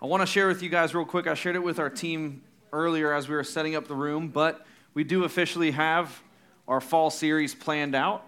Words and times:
I 0.00 0.06
want 0.06 0.20
to 0.20 0.26
share 0.26 0.46
with 0.46 0.62
you 0.62 0.68
guys 0.68 0.94
real 0.94 1.04
quick. 1.04 1.26
I 1.26 1.34
shared 1.34 1.56
it 1.56 1.62
with 1.62 1.80
our 1.80 1.90
team 1.90 2.42
earlier 2.72 3.12
as 3.12 3.28
we 3.28 3.34
were 3.34 3.42
setting 3.42 3.74
up 3.74 3.88
the 3.88 3.96
room, 3.96 4.28
but 4.28 4.64
we 4.94 5.02
do 5.02 5.24
officially 5.24 5.72
have 5.72 6.22
our 6.68 6.80
fall 6.80 7.10
series 7.10 7.52
planned 7.52 7.96
out. 7.96 8.24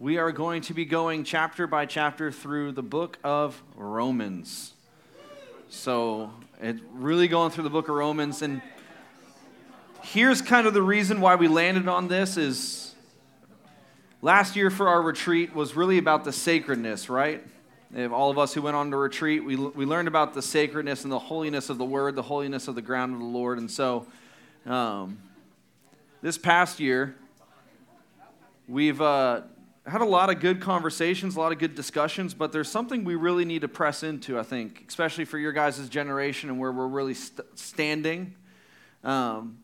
We 0.00 0.18
are 0.18 0.32
going 0.32 0.62
to 0.62 0.74
be 0.74 0.84
going 0.84 1.22
chapter 1.22 1.68
by 1.68 1.86
chapter 1.86 2.32
through 2.32 2.72
the 2.72 2.82
book 2.82 3.16
of 3.22 3.62
Romans. 3.76 4.72
So, 5.68 6.32
it's 6.60 6.80
really 6.92 7.28
going 7.28 7.52
through 7.52 7.64
the 7.64 7.70
book 7.70 7.88
of 7.88 7.94
Romans 7.94 8.42
and 8.42 8.60
here's 10.02 10.42
kind 10.42 10.66
of 10.66 10.74
the 10.74 10.82
reason 10.82 11.20
why 11.20 11.36
we 11.36 11.46
landed 11.46 11.86
on 11.86 12.08
this 12.08 12.36
is 12.36 12.96
last 14.20 14.56
year 14.56 14.68
for 14.68 14.88
our 14.88 15.00
retreat 15.00 15.54
was 15.54 15.76
really 15.76 15.98
about 15.98 16.24
the 16.24 16.32
sacredness, 16.32 17.08
right? 17.08 17.46
If 17.94 18.12
all 18.12 18.30
of 18.30 18.38
us 18.38 18.52
who 18.52 18.60
went 18.60 18.76
on 18.76 18.90
to 18.90 18.96
retreat, 18.98 19.44
we, 19.44 19.56
we 19.56 19.86
learned 19.86 20.08
about 20.08 20.34
the 20.34 20.42
sacredness 20.42 21.04
and 21.04 21.12
the 21.12 21.18
holiness 21.18 21.70
of 21.70 21.78
the 21.78 21.86
word, 21.86 22.16
the 22.16 22.22
holiness 22.22 22.68
of 22.68 22.74
the 22.74 22.82
ground 22.82 23.14
of 23.14 23.20
the 23.20 23.24
Lord. 23.24 23.58
And 23.58 23.70
so, 23.70 24.06
um, 24.66 25.18
this 26.20 26.36
past 26.36 26.80
year, 26.80 27.16
we've 28.68 29.00
uh, 29.00 29.42
had 29.86 30.02
a 30.02 30.06
lot 30.06 30.28
of 30.28 30.40
good 30.40 30.60
conversations, 30.60 31.36
a 31.36 31.40
lot 31.40 31.52
of 31.52 31.58
good 31.58 31.74
discussions, 31.74 32.34
but 32.34 32.52
there's 32.52 32.68
something 32.68 33.04
we 33.04 33.14
really 33.14 33.46
need 33.46 33.62
to 33.62 33.68
press 33.68 34.02
into, 34.02 34.38
I 34.38 34.42
think, 34.42 34.84
especially 34.88 35.24
for 35.24 35.38
your 35.38 35.52
guys' 35.52 35.88
generation 35.88 36.50
and 36.50 36.58
where 36.58 36.70
we're 36.70 36.88
really 36.88 37.14
st- 37.14 37.58
standing, 37.58 38.34
um, 39.02 39.58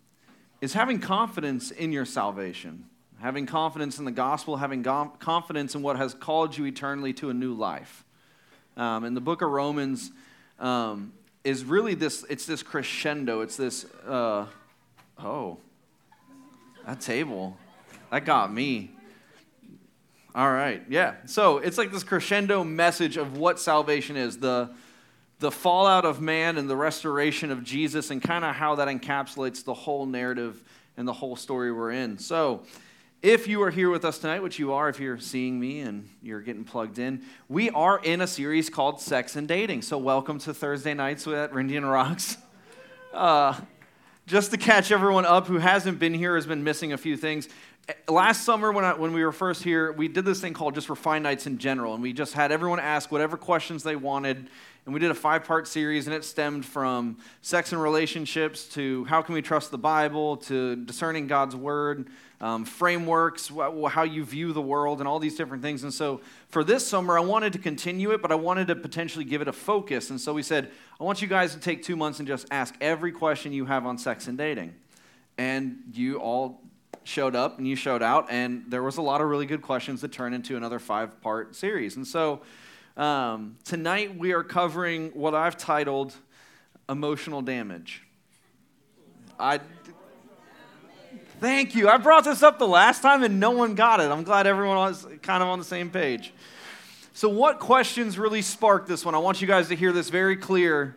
is 0.63 0.73
having 0.73 0.99
confidence 0.99 1.71
in 1.71 1.93
your 1.93 2.07
salvation, 2.07 2.87
having 3.21 3.45
confidence 3.45 3.99
in 3.99 4.07
the 4.07 4.11
gospel, 4.13 4.57
having 4.57 4.83
confidence 4.83 5.75
in 5.75 5.83
what 5.83 5.97
has 5.97 6.15
called 6.15 6.57
you 6.57 6.65
eternally 6.65 7.13
to 7.13 7.29
a 7.29 7.35
new 7.35 7.53
life. 7.53 8.04
Um, 8.77 9.05
and 9.05 9.17
the 9.17 9.21
book 9.21 9.43
of 9.43 9.51
Romans 9.51 10.11
um, 10.59 11.13
is 11.45 11.65
really 11.65 11.95
this, 11.95 12.25
it's 12.29 12.47
this 12.47 12.63
crescendo. 12.63 13.41
It's 13.41 13.57
this, 13.57 13.87
uh, 14.07 14.47
oh, 15.19 15.59
that 16.87 17.01
table, 17.01 17.57
that 18.11 18.25
got 18.25 18.53
me. 18.53 18.91
All 20.35 20.51
right, 20.51 20.83
yeah. 20.89 21.15
So 21.27 21.59
it's 21.59 21.79
like 21.79 21.93
this 21.93 22.03
crescendo 22.03 22.65
message 22.65 23.17
of 23.17 23.37
what 23.37 23.61
salvation 23.61 24.17
is 24.17 24.39
the, 24.39 24.71
the 25.39 25.53
fallout 25.53 26.05
of 26.05 26.21
man 26.21 26.59
and 26.59 26.69
the 26.69 26.77
restoration 26.77 27.53
of 27.53 27.63
Jesus, 27.63 28.11
and 28.11 28.21
kind 28.21 28.45
of 28.45 28.57
how 28.57 28.75
that 28.75 28.89
encapsulates 28.89 29.65
the 29.65 29.75
whole 29.75 30.07
narrative 30.07 30.61
and 30.97 31.07
the 31.07 31.13
whole 31.13 31.37
story 31.37 31.71
we're 31.71 31.93
in. 31.93 32.19
So, 32.19 32.65
if 33.25 33.49
you 33.49 33.63
are 33.63 33.71
here 33.71 33.89
with 33.89 34.05
us 34.05 34.19
tonight, 34.19 34.43
which 34.43 34.59
you 34.59 34.75
are 34.75 34.91
if 34.91 35.01
you're 35.01 35.19
seeing 35.19 35.59
me 35.59 35.81
and 35.81 36.07
you're 36.23 36.43
getting 36.43 36.63
plugged 36.63 36.99
in, 36.99 37.23
we 37.49 37.71
are 37.71 37.99
in 38.05 38.21
a 38.21 38.27
series 38.27 38.69
called 38.69 39.01
Sex 39.01 39.35
and 39.35 39.49
Dating. 39.49 39.81
So, 39.81 39.97
welcome 39.97 40.39
to 40.41 40.53
Thursday 40.53 40.93
nights 40.93 41.27
at 41.27 41.51
Rindian 41.53 41.91
Rocks. 41.91 42.37
Uh, 43.13 43.55
just 44.27 44.51
to 44.51 44.57
catch 44.57 44.91
everyone 44.91 45.25
up 45.25 45.47
who 45.47 45.59
hasn't 45.59 46.01
been 46.01 46.13
here, 46.13 46.35
has 46.35 46.47
been 46.47 46.65
missing 46.65 46.93
a 46.93 46.99
few 46.99 47.17
things. 47.17 47.49
Last 48.09 48.43
summer, 48.43 48.73
when, 48.73 48.85
I, 48.85 48.95
when 48.95 49.13
we 49.13 49.25
were 49.25 49.31
first 49.31 49.63
here, 49.63 49.93
we 49.93 50.09
did 50.09 50.25
this 50.25 50.41
thing 50.41 50.53
called 50.53 50.75
just 50.75 50.89
Refine 50.89 51.23
Nights 51.23 51.47
in 51.47 51.59
general, 51.59 51.95
and 51.95 52.03
we 52.03 52.13
just 52.13 52.33
had 52.33 52.51
everyone 52.51 52.81
ask 52.81 53.13
whatever 53.13 53.37
questions 53.37 53.85
they 53.85 53.95
wanted. 53.95 54.49
And 54.85 54.93
we 54.93 54.99
did 54.99 55.13
a 55.13 55.15
five 55.15 55.45
part 55.45 55.69
series, 55.69 56.09
and 56.09 56.17
it 56.17 56.25
stemmed 56.25 56.67
from 56.67 57.19
sex 57.41 57.71
and 57.71 57.81
relationships 57.81 58.65
to 58.71 59.05
how 59.05 59.23
can 59.23 59.35
we 59.35 59.43
trust 59.43 59.71
the 59.71 59.79
Bible 59.79 60.39
to 60.39 60.75
discerning 60.75 61.29
God's 61.29 61.55
word 61.55 62.09
um, 62.41 62.65
frameworks, 62.65 63.49
wh- 63.49 63.89
how 63.89 64.03
you 64.03 64.25
view 64.25 64.53
the 64.53 64.63
world, 64.63 65.01
and 65.01 65.09
all 65.09 65.19
these 65.19 65.37
different 65.37 65.63
things. 65.63 65.83
And 65.83 65.93
so 65.93 66.21
for 66.49 66.65
this 66.65 66.87
summer, 66.87 67.17
I 67.19 67.23
wanted 67.23 67.53
to 67.55 67.59
continue 67.59 68.11
it, 68.13 68.21
but 68.23 68.33
I 68.33 68.35
wanted 68.35 68.67
to 68.69 68.77
potentially 68.77 69.25
give 69.25 69.41
it 69.41 69.49
a 69.49 69.53
focus. 69.53 70.11
And 70.11 70.21
so 70.21 70.33
we 70.33 70.43
said, 70.43 70.71
I 71.01 71.05
want 71.05 71.23
you 71.23 71.29
guys 71.29 71.55
to 71.55 71.61
take 71.61 71.83
two 71.83 71.97
months 71.97 72.19
and 72.19 72.29
just 72.29 72.47
ask 72.51 72.75
every 72.81 73.13
question 73.13 73.53
you 73.53 73.65
have 73.67 73.87
on 73.87 73.99
sex 73.99 74.27
and 74.27 74.37
dating. 74.37 74.75
And 75.39 75.79
you 75.93 76.19
all 76.19 76.61
showed 77.05 77.37
up 77.37 77.59
and 77.59 77.67
you 77.67 77.77
showed 77.77 78.03
out, 78.03 78.27
and 78.31 78.65
there 78.69 78.83
was 78.83 78.97
a 78.97 79.03
lot 79.03 79.21
of 79.21 79.29
really 79.29 79.47
good 79.47 79.63
questions 79.63 80.01
that 80.01 80.13
turned 80.13 80.35
into 80.35 80.57
another 80.57 80.79
five 80.79 81.21
part 81.21 81.55
series. 81.55 81.97
And 81.97 82.07
so 82.07 82.41
um, 82.97 83.57
tonight 83.65 84.17
we 84.17 84.33
are 84.33 84.43
covering 84.43 85.11
what 85.11 85.35
I've 85.35 85.57
titled 85.57 86.15
emotional 86.89 87.43
damage. 87.43 88.03
I 89.39 89.61
Thank 91.45 91.75
you. 91.75 91.91
I 91.91 91.99
brought 91.99 92.25
this 92.25 92.43
up 92.43 92.59
the 92.59 92.67
last 92.67 93.03
time 93.03 93.23
and 93.23 93.39
no 93.39 93.51
one 93.51 93.75
got 93.75 94.01
it. 94.01 94.11
I'm 94.11 94.23
glad 94.23 94.47
everyone 94.47 94.77
was 94.77 95.07
kind 95.21 95.43
of 95.43 95.51
on 95.51 95.59
the 95.59 95.65
same 95.67 95.91
page. 95.91 96.33
So, 97.13 97.29
what 97.29 97.61
questions 97.61 98.19
really 98.19 98.41
sparked 98.41 98.89
this 98.89 99.05
one? 99.05 99.15
I 99.15 99.19
want 99.19 99.43
you 99.43 99.47
guys 99.47 99.69
to 99.69 99.77
hear 99.77 99.93
this 99.93 100.09
very 100.09 100.37
clear 100.37 100.95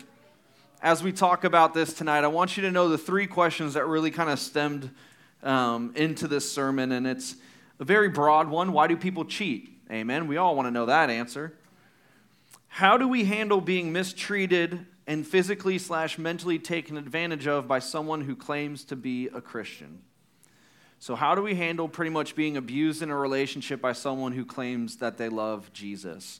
as 0.81 1.03
we 1.03 1.11
talk 1.11 1.43
about 1.43 1.73
this 1.73 1.91
tonight. 1.91 2.23
I 2.23 2.27
want 2.27 2.55
you 2.55 2.63
to 2.63 2.71
know 2.71 2.87
the 2.87 2.97
three 2.97 3.27
questions 3.27 3.73
that 3.73 3.85
really 3.87 4.09
kind 4.09 4.29
of 4.29 4.39
stemmed 4.39 4.89
um, 5.43 5.91
into 5.97 6.29
this 6.29 6.49
sermon, 6.49 6.93
and 6.93 7.05
it's 7.05 7.35
a 7.81 7.83
very 7.83 8.07
broad 8.07 8.47
one. 8.47 8.71
Why 8.71 8.87
do 8.87 8.95
people 8.95 9.25
cheat? 9.25 9.77
Amen. 9.91 10.27
We 10.27 10.37
all 10.37 10.55
want 10.55 10.67
to 10.67 10.71
know 10.71 10.85
that 10.85 11.09
answer. 11.09 11.57
How 12.69 12.97
do 12.97 13.05
we 13.05 13.25
handle 13.25 13.59
being 13.59 13.91
mistreated 13.91 14.85
and 15.07 15.27
physically 15.27 15.77
slash 15.77 16.17
mentally 16.17 16.57
taken 16.57 16.95
advantage 16.95 17.47
of 17.47 17.67
by 17.67 17.79
someone 17.79 18.21
who 18.21 18.33
claims 18.33 18.85
to 18.85 18.95
be 18.95 19.27
a 19.27 19.41
Christian? 19.41 20.03
So, 20.99 21.15
how 21.15 21.35
do 21.35 21.41
we 21.41 21.55
handle 21.55 21.87
pretty 21.87 22.09
much 22.09 22.35
being 22.35 22.57
abused 22.57 23.01
in 23.01 23.11
a 23.11 23.15
relationship 23.15 23.79
by 23.79 23.93
someone 23.93 24.31
who 24.31 24.45
claims 24.45 24.97
that 24.97 25.17
they 25.17 25.29
love 25.29 25.71
Jesus? 25.71 26.39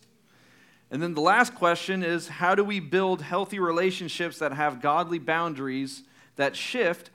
And 0.90 1.04
then 1.04 1.14
the 1.14 1.22
last 1.22 1.54
question 1.54 2.02
is 2.02 2.28
how 2.28 2.56
do 2.56 2.64
we 2.64 2.80
build 2.80 3.22
healthy 3.22 3.60
relationships 3.60 4.40
that 4.40 4.54
have 4.54 4.82
godly 4.82 5.20
boundaries 5.20 6.04
that 6.38 6.56
shift 6.56 7.10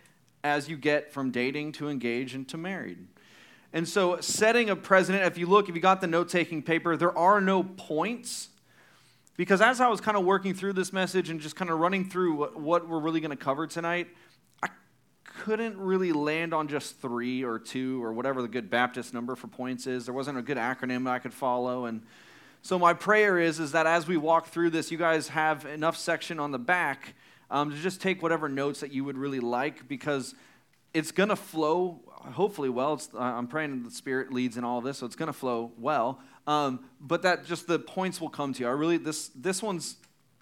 as 0.45 0.69
you 0.69 0.77
get 0.77 1.13
from 1.13 1.31
dating 1.31 1.73
to 1.73 1.89
engaged 1.89 2.35
and 2.35 2.47
to 2.49 2.57
married? 2.57 3.07
And 3.73 3.89
so, 3.89 4.21
setting 4.21 4.71
a 4.71 4.77
precedent, 4.77 5.25
if 5.25 5.37
you 5.37 5.47
look, 5.47 5.69
if 5.69 5.75
you 5.75 5.81
got 5.81 6.01
the 6.01 6.07
note 6.07 6.29
taking 6.29 6.63
paper, 6.63 6.97
there 6.97 7.17
are 7.17 7.41
no 7.41 7.65
points. 7.65 8.51
Because 9.37 9.61
as 9.61 9.81
I 9.81 9.89
was 9.89 10.01
kind 10.01 10.17
of 10.17 10.25
working 10.25 10.55
through 10.55 10.75
this 10.75 10.93
message 10.93 11.31
and 11.31 11.41
just 11.41 11.57
kind 11.57 11.71
of 11.71 11.79
running 11.81 12.09
through 12.09 12.35
what, 12.35 12.61
what 12.61 12.89
we're 12.89 13.01
really 13.01 13.21
going 13.21 13.31
to 13.31 13.37
cover 13.37 13.67
tonight, 13.67 14.09
couldn't 15.43 15.77
really 15.77 16.13
land 16.13 16.55
on 16.55 16.69
just 16.69 17.01
three 17.01 17.43
or 17.43 17.59
two 17.59 18.03
or 18.05 18.13
whatever 18.13 18.43
the 18.43 18.49
good 18.49 18.71
Baptist 18.71 19.13
number 19.13 19.35
for 19.35 19.49
points 19.49 19.89
is. 19.89 20.05
There 20.05 20.15
wasn't 20.15 20.39
a 20.39 20.43
good 20.43 20.57
acronym 20.57 21.11
I 21.11 21.19
could 21.19 21.35
follow. 21.35 21.87
And 21.87 22.03
so 22.63 22.79
my 22.79 22.95
prayer 22.95 23.41
is, 23.41 23.59
is 23.59 23.73
that 23.73 23.85
as 23.85 24.07
we 24.07 24.17
walk 24.17 24.47
through 24.47 24.71
this, 24.71 24.93
you 24.93 24.99
guys 24.99 25.27
have 25.29 25.67
enough 25.67 25.97
section 25.97 26.39
on 26.39 26.53
the 26.53 26.61
back 26.61 27.17
um, 27.51 27.73
to 27.73 27.77
just 27.77 28.01
take 28.01 28.23
whatever 28.23 28.49
notes 28.49 28.79
that 28.81 28.93
you 28.93 29.03
would 29.03 29.19
really 29.19 29.41
like 29.41 29.89
because 29.89 30.37
it's 30.95 31.11
going 31.11 31.29
to 31.29 31.35
flow 31.35 31.99
hopefully 32.07 32.69
well. 32.69 32.95
It's, 32.95 33.09
I'm 33.19 33.49
praying 33.49 33.83
the 33.83 33.91
Spirit 33.91 34.33
leads 34.33 34.57
in 34.57 34.63
all 34.63 34.81
this, 34.81 34.99
so 34.99 35.07
it's 35.07 35.17
going 35.17 35.27
to 35.27 35.33
flow 35.33 35.73
well. 35.77 36.21
Um, 36.47 36.85
but 37.01 37.23
that 37.23 37.47
just 37.47 37.67
the 37.67 37.81
points 37.81 38.21
will 38.21 38.31
come 38.31 38.53
to 38.53 38.61
you. 38.61 38.69
I 38.69 38.73
really, 38.73 38.97
this, 38.97 39.33
this 39.35 39.61
one's, 39.61 39.97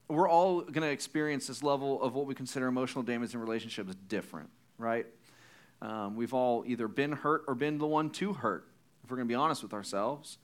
we're 0.09 0.29
all 0.29 0.61
going 0.61 0.83
to 0.83 0.91
experience 0.91 1.47
this 1.47 1.63
level 1.63 2.03
of 2.03 2.15
what 2.15 2.27
we 2.27 2.35
consider 2.35 2.67
emotional 2.67 3.03
damage 3.03 3.33
in 3.33 3.41
relationships 3.41 3.95
different 4.07 4.51
right? 4.81 5.07
Um, 5.83 6.17
we've 6.17 6.35
all 6.35 6.65
either 6.67 6.89
been 6.89 7.13
hurt 7.13 7.45
or 7.47 7.55
been 7.55 7.79
the 7.79 7.87
one 7.87 8.11
to 8.11 8.33
hurt, 8.33 8.67
if 9.05 9.11
we're 9.11 9.17
going 9.17 9.29
to 9.29 9.33
be 9.33 9.37
honest 9.37 9.63
with 9.63 9.73
ourselves. 9.73 10.39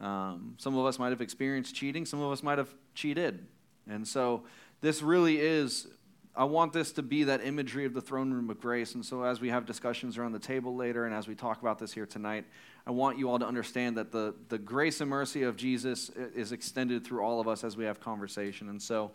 Um, 0.00 0.54
some 0.58 0.76
of 0.76 0.86
us 0.86 0.98
might 0.98 1.10
have 1.10 1.20
experienced 1.20 1.74
cheating, 1.74 2.04
some 2.06 2.20
of 2.20 2.32
us 2.32 2.42
might 2.42 2.58
have 2.58 2.74
cheated. 2.94 3.46
And 3.88 4.06
so 4.06 4.44
this 4.80 5.02
really 5.02 5.38
is, 5.38 5.86
I 6.34 6.44
want 6.44 6.72
this 6.72 6.92
to 6.92 7.02
be 7.02 7.24
that 7.24 7.44
imagery 7.44 7.84
of 7.84 7.94
the 7.94 8.00
throne 8.00 8.32
room 8.32 8.50
of 8.50 8.60
grace. 8.60 8.94
And 8.94 9.04
so 9.04 9.22
as 9.22 9.40
we 9.40 9.50
have 9.50 9.66
discussions 9.66 10.18
around 10.18 10.32
the 10.32 10.38
table 10.38 10.74
later 10.74 11.04
and 11.04 11.14
as 11.14 11.28
we 11.28 11.34
talk 11.34 11.60
about 11.60 11.78
this 11.78 11.92
here 11.92 12.06
tonight, 12.06 12.46
I 12.86 12.90
want 12.90 13.18
you 13.18 13.30
all 13.30 13.38
to 13.38 13.46
understand 13.46 13.96
that 13.96 14.10
the, 14.10 14.34
the 14.48 14.58
grace 14.58 15.00
and 15.00 15.08
mercy 15.10 15.42
of 15.42 15.56
Jesus 15.56 16.10
is 16.10 16.50
extended 16.50 17.04
through 17.04 17.22
all 17.22 17.40
of 17.40 17.46
us 17.46 17.62
as 17.62 17.76
we 17.76 17.84
have 17.84 18.00
conversation. 18.00 18.70
And 18.70 18.82
so 18.82 19.12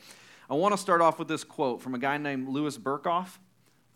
I 0.49 0.53
want 0.53 0.73
to 0.73 0.77
start 0.77 1.01
off 1.01 1.19
with 1.19 1.27
this 1.27 1.43
quote 1.43 1.81
from 1.81 1.95
a 1.95 1.99
guy 1.99 2.17
named 2.17 2.47
Louis 2.47 2.77
Berkhof 2.77 3.39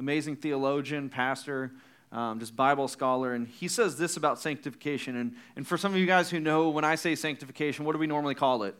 amazing 0.02 0.36
theologian, 0.36 1.10
pastor, 1.10 1.72
um, 2.12 2.40
just 2.40 2.56
Bible 2.56 2.88
scholar, 2.88 3.36
and 3.36 3.48
he 3.48 3.68
says 3.68 4.00
this 4.00 4.18
about 4.18 4.40
sanctification. 4.40 5.16
And, 5.16 5.36
and 5.56 5.66
for 5.66 5.78
some 5.78 5.94
of 5.94 6.00
you 6.00 6.08
guys 6.08 6.32
who 6.32 6.40
know, 6.40 6.70
when 6.70 6.84
I 6.84 6.96
say 6.96 7.14
sanctification, 7.14 7.86
what 7.86 7.94
do 7.94 8.00
we 8.00 8.08
normally 8.08 8.34
call 8.34 8.64
it? 8.64 8.74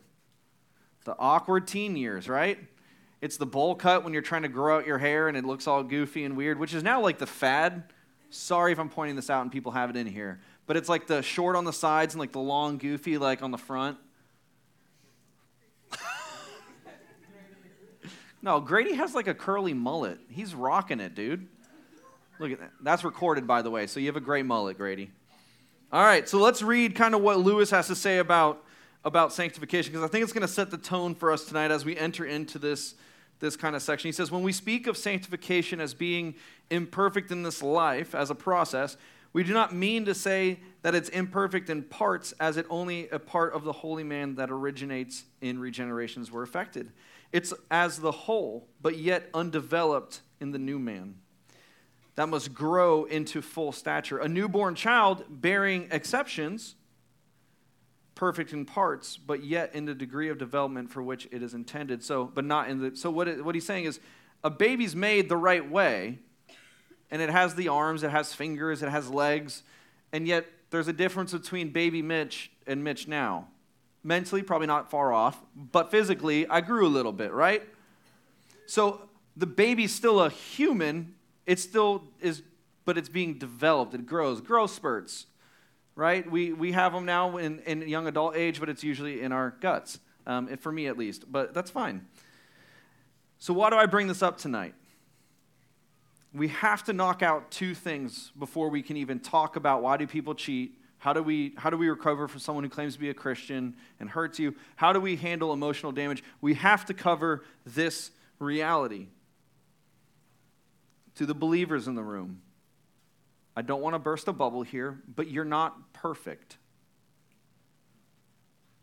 The 1.06 1.16
awkward 1.20 1.68
teen 1.68 1.96
years, 1.96 2.28
right? 2.28 2.58
It's 3.22 3.38
the 3.38 3.46
bowl 3.46 3.76
cut 3.76 4.04
when 4.04 4.14
you're 4.14 4.24
trying 4.24 4.42
to 4.42 4.48
grow 4.48 4.80
out 4.80 4.88
your 4.88 4.98
hair 4.98 5.28
and 5.28 5.38
it 5.38 5.46
looks 5.46 5.68
all 5.68 5.84
goofy 5.84 6.26
and 6.26 6.36
weird, 6.36 6.58
which 6.58 6.74
is 6.74 6.82
now 6.82 7.02
like 7.02 7.20
the 7.20 7.28
fad. 7.28 7.84
Sorry 8.32 8.72
if 8.72 8.80
I'm 8.80 8.90
pointing 8.90 9.16
this 9.16 9.30
out 9.30 9.44
and 9.44 9.52
people 9.52 9.74
have 9.74 9.92
it 9.92 9.96
in 9.96 10.08
here. 10.08 10.42
But 10.66 10.76
it's 10.76 10.90
like 10.90 11.06
the 11.06 11.22
short 11.22 11.56
on 11.56 11.66
the 11.66 11.74
sides 11.74 12.16
and 12.16 12.20
like 12.20 12.32
the 12.32 12.40
long 12.40 12.80
goofy 12.80 13.20
like 13.20 13.44
on 13.44 13.52
the 13.52 13.60
front. 13.60 14.00
No, 18.42 18.60
Grady 18.60 18.96
has 18.96 19.14
like 19.14 19.28
a 19.28 19.34
curly 19.34 19.74
mullet. 19.74 20.20
He's 20.30 20.56
rocking 20.56 21.00
it, 21.00 21.14
dude. 21.14 21.48
Look 22.40 22.52
at 22.52 22.60
that. 22.60 22.72
That's 22.82 23.04
recorded, 23.04 23.46
by 23.46 23.62
the 23.62 23.70
way. 23.70 23.86
So 23.86 24.00
you 24.00 24.08
have 24.08 24.16
a 24.16 24.22
great 24.22 24.46
mullet, 24.46 24.78
Grady. 24.78 25.12
All 25.94 26.04
right, 26.04 26.28
so 26.28 26.40
let's 26.40 26.64
read 26.64 26.96
kind 26.96 27.14
of 27.14 27.22
what 27.22 27.40
Louis 27.40 27.70
has 27.70 27.88
to 27.88 27.96
say 27.96 28.18
about, 28.18 28.64
about 29.04 29.34
sanctification, 29.34 29.92
because 29.92 30.04
I 30.04 30.08
think 30.08 30.24
it's 30.24 30.32
going 30.34 30.48
to 30.48 30.52
set 30.52 30.72
the 30.72 30.78
tone 30.78 31.14
for 31.14 31.32
us 31.32 31.46
tonight 31.46 31.70
as 31.70 31.84
we 31.84 31.98
enter 31.98 32.26
into 32.26 32.58
this, 32.58 32.96
this 33.40 33.58
kind 33.58 33.76
of 33.76 33.82
section. 33.82 34.08
He 34.08 34.14
says, 34.14 34.32
When 34.32 34.42
we 34.42 34.54
speak 34.54 34.88
of 34.88 34.96
sanctification 34.98 35.82
as 35.82 35.94
being 35.94 36.36
imperfect 36.70 37.30
in 37.30 37.44
this 37.44 37.62
life 37.62 38.16
as 38.16 38.30
a 38.30 38.36
process, 38.36 38.96
we 39.34 39.44
do 39.44 39.54
not 39.54 39.76
mean 39.76 40.06
to 40.06 40.16
say 40.16 40.62
that 40.82 40.96
it's 40.96 41.10
imperfect 41.10 41.70
in 41.70 41.84
parts, 41.84 42.34
as 42.40 42.58
it 42.58 42.66
only 42.70 43.08
a 43.10 43.20
part 43.20 43.54
of 43.54 43.64
the 43.66 43.74
holy 43.74 44.04
man 44.04 44.36
that 44.36 44.50
originates 44.50 45.26
in 45.42 45.58
regenerations 45.58 46.32
were 46.32 46.42
affected. 46.42 46.92
It's 47.32 47.54
as 47.70 48.00
the 48.00 48.12
whole, 48.12 48.68
but 48.82 48.98
yet 48.98 49.30
undeveloped 49.34 50.22
in 50.40 50.52
the 50.52 50.60
new 50.60 50.80
man 50.80 51.16
that 52.16 52.28
must 52.28 52.54
grow 52.54 53.06
into 53.06 53.42
full 53.42 53.72
stature. 53.72 54.18
A 54.20 54.28
newborn 54.28 54.76
child 54.76 55.24
bearing 55.30 55.88
exceptions, 55.92 56.76
perfect 58.16 58.54
in 58.54 58.66
parts, 58.66 59.18
but 59.18 59.44
yet 59.44 59.74
in 59.74 59.86
the 59.86 59.94
degree 59.94 60.30
of 60.30 60.38
development 60.38 60.92
for 60.92 61.02
which 61.02 61.28
it 61.32 61.42
is 61.42 61.54
intended. 61.54 62.04
So, 62.04 62.26
but 62.26 62.46
not 62.46 62.70
in 62.70 62.80
the. 62.80 62.96
So, 62.96 63.10
what, 63.10 63.28
it, 63.28 63.44
what 63.44 63.56
he's 63.56 63.66
saying 63.66 63.86
is 63.86 64.00
a 64.44 64.50
baby's 64.50 64.96
made 64.96 65.30
the 65.30 65.38
right 65.38 65.68
way, 65.68 66.20
and 67.10 67.22
it 67.22 67.30
has 67.30 67.56
the 67.56 67.70
arms, 67.70 68.04
it 68.04 68.12
has 68.12 68.34
fingers, 68.34 68.84
it 68.84 68.90
has 68.90 69.10
legs, 69.10 69.64
and 70.12 70.28
yet 70.28 70.46
there's 70.70 70.88
a 70.88 70.94
difference 70.94 71.32
between 71.32 71.70
baby 71.70 72.02
Mitch 72.02 72.52
and 72.68 72.84
Mitch 72.84 73.08
now. 73.08 73.48
Mentally, 74.04 74.42
probably 74.42 74.68
not 74.68 74.90
far 74.90 75.14
off, 75.14 75.40
but 75.56 75.92
physically, 75.92 76.48
I 76.48 76.62
grew 76.62 76.88
a 76.88 76.90
little 76.90 77.12
bit, 77.12 77.32
right? 77.32 77.62
So, 78.66 79.02
the 79.38 79.46
baby's 79.46 79.94
still 79.94 80.22
a 80.22 80.30
human, 80.30 81.16
it 81.46 81.60
still 81.60 82.04
is, 82.20 82.42
but 82.84 82.98
it's 82.98 83.10
being 83.10 83.38
developed. 83.38 83.94
It 83.94 84.06
grows, 84.06 84.42
growth 84.42 84.72
spurts, 84.72 85.28
right? 85.96 86.30
We, 86.30 86.52
we 86.54 86.72
have 86.72 86.94
them 86.94 87.06
now 87.06 87.38
in, 87.38 87.60
in 87.60 87.88
young 87.88 88.08
adult 88.08 88.36
age, 88.36 88.60
but 88.60 88.70
it's 88.70 88.84
usually 88.84 89.22
in 89.22 89.32
our 89.32 89.52
guts, 89.62 90.00
um, 90.26 90.48
for 90.58 90.72
me 90.72 90.88
at 90.88 90.98
least. 90.98 91.32
But 91.32 91.54
that's 91.54 91.72
fine. 91.72 92.08
So, 93.38 93.54
why 93.54 93.70
do 93.70 93.76
I 93.76 93.86
bring 93.86 94.08
this 94.08 94.22
up 94.22 94.38
tonight? 94.38 94.76
We 96.34 96.50
have 96.50 96.84
to 96.86 96.94
knock 96.94 97.22
out 97.22 97.52
two 97.52 97.76
things 97.76 98.32
before 98.38 98.70
we 98.70 98.82
can 98.82 98.98
even 98.98 99.20
talk 99.20 99.56
about 99.56 99.82
why 99.82 99.98
do 99.98 100.08
people 100.08 100.36
cheat. 100.36 100.78
How 101.02 101.14
do, 101.14 101.24
we, 101.24 101.56
how 101.58 101.72
do 101.72 101.78
we 101.78 101.90
recover 101.90 102.28
from 102.28 102.40
someone 102.42 102.64
who 102.64 102.70
claims 102.70 102.94
to 102.94 103.00
be 103.00 103.10
a 103.10 103.16
Christian 103.16 103.76
and 104.00 104.08
hurts 104.08 104.38
you? 104.38 104.54
How 104.76 104.94
do 104.94 105.00
we 105.00 105.16
handle 105.16 105.52
emotional 105.52 105.92
damage? 105.92 106.24
We 106.42 106.54
have 106.54 106.86
to 106.86 106.94
cover 106.94 107.44
this 107.66 108.12
reality 108.38 109.08
to 111.16 111.26
the 111.26 111.34
believers 111.34 111.88
in 111.88 111.96
the 111.96 112.04
room. 112.04 112.44
I 113.56 113.64
don't 113.64 113.82
want 113.82 113.96
to 113.96 114.00
burst 114.00 114.28
a 114.28 114.32
bubble 114.32 114.62
here, 114.62 115.02
but 115.16 115.28
you're 115.28 115.44
not 115.44 115.92
perfect. 115.92 116.58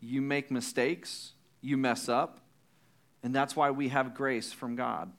You 0.00 0.20
make 0.20 0.50
mistakes, 0.50 1.34
you 1.60 1.76
mess 1.76 2.08
up, 2.08 2.40
and 3.22 3.32
that's 3.32 3.54
why 3.54 3.70
we 3.70 3.90
have 3.90 4.12
grace 4.12 4.52
from 4.52 4.74
God. 4.74 5.12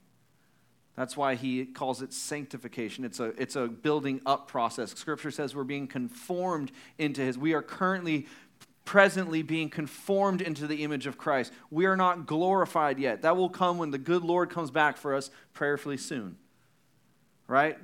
That's 0.99 1.15
why 1.15 1.35
he 1.35 1.65
calls 1.65 2.01
it 2.01 2.11
sanctification. 2.11 3.05
It's 3.05 3.19
a, 3.19 3.33
it's 3.41 3.55
a 3.55 3.67
building 3.67 4.21
up 4.25 4.47
process. 4.47 4.93
Scripture 4.93 5.31
says 5.31 5.55
we're 5.55 5.63
being 5.63 5.87
conformed 5.87 6.71
into 6.97 7.21
his. 7.21 7.37
We 7.37 7.53
are 7.53 7.61
currently, 7.61 8.27
presently 8.83 9.41
being 9.41 9.69
conformed 9.69 10.41
into 10.41 10.67
the 10.67 10.83
image 10.83 11.07
of 11.07 11.17
Christ. 11.17 11.53
We 11.71 11.85
are 11.85 11.95
not 11.95 12.25
glorified 12.25 12.99
yet. 12.99 13.21
That 13.21 13.37
will 13.37 13.49
come 13.49 13.77
when 13.77 13.91
the 13.91 13.97
good 13.97 14.23
Lord 14.23 14.49
comes 14.49 14.71
back 14.71 14.97
for 14.97 15.15
us 15.15 15.31
prayerfully 15.53 15.97
soon 15.97 16.37
right? 17.49 17.77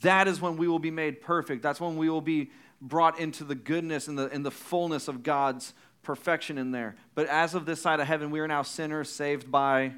That 0.00 0.26
is 0.26 0.40
when 0.40 0.56
we 0.56 0.66
will 0.66 0.80
be 0.80 0.90
made 0.90 1.20
perfect. 1.20 1.62
That's 1.62 1.80
when 1.80 1.96
we 1.96 2.08
will 2.08 2.22
be 2.22 2.50
brought 2.80 3.20
into 3.20 3.44
the 3.44 3.54
goodness 3.54 4.08
and 4.08 4.18
the, 4.18 4.28
and 4.30 4.44
the 4.44 4.50
fullness 4.50 5.06
of 5.06 5.22
God's 5.22 5.74
perfection 6.02 6.58
in 6.58 6.72
there. 6.72 6.96
But 7.14 7.26
as 7.26 7.54
of 7.54 7.66
this 7.66 7.80
side 7.80 8.00
of 8.00 8.08
heaven, 8.08 8.30
we 8.32 8.40
are 8.40 8.48
now 8.48 8.62
sinners 8.62 9.08
saved 9.08 9.52
by 9.52 9.92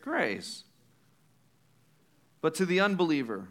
grace. 0.00 0.62
But 2.40 2.54
to 2.56 2.66
the 2.66 2.80
unbeliever, 2.80 3.48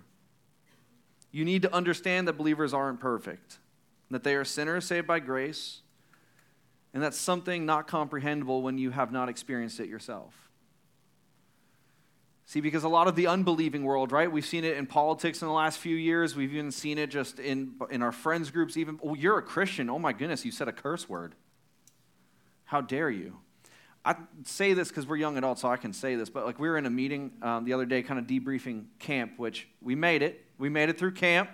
you 1.32 1.44
need 1.44 1.62
to 1.64 1.74
understand 1.74 2.28
that 2.28 2.34
believers 2.34 2.74
aren't 2.74 3.00
perfect, 3.00 3.58
that 4.10 4.24
they 4.24 4.36
are 4.36 4.46
sinners 4.46 4.86
saved 4.86 5.08
by 5.08 5.20
grace, 5.20 5.82
and 6.94 7.04
that's 7.04 7.18
something 7.18 7.66
not 7.66 7.88
comprehensible 7.88 8.62
when 8.62 8.78
you 8.78 8.92
have 8.92 9.12
not 9.12 9.30
experienced 9.30 9.80
it 9.80 9.90
yourself. 9.90 10.34
See, 12.46 12.62
because 12.62 12.86
a 12.86 12.90
lot 12.90 13.10
of 13.10 13.16
the 13.18 13.28
unbelieving 13.28 13.84
world, 13.84 14.14
right? 14.14 14.32
We've 14.32 14.46
seen 14.46 14.64
it 14.64 14.78
in 14.78 14.88
politics 14.88 15.42
in 15.42 15.50
the 15.50 15.54
last 15.54 15.80
few 15.80 15.98
years. 15.98 16.34
We've 16.34 16.54
even 16.54 16.72
seen 16.72 16.98
it 16.98 17.12
just 17.12 17.40
in, 17.40 17.74
in 17.92 18.02
our 18.02 18.14
friends' 18.14 18.52
groups, 18.52 18.78
even. 18.78 18.98
Oh, 19.04 19.16
you're 19.16 19.38
a 19.38 19.44
Christian. 19.44 19.90
Oh 19.90 20.00
my 20.00 20.14
goodness, 20.14 20.46
you 20.46 20.52
said 20.54 20.70
a 20.70 20.72
curse 20.72 21.10
word. 21.10 21.36
How 22.64 22.80
dare 22.80 23.10
you? 23.10 23.36
I 24.08 24.16
say 24.46 24.72
this 24.72 24.88
because 24.88 25.06
we're 25.06 25.18
young 25.18 25.38
adults, 25.38 25.60
so 25.60 25.68
I 25.68 25.76
can 25.76 25.92
say 25.92 26.16
this, 26.16 26.30
but 26.30 26.46
like 26.46 26.60
we 26.60 26.70
were 26.70 26.78
in 26.78 26.86
a 26.86 26.90
meeting 26.90 27.30
um, 27.42 27.66
the 27.66 27.74
other 27.74 27.86
day, 27.86 28.02
kind 28.02 28.18
of 28.18 28.26
debriefing 28.26 28.86
camp, 29.00 29.34
which 29.36 29.68
we 29.82 29.96
made 29.96 30.22
it. 30.22 30.46
We 30.58 30.70
made 30.70 30.88
it 30.88 30.98
through 30.98 31.12
camp. 31.12 31.50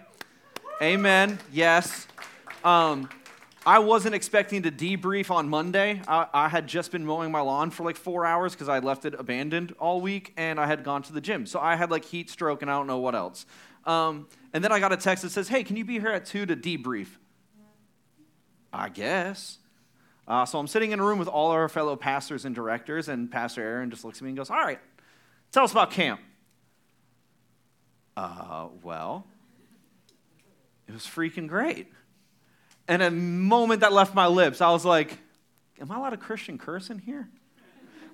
Amen. 0.79 1.39
Yes. 1.51 2.05
Um, 2.63 3.09
I 3.65 3.79
wasn't 3.79 4.13
expecting 4.13 4.61
to 4.63 4.71
debrief 4.71 5.31
on 5.31 5.49
Monday. 5.49 6.03
I, 6.07 6.27
I, 6.31 6.47
had 6.47 6.67
just 6.67 6.91
been 6.91 7.03
mowing 7.03 7.31
my 7.31 7.41
lawn 7.41 7.71
for 7.71 7.83
like 7.83 7.95
four 7.95 8.23
hours 8.23 8.53
because 8.53 8.69
I 8.69 8.77
left 8.77 9.05
it 9.05 9.15
abandoned 9.17 9.73
all 9.79 9.99
week 9.99 10.31
and 10.37 10.59
I 10.59 10.67
had 10.67 10.83
gone 10.83 11.01
to 11.03 11.13
the 11.13 11.21
gym. 11.21 11.47
So 11.47 11.59
I 11.59 11.75
had 11.75 11.89
like 11.89 12.05
heat 12.05 12.29
stroke 12.29 12.61
and 12.61 12.69
I 12.69 12.75
don't 12.75 12.85
know 12.85 12.99
what 12.99 13.15
else. 13.15 13.47
Um, 13.85 14.27
and 14.53 14.63
then 14.63 14.71
I 14.71 14.79
got 14.79 14.93
a 14.93 14.97
text 14.97 15.23
that 15.23 15.31
says, 15.31 15.47
Hey, 15.47 15.63
can 15.63 15.75
you 15.75 15.85
be 15.85 15.99
here 15.99 16.11
at 16.11 16.27
2 16.27 16.45
to 16.45 16.55
debrief? 16.55 17.07
I 18.71 18.89
guess. 18.89 19.57
Uh, 20.27 20.45
so 20.45 20.57
I'm 20.57 20.67
sitting 20.67 20.91
in 20.91 20.99
a 20.99 21.03
room 21.03 21.19
with 21.19 21.27
all 21.27 21.51
our 21.51 21.67
fellow 21.67 21.95
pastors 21.95 22.45
and 22.45 22.55
directors, 22.55 23.09
and 23.09 23.29
Pastor 23.29 23.61
Aaron 23.61 23.89
just 23.89 24.05
looks 24.05 24.19
at 24.19 24.23
me 24.23 24.29
and 24.29 24.37
goes, 24.37 24.49
All 24.49 24.57
right, 24.57 24.79
tell 25.51 25.63
us 25.63 25.71
about 25.71 25.91
camp. 25.91 26.21
Uh, 28.15 28.67
well, 28.83 29.25
it 30.87 30.93
was 30.93 31.03
freaking 31.03 31.47
great. 31.47 31.91
And 32.87 33.01
a 33.01 33.11
moment 33.11 33.81
that 33.81 33.91
left 33.91 34.13
my 34.13 34.27
lips, 34.27 34.61
I 34.61 34.71
was 34.71 34.85
like, 34.85 35.17
Am 35.81 35.91
I 35.91 35.97
allowed 35.97 36.13
a 36.13 36.17
Christian 36.17 36.57
curse 36.57 36.89
in 36.89 36.99
here? 36.99 37.29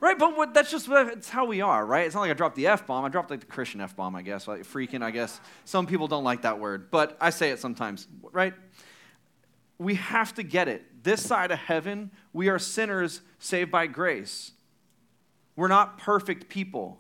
Right, 0.01 0.17
but 0.17 0.37
what, 0.37 0.53
that's 0.53 0.71
just 0.71 0.87
it's 0.89 1.27
how 1.27 1.45
we 1.45 1.59
are, 1.59 1.85
right? 1.85 2.05
It's 2.05 2.15
not 2.15 2.21
like 2.21 2.31
I 2.31 2.33
dropped 2.33 2.55
the 2.55 2.67
F 2.67 2.87
bomb. 2.87 3.03
I 3.03 3.09
dropped 3.09 3.29
like 3.29 3.41
the 3.41 3.45
Christian 3.45 3.81
F 3.81 3.97
bomb, 3.97 4.15
I 4.15 4.21
guess. 4.21 4.47
Like 4.47 4.61
freaking, 4.61 5.03
I 5.03 5.11
guess. 5.11 5.41
Some 5.65 5.87
people 5.87 6.07
don't 6.07 6.23
like 6.23 6.43
that 6.43 6.57
word, 6.57 6.89
but 6.89 7.17
I 7.19 7.31
say 7.31 7.51
it 7.51 7.59
sometimes, 7.59 8.07
right? 8.31 8.53
We 9.77 9.95
have 9.95 10.33
to 10.35 10.43
get 10.43 10.69
it. 10.69 10.85
This 11.03 11.25
side 11.25 11.51
of 11.51 11.59
heaven, 11.59 12.11
we 12.33 12.49
are 12.49 12.59
sinners 12.59 13.21
saved 13.37 13.71
by 13.71 13.87
grace. 13.87 14.51
We're 15.55 15.67
not 15.67 15.97
perfect 15.97 16.49
people. 16.49 16.99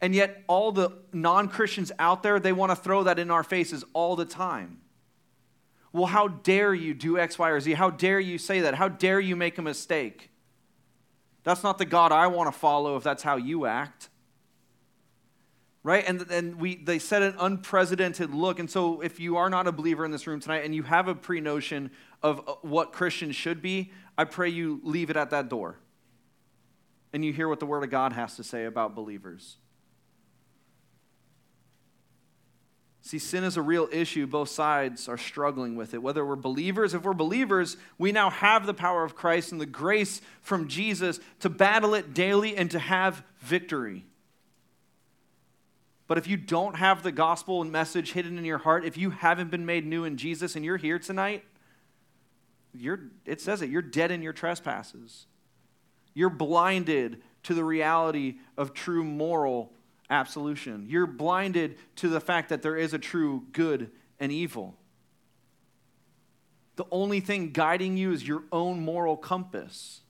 And 0.00 0.14
yet, 0.14 0.42
all 0.46 0.72
the 0.72 0.90
non 1.12 1.48
Christians 1.48 1.92
out 1.98 2.22
there, 2.22 2.40
they 2.40 2.52
want 2.52 2.70
to 2.70 2.76
throw 2.76 3.02
that 3.04 3.18
in 3.18 3.30
our 3.30 3.42
faces 3.42 3.84
all 3.92 4.16
the 4.16 4.24
time. 4.24 4.78
Well, 5.92 6.06
how 6.06 6.28
dare 6.28 6.72
you 6.72 6.94
do 6.94 7.18
X, 7.18 7.38
Y, 7.38 7.50
or 7.50 7.60
Z? 7.60 7.72
How 7.74 7.90
dare 7.90 8.20
you 8.20 8.38
say 8.38 8.60
that? 8.60 8.74
How 8.74 8.88
dare 8.88 9.20
you 9.20 9.36
make 9.36 9.58
a 9.58 9.62
mistake? 9.62 10.30
That's 11.42 11.62
not 11.62 11.78
the 11.78 11.84
God 11.84 12.12
I 12.12 12.28
want 12.28 12.52
to 12.52 12.58
follow 12.58 12.96
if 12.96 13.02
that's 13.02 13.22
how 13.22 13.36
you 13.36 13.66
act. 13.66 14.08
Right? 15.82 16.04
And, 16.06 16.30
and 16.30 16.60
we, 16.60 16.76
they 16.76 16.98
set 16.98 17.22
an 17.22 17.34
unprecedented 17.38 18.32
look. 18.34 18.58
And 18.58 18.70
so, 18.70 19.00
if 19.00 19.18
you 19.18 19.36
are 19.36 19.50
not 19.50 19.66
a 19.66 19.72
believer 19.72 20.04
in 20.04 20.10
this 20.10 20.26
room 20.26 20.38
tonight 20.38 20.64
and 20.64 20.74
you 20.74 20.82
have 20.82 21.08
a 21.08 21.14
pre 21.14 21.40
notion 21.40 21.90
of 22.22 22.40
uh, 22.46 22.54
what 22.62 22.92
Christians 22.92 23.36
should 23.36 23.62
be, 23.62 23.92
I 24.16 24.24
pray 24.24 24.48
you 24.48 24.80
leave 24.82 25.10
it 25.10 25.16
at 25.16 25.30
that 25.30 25.48
door. 25.48 25.76
And 27.12 27.24
you 27.24 27.32
hear 27.32 27.48
what 27.48 27.60
the 27.60 27.66
Word 27.66 27.82
of 27.82 27.90
God 27.90 28.12
has 28.12 28.36
to 28.36 28.44
say 28.44 28.64
about 28.64 28.94
believers. 28.94 29.56
See, 33.02 33.18
sin 33.18 33.44
is 33.44 33.56
a 33.56 33.62
real 33.62 33.88
issue. 33.90 34.26
Both 34.26 34.50
sides 34.50 35.08
are 35.08 35.18
struggling 35.18 35.74
with 35.74 35.94
it. 35.94 36.02
Whether 36.02 36.24
we're 36.24 36.36
believers, 36.36 36.94
if 36.94 37.02
we're 37.02 37.14
believers, 37.14 37.76
we 37.98 38.12
now 38.12 38.30
have 38.30 38.66
the 38.66 38.74
power 38.74 39.02
of 39.02 39.16
Christ 39.16 39.52
and 39.52 39.60
the 39.60 39.66
grace 39.66 40.20
from 40.42 40.68
Jesus 40.68 41.18
to 41.40 41.48
battle 41.48 41.94
it 41.94 42.14
daily 42.14 42.56
and 42.56 42.70
to 42.70 42.78
have 42.78 43.24
victory. 43.40 44.04
But 46.06 46.18
if 46.18 46.26
you 46.28 46.36
don't 46.36 46.76
have 46.76 47.02
the 47.02 47.12
gospel 47.12 47.62
and 47.62 47.72
message 47.72 48.12
hidden 48.12 48.36
in 48.36 48.44
your 48.44 48.58
heart, 48.58 48.84
if 48.84 48.98
you 48.98 49.10
haven't 49.10 49.50
been 49.50 49.64
made 49.64 49.86
new 49.86 50.04
in 50.04 50.16
Jesus 50.16 50.54
and 50.54 50.64
you're 50.64 50.76
here 50.76 50.98
tonight, 50.98 51.44
you're, 52.74 53.00
it 53.24 53.40
says 53.40 53.62
it, 53.62 53.70
you're 53.70 53.82
dead 53.82 54.10
in 54.10 54.22
your 54.22 54.32
trespasses. 54.32 55.26
You're 56.14 56.30
blinded 56.30 57.22
to 57.44 57.54
the 57.54 57.64
reality 57.64 58.36
of 58.56 58.74
true 58.74 59.04
moral 59.04 59.72
absolution. 60.08 60.86
You're 60.88 61.06
blinded 61.06 61.76
to 61.96 62.08
the 62.08 62.20
fact 62.20 62.48
that 62.50 62.62
there 62.62 62.76
is 62.76 62.92
a 62.92 62.98
true 62.98 63.44
good 63.52 63.90
and 64.18 64.30
evil. 64.32 64.76
The 66.76 66.84
only 66.90 67.20
thing 67.20 67.50
guiding 67.52 67.96
you 67.96 68.12
is 68.12 68.26
your 68.26 68.42
own 68.50 68.80
moral 68.80 69.16
compass. 69.16 70.00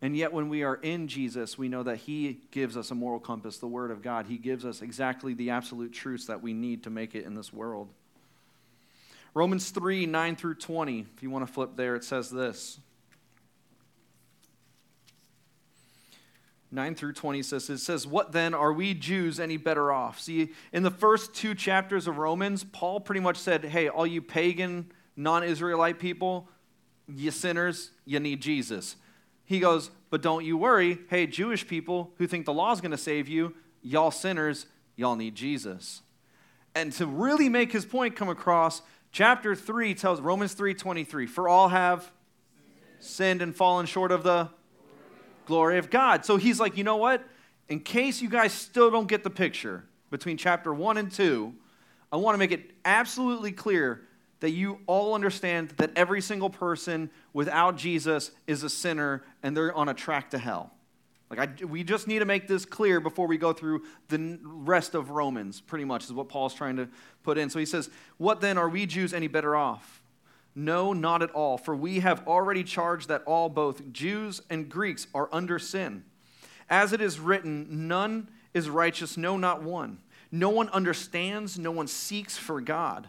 And 0.00 0.16
yet, 0.16 0.32
when 0.32 0.48
we 0.48 0.62
are 0.62 0.76
in 0.76 1.08
Jesus, 1.08 1.58
we 1.58 1.68
know 1.68 1.82
that 1.82 1.96
He 1.96 2.42
gives 2.52 2.76
us 2.76 2.92
a 2.92 2.94
moral 2.94 3.18
compass, 3.18 3.58
the 3.58 3.66
Word 3.66 3.90
of 3.90 4.00
God. 4.00 4.26
He 4.26 4.38
gives 4.38 4.64
us 4.64 4.80
exactly 4.80 5.34
the 5.34 5.50
absolute 5.50 5.92
truths 5.92 6.26
that 6.26 6.40
we 6.40 6.52
need 6.52 6.84
to 6.84 6.90
make 6.90 7.16
it 7.16 7.24
in 7.24 7.34
this 7.34 7.52
world. 7.52 7.92
Romans 9.38 9.70
3 9.70 10.04
9 10.04 10.34
through 10.34 10.56
20, 10.56 11.06
if 11.14 11.22
you 11.22 11.30
want 11.30 11.46
to 11.46 11.52
flip 11.52 11.76
there, 11.76 11.94
it 11.94 12.02
says 12.02 12.28
this. 12.28 12.80
9 16.72 16.96
through 16.96 17.12
20 17.12 17.44
says, 17.44 17.70
it 17.70 17.78
says, 17.78 18.04
What 18.04 18.32
then 18.32 18.52
are 18.52 18.72
we 18.72 18.94
Jews 18.94 19.38
any 19.38 19.56
better 19.56 19.92
off? 19.92 20.18
See, 20.18 20.50
in 20.72 20.82
the 20.82 20.90
first 20.90 21.34
two 21.34 21.54
chapters 21.54 22.08
of 22.08 22.18
Romans, 22.18 22.64
Paul 22.64 22.98
pretty 22.98 23.20
much 23.20 23.36
said, 23.36 23.64
Hey, 23.64 23.88
all 23.88 24.08
you 24.08 24.20
pagan, 24.20 24.90
non 25.14 25.44
Israelite 25.44 26.00
people, 26.00 26.48
you 27.06 27.30
sinners, 27.30 27.92
you 28.04 28.18
need 28.18 28.42
Jesus. 28.42 28.96
He 29.44 29.60
goes, 29.60 29.92
But 30.10 30.20
don't 30.20 30.44
you 30.44 30.56
worry. 30.56 30.98
Hey, 31.10 31.28
Jewish 31.28 31.64
people 31.64 32.10
who 32.18 32.26
think 32.26 32.44
the 32.44 32.52
law 32.52 32.72
is 32.72 32.80
going 32.80 32.90
to 32.90 32.98
save 32.98 33.28
you, 33.28 33.54
y'all 33.82 34.10
sinners, 34.10 34.66
y'all 34.96 35.14
need 35.14 35.36
Jesus. 35.36 36.02
And 36.74 36.92
to 36.94 37.06
really 37.06 37.48
make 37.48 37.70
his 37.70 37.86
point 37.86 38.16
come 38.16 38.28
across, 38.28 38.82
chapter 39.12 39.54
3 39.54 39.94
tells 39.94 40.20
Romans 40.20 40.54
3:23, 40.54 41.26
for 41.26 41.48
all 41.48 41.68
have 41.68 42.10
sinned 43.00 43.42
and 43.42 43.54
fallen 43.54 43.86
short 43.86 44.12
of 44.12 44.22
the 44.22 44.48
glory 45.46 45.78
of 45.78 45.90
God. 45.90 46.24
So 46.24 46.36
he's 46.36 46.60
like, 46.60 46.76
you 46.76 46.84
know 46.84 46.96
what? 46.96 47.24
In 47.68 47.80
case 47.80 48.20
you 48.20 48.28
guys 48.28 48.52
still 48.52 48.90
don't 48.90 49.08
get 49.08 49.22
the 49.24 49.30
picture 49.30 49.84
between 50.10 50.36
chapter 50.36 50.72
1 50.72 50.96
and 50.98 51.10
2, 51.10 51.54
I 52.10 52.16
want 52.16 52.34
to 52.34 52.38
make 52.38 52.52
it 52.52 52.70
absolutely 52.84 53.52
clear 53.52 54.02
that 54.40 54.50
you 54.50 54.80
all 54.86 55.14
understand 55.14 55.70
that 55.76 55.90
every 55.96 56.20
single 56.20 56.50
person 56.50 57.10
without 57.32 57.76
Jesus 57.76 58.30
is 58.46 58.62
a 58.62 58.70
sinner 58.70 59.24
and 59.42 59.56
they're 59.56 59.74
on 59.74 59.88
a 59.88 59.94
track 59.94 60.30
to 60.30 60.38
hell. 60.38 60.72
Like 61.30 61.62
I, 61.62 61.64
we 61.64 61.84
just 61.84 62.08
need 62.08 62.20
to 62.20 62.24
make 62.24 62.48
this 62.48 62.64
clear 62.64 63.00
before 63.00 63.26
we 63.26 63.36
go 63.36 63.52
through 63.52 63.82
the 64.08 64.38
rest 64.42 64.94
of 64.94 65.10
Romans, 65.10 65.60
pretty 65.60 65.84
much 65.84 66.04
is 66.04 66.12
what 66.12 66.28
Paul's 66.28 66.54
trying 66.54 66.76
to 66.76 66.88
put 67.22 67.36
in. 67.36 67.50
So 67.50 67.58
he 67.58 67.66
says, 67.66 67.90
What 68.16 68.40
then 68.40 68.56
are 68.56 68.68
we 68.68 68.86
Jews 68.86 69.12
any 69.12 69.28
better 69.28 69.54
off? 69.54 70.02
No, 70.54 70.92
not 70.92 71.22
at 71.22 71.30
all, 71.32 71.58
for 71.58 71.76
we 71.76 72.00
have 72.00 72.26
already 72.26 72.64
charged 72.64 73.08
that 73.08 73.22
all, 73.26 73.48
both 73.48 73.92
Jews 73.92 74.42
and 74.50 74.68
Greeks, 74.68 75.06
are 75.14 75.28
under 75.30 75.58
sin. 75.58 76.04
As 76.68 76.92
it 76.92 77.00
is 77.00 77.20
written, 77.20 77.88
none 77.88 78.28
is 78.54 78.68
righteous, 78.68 79.16
no, 79.16 79.36
not 79.36 79.62
one. 79.62 79.98
No 80.32 80.50
one 80.50 80.68
understands, 80.70 81.58
no 81.58 81.70
one 81.70 81.86
seeks 81.86 82.36
for 82.36 82.60
God. 82.60 83.08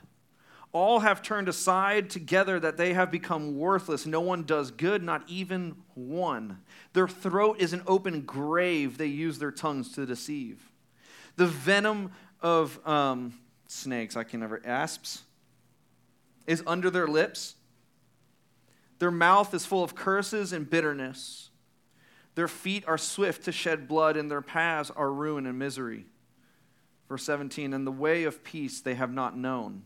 All 0.72 1.00
have 1.00 1.24
turned 1.24 1.50
aside 1.50 2.10
together 2.10 2.60
that 2.60 2.78
they 2.78 2.94
have 2.94 3.10
become 3.10 3.58
worthless. 3.58 4.06
No 4.06 4.22
one 4.22 4.44
does 4.44 4.70
good, 4.70 5.02
not 5.02 5.24
even 5.28 5.76
one. 5.96 6.60
Their 6.94 7.08
throat 7.08 7.58
is 7.60 7.74
an 7.74 7.82
open 7.88 8.22
grave. 8.22 8.98
They 8.98 9.08
use 9.08 9.40
their 9.40 9.52
tongues 9.52 9.92
to 9.94 10.06
deceive. 10.06 10.72
The 11.38 11.48
venom 11.48 12.12
of 12.42 12.86
um, 12.88 13.34
snakes, 13.68 14.16
I 14.16 14.24
can 14.24 14.42
never, 14.42 14.62
asps, 14.64 15.24
is 16.46 16.62
under 16.68 16.90
their 16.90 17.08
lips. 17.08 17.56
Their 19.00 19.12
mouth 19.12 19.54
is 19.54 19.66
full 19.66 19.84
of 19.84 19.96
curses 19.96 20.54
and 20.54 20.70
bitterness. 20.70 21.50
Their 22.36 22.48
feet 22.48 22.84
are 22.88 22.98
swift 22.98 23.46
to 23.46 23.52
shed 23.52 23.88
blood, 23.88 24.18
and 24.18 24.30
their 24.30 24.42
paths 24.42 24.92
are 24.96 25.12
ruin 25.12 25.46
and 25.46 25.58
misery. 25.58 26.06
Verse 27.08 27.24
17, 27.24 27.74
and 27.74 27.88
the 27.88 27.92
way 27.92 28.24
of 28.24 28.44
peace 28.44 28.82
they 28.82 28.94
have 28.94 29.12
not 29.12 29.36
known. 29.36 29.84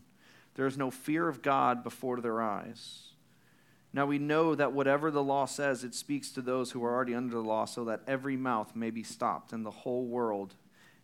There 0.54 0.66
is 0.66 0.78
no 0.78 0.90
fear 0.90 1.28
of 1.28 1.42
God 1.42 1.82
before 1.82 2.20
their 2.20 2.40
eyes. 2.40 3.08
Now 3.92 4.06
we 4.06 4.18
know 4.18 4.54
that 4.54 4.72
whatever 4.72 5.10
the 5.10 5.22
law 5.22 5.46
says, 5.46 5.84
it 5.84 5.94
speaks 5.94 6.30
to 6.32 6.42
those 6.42 6.72
who 6.72 6.84
are 6.84 6.92
already 6.92 7.14
under 7.14 7.34
the 7.34 7.40
law, 7.40 7.64
so 7.64 7.84
that 7.84 8.02
every 8.06 8.36
mouth 8.36 8.74
may 8.74 8.90
be 8.90 9.02
stopped 9.02 9.52
and 9.52 9.64
the 9.64 9.70
whole 9.70 10.06
world 10.06 10.54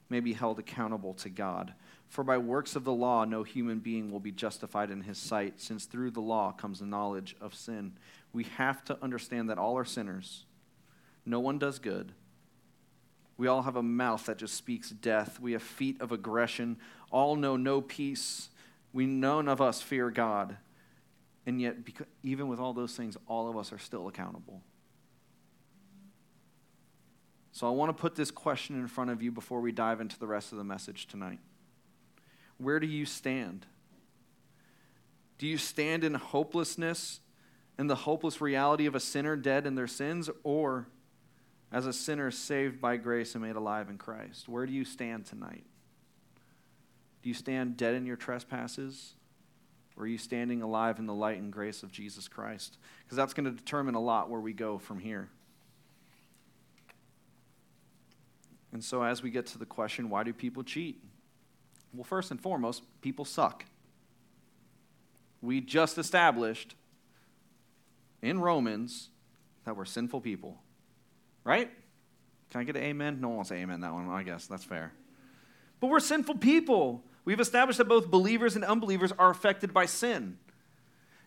may 0.09 0.21
be 0.21 0.33
held 0.33 0.59
accountable 0.59 1.14
to 1.14 1.28
God. 1.28 1.73
For 2.09 2.25
by 2.25 2.38
works 2.38 2.75
of 2.75 2.83
the 2.83 2.92
law, 2.92 3.25
no 3.25 3.45
human 3.45 3.78
being 3.78 4.11
will 4.11 4.19
be 4.19 4.33
justified 4.33 4.90
in 4.90 5.02
his 5.02 5.19
sight, 5.19 5.61
since 5.61 5.85
through 5.85 6.11
the 6.11 6.21
law 6.21 6.50
comes 6.50 6.80
the 6.80 6.87
knowledge 6.87 7.37
of 7.40 7.54
sin. 7.54 7.92
We 8.33 8.45
have 8.57 8.85
to 8.87 8.99
understand 9.00 9.49
that 9.49 9.59
all 9.59 9.78
are 9.78 9.85
sinners. 9.85 10.45
No 11.25 11.38
one 11.38 11.61
does 11.61 11.78
good. 11.78 12.11
We 13.37 13.47
all 13.47 13.62
have 13.62 13.76
a 13.76 13.83
mouth 13.83 14.26
that 14.26 14.38
just 14.38 14.54
speaks 14.54 14.90
death. 14.90 15.38
We 15.40 15.52
have 15.52 15.62
feet 15.62 16.00
of 16.00 16.11
aggression. 16.11 16.78
All 17.12 17.37
know 17.37 17.57
no 17.57 17.80
peace. 17.80 18.49
We 18.92 19.06
none 19.06 19.49
of 19.49 19.61
us 19.61 19.80
fear 19.80 20.11
God. 20.11 20.56
And 21.47 21.61
yet, 21.61 21.76
even 22.23 22.49
with 22.49 22.61
all 22.61 22.73
those 22.73 22.94
things, 22.94 23.16
all 23.26 23.49
of 23.49 23.56
us 23.56 23.73
are 23.73 23.78
still 23.78 24.09
accountable. 24.09 24.62
So 27.52 27.66
I 27.66 27.70
want 27.70 27.94
to 27.97 28.00
put 28.00 28.14
this 28.14 28.30
question 28.30 28.76
in 28.76 28.87
front 28.87 29.11
of 29.11 29.23
you 29.23 29.30
before 29.32 29.61
we 29.61 29.73
dive 29.73 30.00
into 30.00 30.18
the 30.18 30.26
rest 30.26 30.52
of 30.52 30.59
the 30.59 30.64
message 30.64 31.06
tonight. 31.06 31.40
Where 32.59 32.78
do 32.78 32.87
you 32.87 33.06
stand? 33.06 33.66
Do 35.38 35.47
you 35.47 35.56
stand 35.56 36.04
in 36.04 36.14
hopelessness 36.14 37.20
and 37.78 37.88
the 37.88 37.97
hopeless 37.97 38.40
reality 38.40 38.87
of 38.87 38.94
a 38.94 39.00
sinner 39.00 39.37
dead 39.37 39.66
in 39.66 39.75
their 39.75 39.87
sins, 39.87 40.28
or 40.44 40.87
as 41.73 41.87
a 41.87 41.92
sinner 41.92 42.30
saved 42.30 42.80
by 42.80 42.99
grace 42.99 43.35
and 43.35 43.42
made 43.42 43.56
alive 43.56 43.88
in 43.88 43.97
Christ? 43.97 44.49
Where 44.49 44.66
do 44.66 44.73
you 44.73 44.85
stand 44.85 45.25
tonight? 45.25 45.64
Do 47.23 47.29
you 47.29 47.35
stand 47.35 47.77
dead 47.77 47.95
in 47.95 48.07
your 48.07 48.17
trespasses? 48.17 49.15
Or 49.97 50.05
are 50.05 50.07
you 50.07 50.19
standing 50.19 50.62
alive 50.62 50.99
in 50.99 51.07
the 51.07 51.15
light 51.15 51.39
and 51.39 51.53
grace 51.53 51.83
of 51.83 51.93
Jesus 51.93 52.29
Christ? 52.29 52.79
Because 53.05 53.17
that's 53.17 53.35
going 53.35 53.45
to 53.45 53.50
determine 53.50 53.95
a 53.95 54.00
lot 54.00 54.31
where 54.31 54.41
we 54.41 54.53
go 54.53 54.79
from 54.79 54.99
here. 54.99 55.29
And 58.73 58.83
so, 58.83 59.03
as 59.03 59.23
we 59.23 59.31
get 59.31 59.47
to 59.47 59.59
the 59.59 59.67
question, 59.67 60.09
why 60.11 60.23
do 60.23 60.33
people 60.33 60.62
cheat? 60.62 61.03
Well, 61.93 62.05
first 62.05 62.31
and 62.31 62.41
foremost, 62.41 62.83
people 63.03 63.25
suck. 63.25 63.65
We 65.43 65.61
just 65.61 65.99
established 65.99 66.77
in 68.23 68.41
Romans 68.41 69.09
that 69.65 69.77
we're 69.77 69.85
sinful 69.85 70.21
people. 70.21 70.59
Right? 71.43 71.71
Can 72.50 72.61
I 72.61 72.65
get 72.65 72.77
an 72.77 72.83
amen? 72.83 73.21
No 73.21 73.29
one 73.29 73.37
wants 73.37 73.50
an 73.50 73.59
amen 73.59 73.81
that 73.81 73.93
one. 73.93 74.09
I 74.09 74.23
guess 74.23 74.47
that's 74.47 74.65
fair. 74.65 74.93
But 75.81 75.89
we're 75.89 76.00
sinful 76.00 76.37
people. 76.37 77.03
We've 77.30 77.38
established 77.38 77.78
that 77.78 77.84
both 77.84 78.10
believers 78.10 78.56
and 78.56 78.64
unbelievers 78.64 79.12
are 79.16 79.30
affected 79.30 79.72
by 79.72 79.87
sin. 79.87 80.37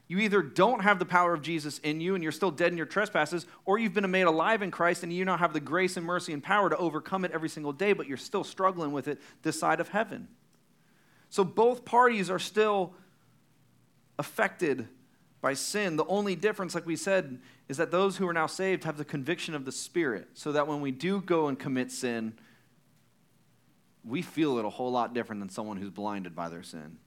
You 0.10 0.20
either 0.20 0.42
don't 0.42 0.84
have 0.84 1.00
the 1.00 1.06
power 1.06 1.34
of 1.34 1.42
Jesus 1.42 1.80
in 1.80 2.02
you 2.02 2.14
and 2.14 2.22
you're 2.22 2.34
still 2.34 2.52
dead 2.52 2.74
in 2.74 2.78
your 2.78 2.86
trespasses, 2.86 3.46
or 3.64 3.78
you've 3.78 3.94
been 3.94 4.12
made 4.12 4.24
alive 4.24 4.62
in 4.62 4.70
Christ 4.70 5.04
and 5.04 5.14
you 5.14 5.24
now 5.24 5.38
have 5.38 5.54
the 5.54 5.62
grace 5.62 5.96
and 5.96 6.06
mercy 6.06 6.34
and 6.34 6.44
power 6.44 6.70
to 6.70 6.76
overcome 6.76 7.24
it 7.24 7.32
every 7.32 7.48
single 7.48 7.72
day, 7.72 7.94
but 7.94 8.06
you're 8.06 8.18
still 8.18 8.44
struggling 8.44 8.92
with 8.92 9.08
it 9.08 9.22
this 9.44 9.58
side 9.58 9.80
of 9.80 9.88
heaven. 9.88 10.28
So 11.30 11.46
both 11.46 11.86
parties 11.86 12.30
are 12.30 12.38
still 12.38 12.96
affected 14.20 14.90
by 15.40 15.54
sin. 15.54 15.96
The 15.96 16.06
only 16.08 16.36
difference, 16.36 16.76
like 16.76 16.86
we 16.86 16.98
said, 16.98 17.40
is 17.70 17.78
that 17.78 17.92
those 17.92 18.18
who 18.18 18.28
are 18.28 18.34
now 18.34 18.48
saved 18.48 18.84
have 18.84 18.98
the 18.98 19.06
conviction 19.06 19.56
of 19.56 19.64
the 19.64 19.72
Spirit, 19.72 20.28
so 20.34 20.52
that 20.52 20.68
when 20.68 20.82
we 20.82 20.92
do 20.92 21.22
go 21.22 21.48
and 21.48 21.58
commit 21.58 21.94
sin, 21.94 22.34
we 24.06 24.22
feel 24.22 24.58
it 24.58 24.66
a 24.66 24.70
whole 24.70 24.92
lot 24.92 25.14
different 25.14 25.42
than 25.42 25.50
someone 25.50 25.78
who's 25.78 25.90
blinded 25.90 26.36
by 26.36 26.50
their 26.50 26.64
sin. 26.64 26.98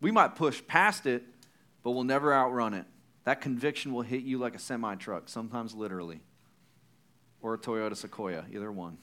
We 0.00 0.10
might 0.10 0.36
push 0.36 0.62
past 0.66 1.06
it, 1.06 1.24
but 1.82 1.90
we'll 1.90 2.04
never 2.04 2.32
outrun 2.32 2.74
it. 2.74 2.86
That 3.24 3.40
conviction 3.40 3.92
will 3.92 4.02
hit 4.02 4.22
you 4.22 4.38
like 4.38 4.54
a 4.54 4.58
semi 4.58 4.94
truck, 4.94 5.28
sometimes 5.28 5.74
literally, 5.74 6.20
or 7.42 7.54
a 7.54 7.58
Toyota 7.58 7.96
Sequoia, 7.96 8.44
either 8.52 8.70
one. 8.70 8.98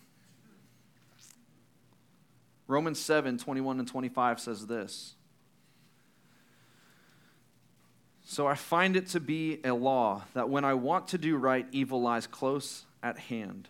Romans 2.68 3.00
7 3.00 3.38
21 3.38 3.80
and 3.80 3.88
25 3.88 4.40
says 4.40 4.66
this. 4.68 5.16
So 8.28 8.48
I 8.48 8.56
find 8.56 8.96
it 8.96 9.08
to 9.10 9.20
be 9.20 9.60
a 9.64 9.74
law 9.74 10.24
that 10.34 10.50
when 10.50 10.66
I 10.66 10.74
want 10.74 11.10
to 11.10 11.20
do 11.20 11.38
right, 11.38 11.68
evil 11.72 12.02
lies 12.02 12.26
close 12.26 12.86
at 13.04 13.20
hand. 13.20 13.70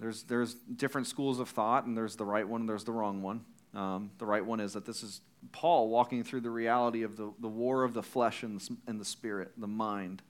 There's, 0.00 0.24
there's 0.24 0.54
different 0.54 1.06
schools 1.06 1.38
of 1.38 1.48
thought, 1.48 1.84
and 1.86 1.96
there's 1.96 2.16
the 2.16 2.24
right 2.24 2.46
one 2.46 2.62
and 2.62 2.68
there's 2.68 2.84
the 2.84 2.92
wrong 2.92 3.22
one. 3.22 3.44
Um, 3.74 4.10
the 4.18 4.26
right 4.26 4.44
one 4.44 4.60
is 4.60 4.74
that 4.74 4.84
this 4.84 5.02
is 5.02 5.20
Paul 5.52 5.88
walking 5.88 6.24
through 6.24 6.40
the 6.42 6.50
reality 6.50 7.02
of 7.02 7.16
the, 7.16 7.32
the 7.40 7.48
war 7.48 7.84
of 7.84 7.94
the 7.94 8.02
flesh 8.02 8.42
and 8.42 8.60
the, 8.60 8.76
and 8.86 9.00
the 9.00 9.04
spirit, 9.04 9.52
the 9.56 9.66
mind. 9.66 10.22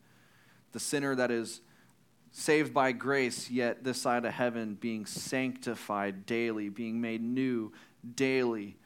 The 0.73 0.81
sinner 0.81 1.15
that 1.15 1.31
is 1.31 1.61
saved 2.31 2.73
by 2.73 2.93
grace, 2.93 3.51
yet 3.51 3.85
this 3.85 4.01
side 4.01 4.25
of 4.25 4.33
heaven 4.33 4.75
being 4.81 5.05
sanctified 5.07 6.25
daily, 6.25 6.69
being 6.69 7.01
made 7.01 7.23
new 7.23 7.73
daily. 8.15 8.77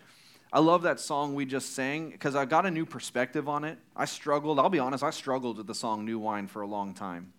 I 0.52 0.60
love 0.60 0.82
that 0.82 1.00
song 1.00 1.34
we 1.34 1.44
just 1.44 1.74
sang 1.74 2.10
because 2.10 2.34
I 2.34 2.44
got 2.44 2.66
a 2.66 2.70
new 2.70 2.86
perspective 2.86 3.48
on 3.48 3.64
it. 3.64 3.78
I 3.94 4.04
struggled, 4.04 4.58
I'll 4.58 4.68
be 4.68 4.78
honest, 4.78 5.04
I 5.04 5.10
struggled 5.10 5.58
with 5.58 5.66
the 5.66 5.74
song 5.74 6.04
New 6.04 6.18
Wine 6.18 6.46
for 6.46 6.62
a 6.62 6.66
long 6.66 6.94
time. 6.94 7.32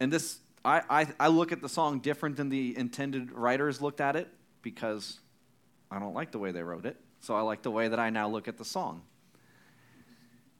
And 0.00 0.12
this, 0.12 0.38
I, 0.68 0.82
I, 0.90 1.06
I 1.18 1.28
look 1.28 1.50
at 1.50 1.62
the 1.62 1.68
song 1.68 2.00
different 2.00 2.36
than 2.36 2.50
the 2.50 2.76
intended 2.76 3.32
writers 3.32 3.80
looked 3.80 4.00
at 4.00 4.16
it 4.16 4.28
because 4.60 5.18
I 5.90 5.98
don't 5.98 6.14
like 6.14 6.30
the 6.30 6.38
way 6.38 6.52
they 6.52 6.62
wrote 6.62 6.84
it. 6.84 6.96
So 7.20 7.34
I 7.34 7.40
like 7.40 7.62
the 7.62 7.70
way 7.70 7.88
that 7.88 7.98
I 7.98 8.10
now 8.10 8.28
look 8.28 8.48
at 8.48 8.58
the 8.58 8.64
song. 8.64 9.02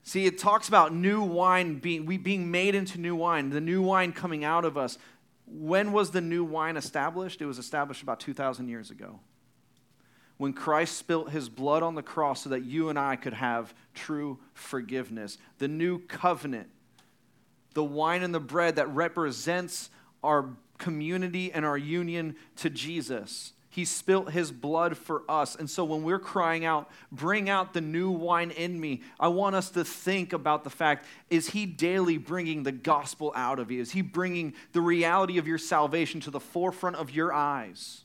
See, 0.03 0.25
it 0.25 0.39
talks 0.39 0.67
about 0.67 0.93
new 0.93 1.21
wine 1.21 1.75
being 1.75 2.05
we 2.07 2.17
being 2.17 2.49
made 2.49 2.73
into 2.73 2.99
new 2.99 3.15
wine, 3.15 3.51
the 3.51 3.61
new 3.61 3.81
wine 3.81 4.11
coming 4.11 4.43
out 4.43 4.65
of 4.65 4.77
us. 4.77 4.97
When 5.45 5.91
was 5.91 6.11
the 6.11 6.21
new 6.21 6.43
wine 6.43 6.77
established? 6.77 7.41
It 7.41 7.45
was 7.45 7.59
established 7.59 8.01
about 8.01 8.19
2,000 8.19 8.67
years 8.67 8.89
ago. 8.89 9.19
When 10.37 10.53
Christ 10.53 10.97
spilt 10.97 11.31
his 11.31 11.49
blood 11.49 11.83
on 11.83 11.95
the 11.95 12.01
cross 12.01 12.43
so 12.43 12.49
that 12.49 12.63
you 12.63 12.89
and 12.89 12.97
I 12.97 13.17
could 13.17 13.33
have 13.33 13.73
true 13.93 14.39
forgiveness. 14.53 15.37
The 15.57 15.67
new 15.67 15.99
covenant, 15.99 16.69
the 17.73 17.83
wine 17.83 18.23
and 18.23 18.33
the 18.33 18.39
bread 18.39 18.77
that 18.77 18.87
represents 18.95 19.89
our 20.23 20.49
community 20.77 21.51
and 21.51 21.65
our 21.65 21.77
union 21.77 22.35
to 22.57 22.69
Jesus. 22.69 23.53
He 23.71 23.85
spilt 23.85 24.31
his 24.31 24.51
blood 24.51 24.97
for 24.97 25.21
us. 25.29 25.55
And 25.55 25.69
so 25.69 25.85
when 25.85 26.01
we're 26.01 26.19
crying 26.19 26.65
out, 26.65 26.89
bring 27.11 27.49
out 27.49 27.73
the 27.73 27.81
new 27.81 28.09
wine 28.09 28.49
in 28.51 28.79
me, 28.79 29.03
I 29.19 29.27
want 29.27 29.55
us 29.55 29.69
to 29.71 29.85
think 29.85 30.33
about 30.33 30.63
the 30.63 30.71
fact 30.71 31.05
is 31.29 31.49
he 31.49 31.67
daily 31.67 32.17
bringing 32.17 32.63
the 32.63 32.71
gospel 32.71 33.31
out 33.35 33.59
of 33.59 33.69
you? 33.69 33.79
Is 33.79 33.91
he 33.91 34.01
bringing 34.01 34.53
the 34.73 34.81
reality 34.81 35.37
of 35.37 35.47
your 35.47 35.59
salvation 35.59 36.19
to 36.21 36.31
the 36.31 36.39
forefront 36.39 36.95
of 36.95 37.11
your 37.11 37.31
eyes? 37.31 38.01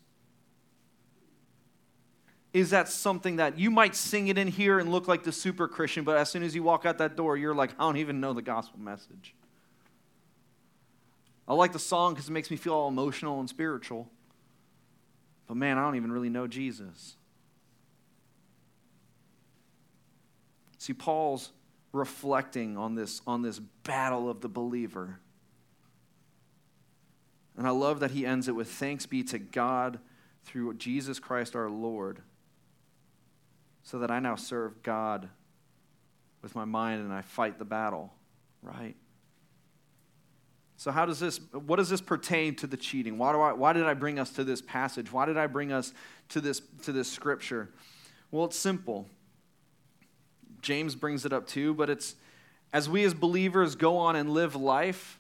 Is 2.53 2.71
that 2.71 2.89
something 2.89 3.37
that 3.37 3.59
you 3.59 3.71
might 3.71 3.97
sing 3.97 4.29
it 4.29 4.39
in 4.39 4.47
here 4.47 4.79
and 4.79 4.93
look 4.93 5.09
like 5.09 5.25
the 5.25 5.33
super 5.33 5.67
Christian, 5.67 6.05
but 6.05 6.17
as 6.17 6.31
soon 6.31 6.45
as 6.45 6.55
you 6.55 6.63
walk 6.63 6.87
out 6.87 6.99
that 6.99 7.17
door, 7.17 7.37
you're 7.37 7.55
like, 7.55 7.71
I 7.81 7.83
don't 7.83 7.97
even 7.97 8.21
know 8.21 8.33
the 8.33 8.43
gospel 8.43 8.79
message? 8.79 9.35
I 11.47 11.55
like 11.55 11.73
the 11.73 11.79
song 11.79 12.15
because 12.15 12.29
it 12.29 12.33
makes 12.33 12.51
me 12.51 12.57
feel 12.57 12.75
all 12.75 12.89
emotional 12.89 13.41
and 13.41 13.49
spiritual. 13.49 14.11
But 15.47 15.57
man, 15.57 15.77
I 15.77 15.83
don't 15.83 15.97
even 15.97 16.11
really 16.11 16.31
know 16.31 16.47
Jesus. 16.47 17.17
See, 20.79 20.95
Paul's 20.95 21.53
reflecting 21.93 22.77
on 22.77 22.95
this, 22.95 23.23
on 23.27 23.43
this 23.43 23.59
battle 23.59 24.29
of 24.29 24.41
the 24.41 24.49
believer. 24.49 25.21
And 27.57 27.67
I 27.67 27.71
love 27.71 28.01
that 28.01 28.11
he 28.11 28.27
ends 28.27 28.49
it 28.49 28.55
with 28.55 28.71
thanks 28.71 29.07
be 29.07 29.23
to 29.25 29.39
God 29.39 29.99
through 30.45 30.75
Jesus 30.75 31.19
Christ 31.19 31.55
our 31.55 31.71
Lord, 31.71 32.21
so 33.83 33.99
that 34.01 34.11
I 34.11 34.19
now 34.19 34.35
serve 34.35 34.83
God 34.83 35.29
with 36.43 36.55
my 36.55 36.65
mind 36.65 37.03
and 37.03 37.13
I 37.13 37.23
fight 37.23 37.59
the 37.59 37.65
battle, 37.65 38.13
right? 38.61 38.97
So, 40.85 40.91
how 40.91 41.07
does 41.07 41.19
this, 41.19 41.41
what 41.53 41.77
does 41.77 41.89
this 41.89 42.03
pertain 42.03 42.57
to 42.57 42.67
the 42.67 42.77
cheating? 42.77 43.17
Why, 43.17 43.33
do 43.33 43.41
I, 43.41 43.55
why 43.55 43.73
did 43.73 43.85
I 43.85 43.95
bring 43.95 44.19
us 44.19 44.29
to 44.33 44.45
this 44.45 44.61
passage? 44.61 45.11
Why 45.11 45.25
did 45.25 45.39
I 45.39 45.47
bring 45.47 45.73
us 45.73 45.95
to 46.29 46.43
this, 46.43 46.61
to 46.83 46.93
this 46.93 47.11
scripture? 47.11 47.71
Well, 48.31 48.45
it's 48.45 48.59
simple. 48.59 49.07
James 50.61 50.95
brings 50.95 51.25
it 51.25 51.33
up 51.33 51.47
too, 51.47 51.73
but 51.73 51.89
it's 51.89 52.17
as 52.71 52.87
we 52.87 53.03
as 53.05 53.15
believers 53.15 53.77
go 53.77 53.97
on 53.97 54.15
and 54.15 54.29
live 54.29 54.57
life, 54.57 55.19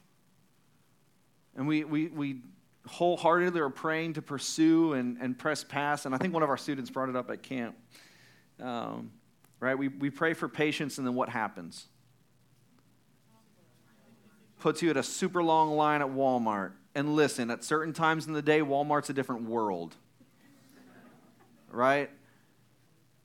and 1.56 1.66
we, 1.66 1.84
we, 1.84 2.08
we 2.08 2.42
wholeheartedly 2.86 3.58
are 3.58 3.70
praying 3.70 4.12
to 4.12 4.20
pursue 4.20 4.92
and, 4.92 5.16
and 5.18 5.38
press 5.38 5.64
past, 5.64 6.04
and 6.04 6.14
I 6.14 6.18
think 6.18 6.34
one 6.34 6.42
of 6.42 6.50
our 6.50 6.58
students 6.58 6.90
brought 6.90 7.08
it 7.08 7.16
up 7.16 7.30
at 7.30 7.42
camp, 7.42 7.74
um, 8.60 9.10
right? 9.60 9.78
We, 9.78 9.88
we 9.88 10.10
pray 10.10 10.34
for 10.34 10.46
patience, 10.46 10.98
and 10.98 11.06
then 11.06 11.14
what 11.14 11.30
happens? 11.30 11.86
Puts 14.64 14.80
you 14.80 14.88
at 14.88 14.96
a 14.96 15.02
super 15.02 15.42
long 15.42 15.76
line 15.76 16.00
at 16.00 16.08
Walmart. 16.08 16.72
And 16.94 17.14
listen, 17.14 17.50
at 17.50 17.62
certain 17.62 17.92
times 17.92 18.26
in 18.26 18.32
the 18.32 18.40
day, 18.40 18.60
Walmart's 18.60 19.10
a 19.10 19.12
different 19.12 19.42
world. 19.42 19.94
Right? 21.70 22.08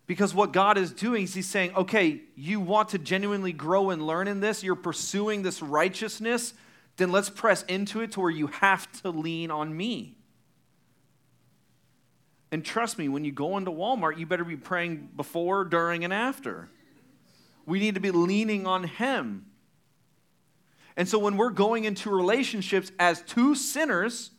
Because 0.05 0.35
what 0.35 0.51
God 0.51 0.77
is 0.77 0.91
doing 0.91 1.23
is 1.23 1.33
He's 1.33 1.47
saying, 1.47 1.73
okay, 1.75 2.19
you 2.35 2.59
want 2.59 2.89
to 2.89 2.97
genuinely 2.97 3.53
grow 3.53 3.89
and 3.89 4.05
learn 4.05 4.27
in 4.27 4.41
this, 4.41 4.63
you're 4.65 4.75
pursuing 4.75 5.41
this 5.41 5.61
righteousness, 5.61 6.53
then 6.97 7.09
let's 7.09 7.29
press 7.29 7.63
into 7.69 8.01
it 8.01 8.11
to 8.11 8.19
where 8.19 8.29
you 8.29 8.47
have 8.47 8.91
to 9.03 9.09
lean 9.09 9.49
on 9.49 9.77
me. 9.77 10.17
And 12.51 12.65
trust 12.65 12.97
me, 12.97 13.07
when 13.07 13.23
you 13.23 13.31
go 13.31 13.55
into 13.55 13.71
Walmart, 13.71 14.17
you 14.17 14.25
better 14.25 14.43
be 14.43 14.57
praying 14.57 15.11
before, 15.15 15.63
during, 15.63 16.03
and 16.03 16.11
after. 16.11 16.67
We 17.65 17.79
need 17.79 17.95
to 17.95 18.01
be 18.01 18.11
leaning 18.11 18.67
on 18.67 18.83
Him. 18.83 19.45
And 20.99 21.07
so 21.07 21.17
when 21.17 21.37
we're 21.37 21.49
going 21.49 21.85
into 21.85 22.09
relationships 22.09 22.91
as 22.99 23.21
two 23.21 23.55
sinners, 23.55 24.31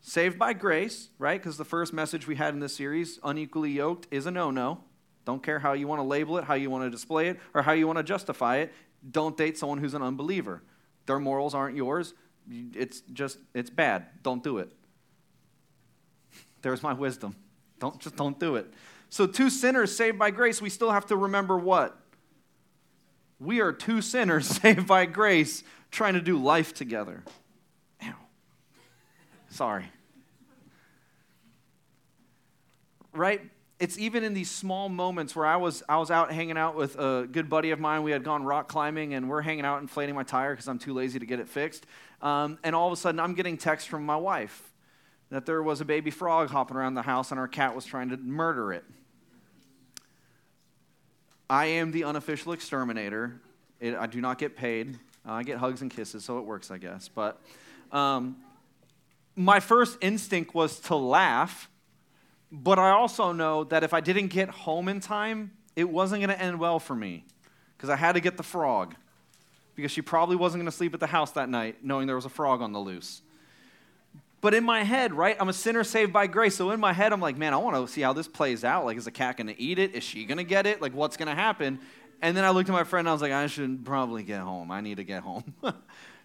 saved 0.00 0.38
by 0.38 0.52
grace, 0.52 1.08
right? 1.18 1.42
Because 1.42 1.56
the 1.56 1.64
first 1.64 1.92
message 1.92 2.28
we 2.28 2.36
had 2.36 2.54
in 2.54 2.60
this 2.60 2.76
series, 2.76 3.18
unequally 3.24 3.72
yoked, 3.72 4.06
is 4.12 4.26
a 4.26 4.30
no 4.30 4.52
no. 4.52 4.84
Don't 5.24 5.42
care 5.42 5.58
how 5.58 5.72
you 5.72 5.88
want 5.88 5.98
to 5.98 6.04
label 6.04 6.38
it, 6.38 6.44
how 6.44 6.54
you 6.54 6.70
want 6.70 6.84
to 6.84 6.90
display 6.90 7.26
it, 7.30 7.40
or 7.52 7.62
how 7.62 7.72
you 7.72 7.84
want 7.88 7.96
to 7.98 8.04
justify 8.04 8.58
it. 8.58 8.72
Don't 9.10 9.36
date 9.36 9.58
someone 9.58 9.78
who's 9.78 9.94
an 9.94 10.02
unbeliever. 10.02 10.62
Their 11.06 11.18
morals 11.18 11.52
aren't 11.52 11.76
yours. 11.76 12.14
It's 12.48 13.00
just, 13.12 13.38
it's 13.54 13.70
bad. 13.70 14.06
Don't 14.22 14.44
do 14.44 14.58
it. 14.58 14.70
There's 16.62 16.80
my 16.80 16.92
wisdom. 16.92 17.34
Don't, 17.80 17.98
just 17.98 18.14
don't 18.14 18.38
do 18.38 18.54
it. 18.54 18.72
So, 19.10 19.26
two 19.26 19.50
sinners 19.50 19.96
saved 19.96 20.16
by 20.16 20.30
grace, 20.30 20.62
we 20.62 20.70
still 20.70 20.92
have 20.92 21.06
to 21.06 21.16
remember 21.16 21.58
what? 21.58 22.00
We 23.40 23.60
are 23.60 23.72
two 23.72 24.02
sinners 24.02 24.46
saved 24.62 24.86
by 24.86 25.06
grace 25.06 25.62
trying 25.90 26.14
to 26.14 26.20
do 26.20 26.36
life 26.36 26.74
together. 26.74 27.22
Ow. 28.02 28.14
Sorry. 29.50 29.90
Right? 33.12 33.40
It's 33.78 33.96
even 33.98 34.24
in 34.24 34.34
these 34.34 34.50
small 34.50 34.88
moments 34.88 35.36
where 35.36 35.46
I 35.46 35.56
was, 35.56 35.84
I 35.88 35.98
was 35.98 36.10
out 36.10 36.32
hanging 36.32 36.58
out 36.58 36.74
with 36.74 36.98
a 36.98 37.28
good 37.30 37.48
buddy 37.48 37.70
of 37.70 37.78
mine. 37.78 38.02
We 38.02 38.10
had 38.10 38.24
gone 38.24 38.42
rock 38.42 38.68
climbing 38.68 39.14
and 39.14 39.28
we're 39.28 39.42
hanging 39.42 39.64
out 39.64 39.80
inflating 39.80 40.16
my 40.16 40.24
tire 40.24 40.52
because 40.52 40.66
I'm 40.66 40.80
too 40.80 40.92
lazy 40.92 41.20
to 41.20 41.26
get 41.26 41.38
it 41.38 41.48
fixed. 41.48 41.86
Um, 42.20 42.58
and 42.64 42.74
all 42.74 42.88
of 42.88 42.92
a 42.92 42.96
sudden, 42.96 43.20
I'm 43.20 43.34
getting 43.34 43.56
text 43.56 43.88
from 43.88 44.04
my 44.04 44.16
wife 44.16 44.72
that 45.30 45.46
there 45.46 45.62
was 45.62 45.80
a 45.80 45.84
baby 45.84 46.10
frog 46.10 46.50
hopping 46.50 46.76
around 46.76 46.94
the 46.94 47.02
house 47.02 47.30
and 47.30 47.38
our 47.38 47.46
cat 47.46 47.74
was 47.74 47.84
trying 47.84 48.08
to 48.08 48.16
murder 48.16 48.72
it. 48.72 48.84
I 51.50 51.66
am 51.66 51.92
the 51.92 52.04
unofficial 52.04 52.52
exterminator. 52.52 53.40
It, 53.80 53.94
I 53.94 54.06
do 54.06 54.20
not 54.20 54.38
get 54.38 54.56
paid. 54.56 54.98
Uh, 55.26 55.32
I 55.32 55.42
get 55.42 55.58
hugs 55.58 55.82
and 55.82 55.90
kisses, 55.90 56.24
so 56.24 56.38
it 56.38 56.44
works, 56.44 56.70
I 56.70 56.78
guess. 56.78 57.08
But 57.08 57.40
um, 57.92 58.36
my 59.34 59.60
first 59.60 59.98
instinct 60.00 60.54
was 60.54 60.80
to 60.80 60.96
laugh, 60.96 61.70
but 62.52 62.78
I 62.78 62.90
also 62.90 63.32
know 63.32 63.64
that 63.64 63.84
if 63.84 63.94
I 63.94 64.00
didn't 64.00 64.28
get 64.28 64.48
home 64.50 64.88
in 64.88 65.00
time, 65.00 65.52
it 65.76 65.88
wasn't 65.88 66.22
going 66.22 66.36
to 66.36 66.42
end 66.42 66.58
well 66.58 66.78
for 66.78 66.94
me 66.94 67.24
because 67.76 67.88
I 67.88 67.96
had 67.96 68.12
to 68.12 68.20
get 68.20 68.36
the 68.36 68.42
frog 68.42 68.94
because 69.74 69.92
she 69.92 70.02
probably 70.02 70.34
wasn't 70.34 70.60
going 70.60 70.70
to 70.70 70.76
sleep 70.76 70.92
at 70.92 71.00
the 71.00 71.06
house 71.06 71.30
that 71.32 71.48
night 71.48 71.84
knowing 71.84 72.08
there 72.08 72.16
was 72.16 72.24
a 72.24 72.30
frog 72.30 72.60
on 72.60 72.72
the 72.72 72.80
loose. 72.80 73.22
But 74.40 74.54
in 74.54 74.64
my 74.64 74.84
head, 74.84 75.12
right, 75.12 75.36
I'm 75.40 75.48
a 75.48 75.52
sinner 75.52 75.82
saved 75.82 76.12
by 76.12 76.28
grace. 76.28 76.56
So 76.56 76.70
in 76.70 76.78
my 76.78 76.92
head, 76.92 77.12
I'm 77.12 77.20
like, 77.20 77.36
man, 77.36 77.52
I 77.52 77.56
want 77.56 77.74
to 77.76 77.92
see 77.92 78.02
how 78.02 78.12
this 78.12 78.28
plays 78.28 78.62
out. 78.62 78.84
Like, 78.84 78.96
is 78.96 79.04
the 79.04 79.10
cat 79.10 79.36
going 79.36 79.48
to 79.48 79.60
eat 79.60 79.78
it? 79.78 79.94
Is 79.94 80.04
she 80.04 80.24
going 80.24 80.38
to 80.38 80.44
get 80.44 80.66
it? 80.66 80.80
Like, 80.80 80.94
what's 80.94 81.16
going 81.16 81.28
to 81.28 81.34
happen? 81.34 81.80
And 82.22 82.36
then 82.36 82.44
I 82.44 82.50
looked 82.50 82.68
at 82.68 82.72
my 82.72 82.84
friend 82.84 83.06
and 83.06 83.10
I 83.10 83.12
was 83.12 83.22
like, 83.22 83.32
I 83.32 83.46
should 83.48 83.84
probably 83.84 84.22
get 84.22 84.40
home. 84.40 84.70
I 84.70 84.80
need 84.80 84.98
to 84.98 85.04
get 85.04 85.22
home. 85.22 85.54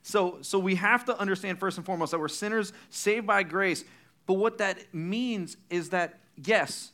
so, 0.04 0.38
so 0.42 0.60
we 0.60 0.76
have 0.76 1.06
to 1.06 1.18
understand 1.20 1.60
first 1.60 1.78
and 1.78 1.86
foremost 1.86 2.12
that 2.12 2.20
we're 2.20 2.28
sinners 2.28 2.72
saved 2.90 3.26
by 3.26 3.44
grace. 3.44 3.84
But 4.26 4.36
what 4.36 4.60
that 4.60 4.94
means 4.94 5.58
is 5.70 5.90
that, 5.90 6.20
yes, 6.36 6.92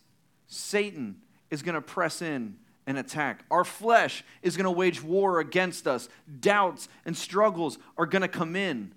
Satan 0.47 1.17
is 1.49 1.61
going 1.61 1.75
to 1.75 1.81
press 1.81 2.21
in 2.21 2.57
and 2.87 2.97
attack. 2.97 3.45
Our 3.51 3.63
flesh 3.63 4.23
is 4.41 4.57
going 4.57 4.65
to 4.65 4.71
wage 4.71 5.03
war 5.03 5.39
against 5.39 5.87
us. 5.87 6.09
Doubts 6.39 6.89
and 7.05 7.15
struggles 7.15 7.77
are 7.97 8.05
going 8.05 8.23
to 8.23 8.27
come 8.27 8.55
in. 8.55 8.93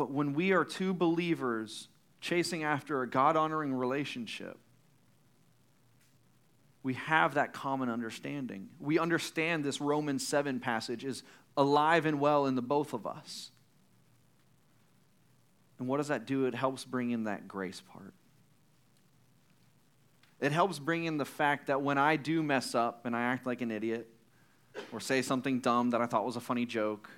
But 0.00 0.10
when 0.10 0.32
we 0.32 0.52
are 0.52 0.64
two 0.64 0.94
believers 0.94 1.88
chasing 2.22 2.64
after 2.64 3.02
a 3.02 3.06
God 3.06 3.36
honoring 3.36 3.74
relationship, 3.74 4.58
we 6.82 6.94
have 6.94 7.34
that 7.34 7.52
common 7.52 7.90
understanding. 7.90 8.70
We 8.78 8.98
understand 8.98 9.62
this 9.62 9.78
Romans 9.78 10.26
7 10.26 10.58
passage 10.58 11.04
is 11.04 11.22
alive 11.54 12.06
and 12.06 12.18
well 12.18 12.46
in 12.46 12.54
the 12.54 12.62
both 12.62 12.94
of 12.94 13.06
us. 13.06 13.50
And 15.78 15.86
what 15.86 15.98
does 15.98 16.08
that 16.08 16.26
do? 16.26 16.46
It 16.46 16.54
helps 16.54 16.86
bring 16.86 17.10
in 17.10 17.24
that 17.24 17.46
grace 17.46 17.82
part. 17.82 18.14
It 20.40 20.50
helps 20.50 20.78
bring 20.78 21.04
in 21.04 21.18
the 21.18 21.26
fact 21.26 21.66
that 21.66 21.82
when 21.82 21.98
I 21.98 22.16
do 22.16 22.42
mess 22.42 22.74
up 22.74 23.04
and 23.04 23.14
I 23.14 23.20
act 23.20 23.44
like 23.44 23.60
an 23.60 23.70
idiot 23.70 24.08
or 24.92 25.00
say 25.00 25.20
something 25.20 25.60
dumb 25.60 25.90
that 25.90 26.00
I 26.00 26.06
thought 26.06 26.24
was 26.24 26.36
a 26.36 26.40
funny 26.40 26.64
joke, 26.64 27.10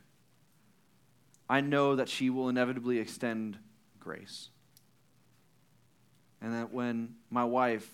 I 1.53 1.61
know 1.61 1.97
that 1.97 2.09
she 2.09 2.31
will 2.31 2.49
inevitably 2.49 2.99
extend 2.99 3.59
grace. 4.01 4.49
And 6.41 6.55
that 6.55 6.73
when 6.73 7.17
my 7.29 7.45
wife 7.45 7.87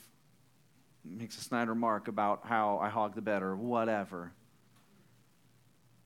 makes 1.05 1.37
a 1.37 1.41
snide 1.41 1.69
remark 1.69 2.07
about 2.07 2.47
how 2.47 2.79
I 2.79 2.89
hog 2.89 3.17
the 3.17 3.21
bed 3.21 3.43
or 3.43 3.57
whatever, 3.57 4.31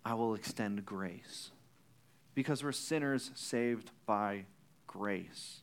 I 0.02 0.14
will 0.14 0.34
extend 0.34 0.86
grace. 0.86 1.50
because 2.34 2.64
we're 2.64 2.72
sinners 2.72 3.30
saved 3.34 3.90
by 4.06 4.44
grace. 4.86 5.60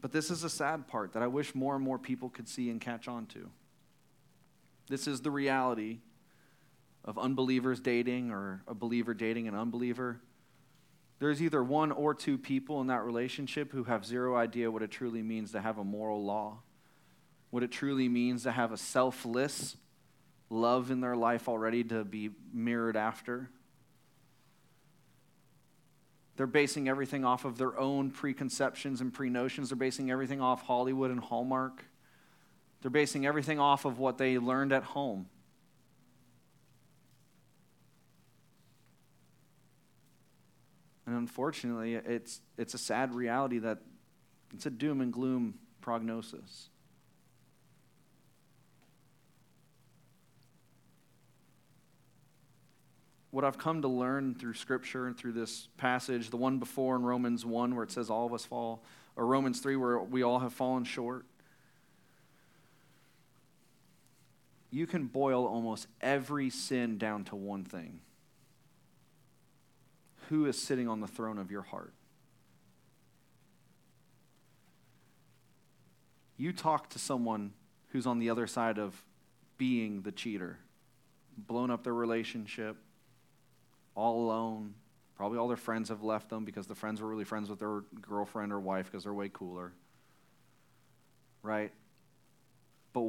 But 0.00 0.12
this 0.12 0.30
is 0.30 0.44
a 0.44 0.50
sad 0.50 0.86
part 0.86 1.12
that 1.12 1.22
I 1.22 1.26
wish 1.26 1.54
more 1.54 1.74
and 1.74 1.84
more 1.84 1.98
people 1.98 2.28
could 2.28 2.48
see 2.48 2.70
and 2.70 2.80
catch 2.80 3.08
on 3.08 3.26
to. 3.26 3.50
This 4.88 5.06
is 5.06 5.22
the 5.22 5.30
reality 5.30 6.00
of 7.04 7.18
unbelievers 7.18 7.80
dating 7.80 8.30
or 8.30 8.62
a 8.66 8.74
believer 8.74 9.14
dating 9.14 9.46
an 9.46 9.54
unbeliever. 9.54 10.20
There's 11.18 11.42
either 11.42 11.62
one 11.62 11.92
or 11.92 12.14
two 12.14 12.38
people 12.38 12.80
in 12.80 12.88
that 12.88 13.04
relationship 13.04 13.72
who 13.72 13.84
have 13.84 14.04
zero 14.04 14.36
idea 14.36 14.70
what 14.70 14.82
it 14.82 14.90
truly 14.90 15.22
means 15.22 15.52
to 15.52 15.60
have 15.60 15.78
a 15.78 15.84
moral 15.84 16.24
law, 16.24 16.58
what 17.50 17.62
it 17.62 17.70
truly 17.70 18.08
means 18.08 18.42
to 18.44 18.52
have 18.52 18.72
a 18.72 18.76
selfless 18.76 19.76
love 20.50 20.90
in 20.90 21.00
their 21.00 21.16
life 21.16 21.48
already 21.48 21.84
to 21.84 22.04
be 22.04 22.30
mirrored 22.52 22.96
after. 22.96 23.50
They're 26.36 26.46
basing 26.46 26.88
everything 26.88 27.24
off 27.24 27.44
of 27.44 27.58
their 27.58 27.78
own 27.78 28.10
preconceptions 28.10 29.00
and 29.00 29.12
pre 29.12 29.30
notions. 29.30 29.68
They're 29.68 29.76
basing 29.76 30.10
everything 30.10 30.40
off 30.40 30.62
Hollywood 30.62 31.10
and 31.10 31.20
Hallmark. 31.20 31.84
They're 32.82 32.90
basing 32.90 33.24
everything 33.24 33.60
off 33.60 33.84
of 33.84 33.98
what 33.98 34.18
they 34.18 34.38
learned 34.38 34.72
at 34.72 34.82
home. 34.82 35.26
And 41.06 41.16
unfortunately, 41.16 41.94
it's, 41.94 42.40
it's 42.56 42.74
a 42.74 42.78
sad 42.78 43.14
reality 43.14 43.58
that 43.58 43.78
it's 44.54 44.66
a 44.66 44.70
doom 44.70 45.00
and 45.00 45.12
gloom 45.12 45.54
prognosis. 45.80 46.68
What 53.30 53.44
I've 53.44 53.58
come 53.58 53.82
to 53.82 53.88
learn 53.88 54.36
through 54.36 54.54
Scripture 54.54 55.08
and 55.08 55.16
through 55.18 55.32
this 55.32 55.68
passage, 55.76 56.30
the 56.30 56.36
one 56.36 56.58
before 56.58 56.94
in 56.94 57.02
Romans 57.02 57.44
1 57.44 57.74
where 57.74 57.82
it 57.82 57.90
says 57.90 58.08
all 58.08 58.26
of 58.26 58.32
us 58.32 58.44
fall, 58.44 58.84
or 59.16 59.26
Romans 59.26 59.60
3 59.60 59.76
where 59.76 59.98
we 59.98 60.22
all 60.22 60.38
have 60.38 60.52
fallen 60.52 60.84
short, 60.84 61.24
you 64.70 64.86
can 64.86 65.06
boil 65.06 65.46
almost 65.46 65.88
every 66.00 66.48
sin 66.48 66.96
down 66.96 67.24
to 67.24 67.36
one 67.36 67.64
thing 67.64 68.00
who 70.28 70.46
is 70.46 70.60
sitting 70.60 70.88
on 70.88 71.00
the 71.00 71.06
throne 71.06 71.38
of 71.38 71.50
your 71.50 71.62
heart. 71.62 71.92
You 76.36 76.52
talk 76.52 76.90
to 76.90 76.98
someone 76.98 77.52
who's 77.88 78.06
on 78.06 78.18
the 78.18 78.30
other 78.30 78.46
side 78.46 78.78
of 78.78 79.04
being 79.56 80.02
the 80.02 80.12
cheater, 80.12 80.58
blown 81.36 81.70
up 81.70 81.84
their 81.84 81.94
relationship, 81.94 82.76
all 83.94 84.24
alone. 84.24 84.74
Probably 85.16 85.38
all 85.38 85.46
their 85.46 85.56
friends 85.56 85.90
have 85.90 86.02
left 86.02 86.28
them 86.28 86.44
because 86.44 86.66
the 86.66 86.74
friends 86.74 87.00
were 87.00 87.08
really 87.08 87.24
friends 87.24 87.48
with 87.48 87.60
their 87.60 87.84
girlfriend 88.00 88.52
or 88.52 88.58
wife 88.58 88.86
because 88.86 89.04
they're 89.04 89.14
way 89.14 89.30
cooler. 89.32 89.72
Right? 91.42 91.72
But 92.92 93.04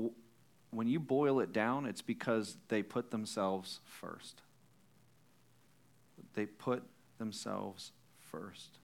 when 0.69 0.87
you 0.87 0.99
boil 0.99 1.39
it 1.39 1.51
down, 1.51 1.87
it's 1.87 2.01
because 2.01 2.57
they 2.67 2.83
put 2.83 3.09
themselves 3.09 3.79
first. 3.85 4.41
They 6.35 6.45
put 6.45 6.83
themselves 7.17 7.91
first. 8.31 8.79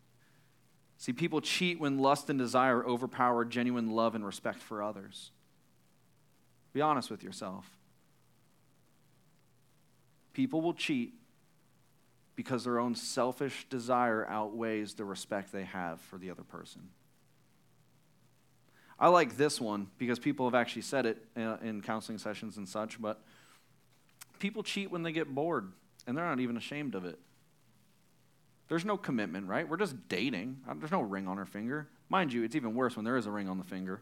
See, 0.97 1.13
people 1.13 1.41
cheat 1.41 1.79
when 1.79 1.97
lust 1.97 2.29
and 2.29 2.37
desire 2.37 2.85
overpower 2.85 3.43
genuine 3.43 3.89
love 3.89 4.13
and 4.13 4.25
respect 4.25 4.61
for 4.61 4.83
others. 4.83 5.31
Be 6.73 6.81
honest 6.81 7.09
with 7.09 7.23
yourself. 7.23 7.65
People 10.33 10.61
will 10.61 10.73
cheat 10.73 11.13
because 12.35 12.63
their 12.63 12.79
own 12.79 12.95
selfish 12.95 13.65
desire 13.69 14.25
outweighs 14.29 14.93
the 14.93 15.03
respect 15.03 15.51
they 15.51 15.65
have 15.65 15.99
for 16.01 16.17
the 16.17 16.29
other 16.29 16.43
person. 16.43 16.81
I 18.99 19.07
like 19.07 19.35
this 19.35 19.59
one 19.59 19.87
because 19.97 20.19
people 20.19 20.45
have 20.45 20.53
actually 20.53 20.83
said 20.83 21.07
it 21.07 21.17
uh, 21.35 21.57
in 21.63 21.81
counseling 21.81 22.19
sessions 22.19 22.57
and 22.57 22.69
such, 22.69 23.01
but 23.01 23.23
people 24.37 24.61
cheat 24.61 24.91
when 24.91 25.01
they 25.01 25.11
get 25.11 25.33
bored, 25.33 25.71
and 26.05 26.15
they're 26.15 26.25
not 26.25 26.39
even 26.39 26.55
ashamed 26.55 26.93
of 26.93 27.05
it. 27.05 27.17
There's 28.71 28.85
no 28.85 28.95
commitment, 28.95 29.49
right? 29.49 29.67
We're 29.67 29.75
just 29.75 30.07
dating. 30.07 30.61
Uh, 30.65 30.75
there's 30.79 30.93
no 30.93 31.01
ring 31.01 31.27
on 31.27 31.35
her 31.35 31.45
finger. 31.45 31.89
Mind 32.07 32.31
you, 32.31 32.43
it's 32.43 32.55
even 32.55 32.73
worse 32.73 32.95
when 32.95 33.03
there 33.03 33.17
is 33.17 33.25
a 33.25 33.29
ring 33.29 33.49
on 33.49 33.57
the 33.57 33.65
finger. 33.65 34.01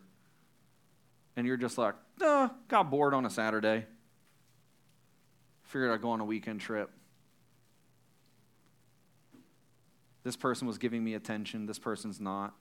And 1.35 1.47
you're 1.47 1.57
just 1.57 1.79
like, 1.79 1.95
uh, 2.21 2.49
got 2.67 2.91
bored 2.91 3.15
on 3.15 3.25
a 3.25 3.31
Saturday. 3.31 3.87
Figured 5.63 5.89
I'd 5.89 6.03
go 6.03 6.11
on 6.11 6.19
a 6.19 6.23
weekend 6.23 6.61
trip. 6.61 6.91
This 10.21 10.35
person 10.35 10.67
was 10.67 10.77
giving 10.77 11.03
me 11.03 11.15
attention, 11.15 11.65
this 11.65 11.79
person's 11.79 12.19
not. 12.19 12.53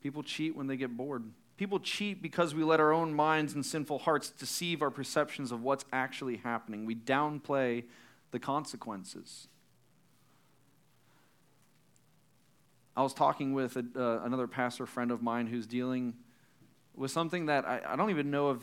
People 0.00 0.22
cheat 0.22 0.54
when 0.54 0.68
they 0.68 0.76
get 0.76 0.96
bored. 0.96 1.24
People 1.56 1.80
cheat 1.80 2.22
because 2.22 2.54
we 2.54 2.62
let 2.62 2.78
our 2.78 2.92
own 2.92 3.14
minds 3.14 3.54
and 3.54 3.66
sinful 3.66 3.98
hearts 3.98 4.30
deceive 4.30 4.80
our 4.80 4.92
perceptions 4.92 5.50
of 5.50 5.64
what's 5.64 5.84
actually 5.92 6.36
happening. 6.36 6.86
We 6.86 6.94
downplay 6.94 7.82
the 8.30 8.38
consequences. 8.38 9.48
I 12.96 13.02
was 13.02 13.12
talking 13.12 13.54
with 13.54 13.76
a, 13.76 13.84
uh, 13.96 14.24
another 14.24 14.46
pastor 14.46 14.86
friend 14.86 15.10
of 15.10 15.22
mine 15.22 15.46
who's 15.46 15.66
dealing 15.66 16.14
with 16.94 17.10
something 17.10 17.46
that 17.46 17.66
I, 17.66 17.80
I 17.86 17.96
don't 17.96 18.10
even 18.10 18.30
know 18.30 18.52
if, 18.52 18.58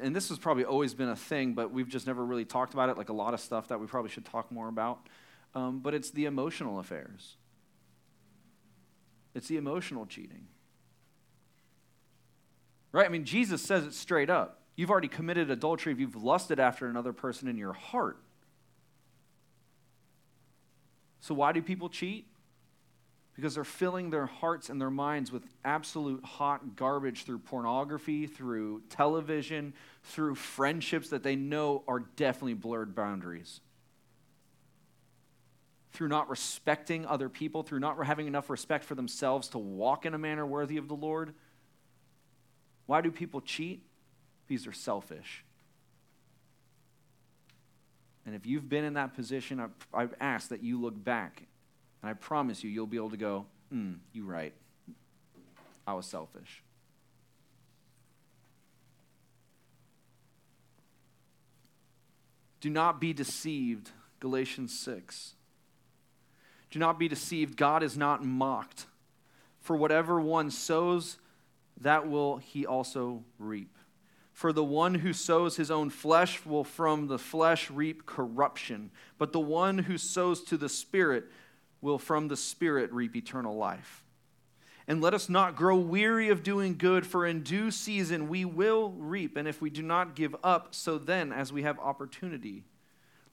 and 0.00 0.14
this 0.14 0.28
has 0.30 0.38
probably 0.38 0.64
always 0.64 0.94
been 0.94 1.08
a 1.08 1.16
thing, 1.16 1.54
but 1.54 1.72
we've 1.72 1.88
just 1.88 2.06
never 2.06 2.24
really 2.24 2.44
talked 2.44 2.74
about 2.74 2.88
it, 2.88 2.98
like 2.98 3.08
a 3.08 3.14
lot 3.14 3.34
of 3.34 3.40
stuff 3.40 3.68
that 3.68 3.78
we 3.80 3.86
probably 3.86 4.10
should 4.10 4.24
talk 4.24 4.50
more 4.50 4.68
about. 4.68 5.06
Um, 5.54 5.78
but 5.78 5.94
it's 5.94 6.10
the 6.10 6.26
emotional 6.26 6.78
affairs, 6.78 7.36
it's 9.34 9.48
the 9.48 9.56
emotional 9.56 10.06
cheating. 10.06 10.48
Right? 12.90 13.04
I 13.04 13.10
mean, 13.10 13.24
Jesus 13.24 13.60
says 13.60 13.84
it 13.84 13.92
straight 13.92 14.30
up. 14.30 14.62
You've 14.74 14.90
already 14.90 15.08
committed 15.08 15.50
adultery 15.50 15.92
if 15.92 16.00
you've 16.00 16.16
lusted 16.16 16.58
after 16.58 16.86
another 16.88 17.12
person 17.12 17.48
in 17.48 17.58
your 17.58 17.74
heart. 17.74 18.16
So, 21.20 21.34
why 21.34 21.52
do 21.52 21.60
people 21.60 21.88
cheat? 21.88 22.26
Because 23.38 23.54
they're 23.54 23.62
filling 23.62 24.10
their 24.10 24.26
hearts 24.26 24.68
and 24.68 24.80
their 24.80 24.90
minds 24.90 25.30
with 25.30 25.44
absolute 25.64 26.24
hot 26.24 26.74
garbage 26.74 27.22
through 27.22 27.38
pornography, 27.38 28.26
through 28.26 28.82
television, 28.90 29.72
through 30.02 30.34
friendships 30.34 31.10
that 31.10 31.22
they 31.22 31.36
know 31.36 31.84
are 31.86 32.00
definitely 32.16 32.54
blurred 32.54 32.96
boundaries. 32.96 33.60
Through 35.92 36.08
not 36.08 36.28
respecting 36.28 37.06
other 37.06 37.28
people, 37.28 37.62
through 37.62 37.78
not 37.78 38.04
having 38.04 38.26
enough 38.26 38.50
respect 38.50 38.82
for 38.82 38.96
themselves 38.96 39.46
to 39.50 39.58
walk 39.58 40.04
in 40.04 40.14
a 40.14 40.18
manner 40.18 40.44
worthy 40.44 40.76
of 40.76 40.88
the 40.88 40.96
Lord. 40.96 41.32
Why 42.86 43.02
do 43.02 43.12
people 43.12 43.40
cheat? 43.40 43.84
Because 44.48 44.64
they're 44.64 44.72
selfish. 44.72 45.44
And 48.26 48.34
if 48.34 48.46
you've 48.46 48.68
been 48.68 48.82
in 48.82 48.94
that 48.94 49.14
position, 49.14 49.60
I, 49.60 50.02
I 50.02 50.08
ask 50.20 50.48
that 50.48 50.64
you 50.64 50.80
look 50.80 51.04
back 51.04 51.44
and 52.02 52.10
I 52.10 52.14
promise 52.14 52.62
you, 52.62 52.70
you'll 52.70 52.86
be 52.86 52.96
able 52.96 53.10
to 53.10 53.16
go, 53.16 53.46
hmm, 53.70 53.94
you 54.12 54.24
right. 54.24 54.52
I 55.86 55.94
was 55.94 56.06
selfish. 56.06 56.62
Do 62.60 62.70
not 62.70 63.00
be 63.00 63.12
deceived, 63.12 63.90
Galatians 64.20 64.78
6. 64.78 65.34
Do 66.70 66.78
not 66.78 66.98
be 66.98 67.08
deceived. 67.08 67.56
God 67.56 67.82
is 67.82 67.96
not 67.96 68.24
mocked. 68.24 68.86
For 69.60 69.76
whatever 69.76 70.20
one 70.20 70.50
sows, 70.50 71.18
that 71.80 72.08
will 72.08 72.38
he 72.38 72.66
also 72.66 73.22
reap. 73.38 73.76
For 74.32 74.52
the 74.52 74.64
one 74.64 74.96
who 74.96 75.12
sows 75.12 75.56
his 75.56 75.70
own 75.70 75.90
flesh 75.90 76.44
will 76.44 76.64
from 76.64 77.08
the 77.08 77.18
flesh 77.18 77.70
reap 77.70 78.06
corruption, 78.06 78.90
but 79.18 79.32
the 79.32 79.40
one 79.40 79.78
who 79.78 79.98
sows 79.98 80.42
to 80.44 80.56
the 80.56 80.68
Spirit 80.68 81.24
will 81.80 81.98
from 81.98 82.28
the 82.28 82.36
Spirit 82.36 82.92
reap 82.92 83.14
eternal 83.16 83.56
life. 83.56 84.04
And 84.86 85.02
let 85.02 85.12
us 85.12 85.28
not 85.28 85.54
grow 85.54 85.76
weary 85.76 86.30
of 86.30 86.42
doing 86.42 86.76
good, 86.78 87.06
for 87.06 87.26
in 87.26 87.42
due 87.42 87.70
season 87.70 88.28
we 88.28 88.44
will 88.44 88.90
reap. 88.92 89.36
And 89.36 89.46
if 89.46 89.60
we 89.60 89.68
do 89.68 89.82
not 89.82 90.16
give 90.16 90.34
up, 90.42 90.74
so 90.74 90.96
then, 90.96 91.32
as 91.32 91.52
we 91.52 91.62
have 91.62 91.78
opportunity, 91.78 92.64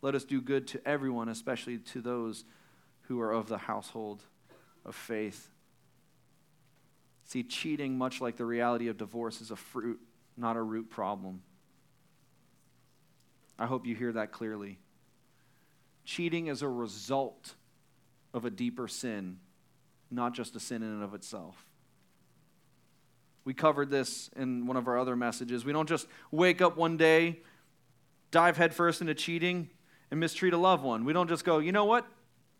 let 0.01 0.15
us 0.15 0.25
do 0.25 0.41
good 0.41 0.67
to 0.67 0.87
everyone, 0.87 1.29
especially 1.29 1.77
to 1.77 2.01
those 2.01 2.43
who 3.03 3.21
are 3.21 3.31
of 3.31 3.47
the 3.47 3.57
household 3.57 4.21
of 4.85 4.95
faith. 4.95 5.49
See, 7.23 7.41
cheating, 7.41 7.97
much 7.97 8.21
like 8.21 8.35
the 8.35 8.45
reality 8.45 8.87
of 8.87 8.97
divorce, 8.97 9.41
is 9.41 9.49
a 9.49 9.55
fruit, 9.55 9.99
not 10.37 10.57
a 10.57 10.61
root 10.61 10.89
problem. 10.89 11.41
I 13.57 13.65
hope 13.65 13.85
you 13.85 13.95
hear 13.95 14.11
that 14.11 14.31
clearly. 14.31 14.77
Cheating 16.03 16.47
is 16.47 16.61
a 16.61 16.67
result 16.67 17.55
of 18.35 18.43
a 18.43 18.51
deeper 18.51 18.87
sin, 18.87 19.39
not 20.11 20.33
just 20.33 20.55
a 20.55 20.59
sin 20.59 20.83
in 20.83 20.89
and 20.89 21.03
of 21.03 21.13
itself. 21.13 21.65
We 23.45 23.53
covered 23.53 23.89
this 23.89 24.29
in 24.35 24.67
one 24.67 24.75
of 24.75 24.87
our 24.87 24.99
other 24.99 25.15
messages. 25.15 25.63
We 25.63 25.71
don't 25.71 25.87
just 25.87 26.07
wake 26.31 26.61
up 26.61 26.75
one 26.75 26.97
day, 26.97 27.39
dive 28.31 28.57
headfirst 28.57 28.99
into 28.99 29.13
cheating 29.15 29.69
and 30.11 30.19
mistreat 30.19 30.53
a 30.53 30.57
loved 30.57 30.83
one. 30.83 31.05
We 31.05 31.13
don't 31.13 31.29
just 31.29 31.45
go, 31.45 31.59
you 31.59 31.71
know 31.71 31.85
what? 31.85 32.05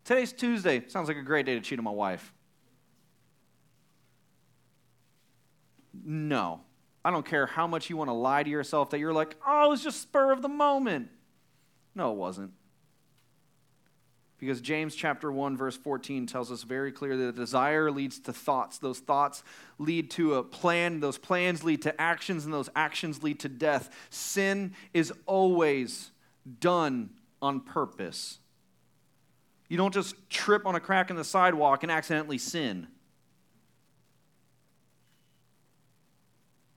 Today's 0.05 0.31
Tuesday. 0.31 0.87
Sounds 0.87 1.09
like 1.09 1.17
a 1.17 1.23
great 1.23 1.45
day 1.45 1.55
to 1.55 1.61
cheat 1.61 1.77
on 1.77 1.83
my 1.83 1.91
wife. 1.91 2.33
No. 6.05 6.61
I 7.03 7.11
don't 7.11 7.25
care 7.25 7.47
how 7.47 7.67
much 7.67 7.89
you 7.89 7.97
want 7.97 8.09
to 8.09 8.13
lie 8.13 8.43
to 8.43 8.49
yourself 8.49 8.91
that 8.91 8.99
you're 8.99 9.13
like, 9.13 9.35
oh, 9.45 9.65
it 9.65 9.69
was 9.69 9.83
just 9.83 10.01
spur 10.01 10.31
of 10.31 10.41
the 10.41 10.47
moment. 10.47 11.09
No, 11.93 12.11
it 12.11 12.17
wasn't. 12.17 12.51
Because 14.45 14.61
James 14.61 14.93
chapter 14.93 15.31
1 15.31 15.57
verse 15.57 15.75
14 15.75 16.27
tells 16.27 16.51
us 16.51 16.61
very 16.61 16.91
clearly 16.91 17.25
that 17.25 17.35
desire 17.35 17.89
leads 17.89 18.19
to 18.19 18.33
thoughts. 18.33 18.77
Those 18.77 18.99
thoughts 18.99 19.43
lead 19.79 20.11
to 20.11 20.35
a 20.35 20.43
plan, 20.43 20.99
those 20.99 21.17
plans 21.17 21.63
lead 21.63 21.81
to 21.81 21.99
actions 21.99 22.45
and 22.45 22.53
those 22.53 22.69
actions 22.75 23.23
lead 23.23 23.39
to 23.39 23.49
death. 23.49 23.89
Sin 24.11 24.75
is 24.93 25.11
always 25.25 26.11
done 26.59 27.09
on 27.41 27.59
purpose. 27.59 28.37
You 29.67 29.77
don't 29.77 29.93
just 29.93 30.13
trip 30.29 30.67
on 30.67 30.75
a 30.75 30.79
crack 30.79 31.09
in 31.09 31.15
the 31.15 31.23
sidewalk 31.23 31.81
and 31.81 31.91
accidentally 31.91 32.37
sin. 32.37 32.85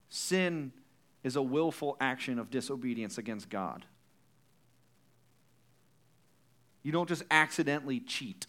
Sin 0.08 0.72
is 1.22 1.36
a 1.36 1.42
willful 1.42 1.98
action 2.00 2.38
of 2.38 2.50
disobedience 2.50 3.18
against 3.18 3.50
God. 3.50 3.84
You 6.82 6.92
don't 6.92 7.08
just 7.08 7.22
accidentally 7.30 8.00
cheat. 8.00 8.46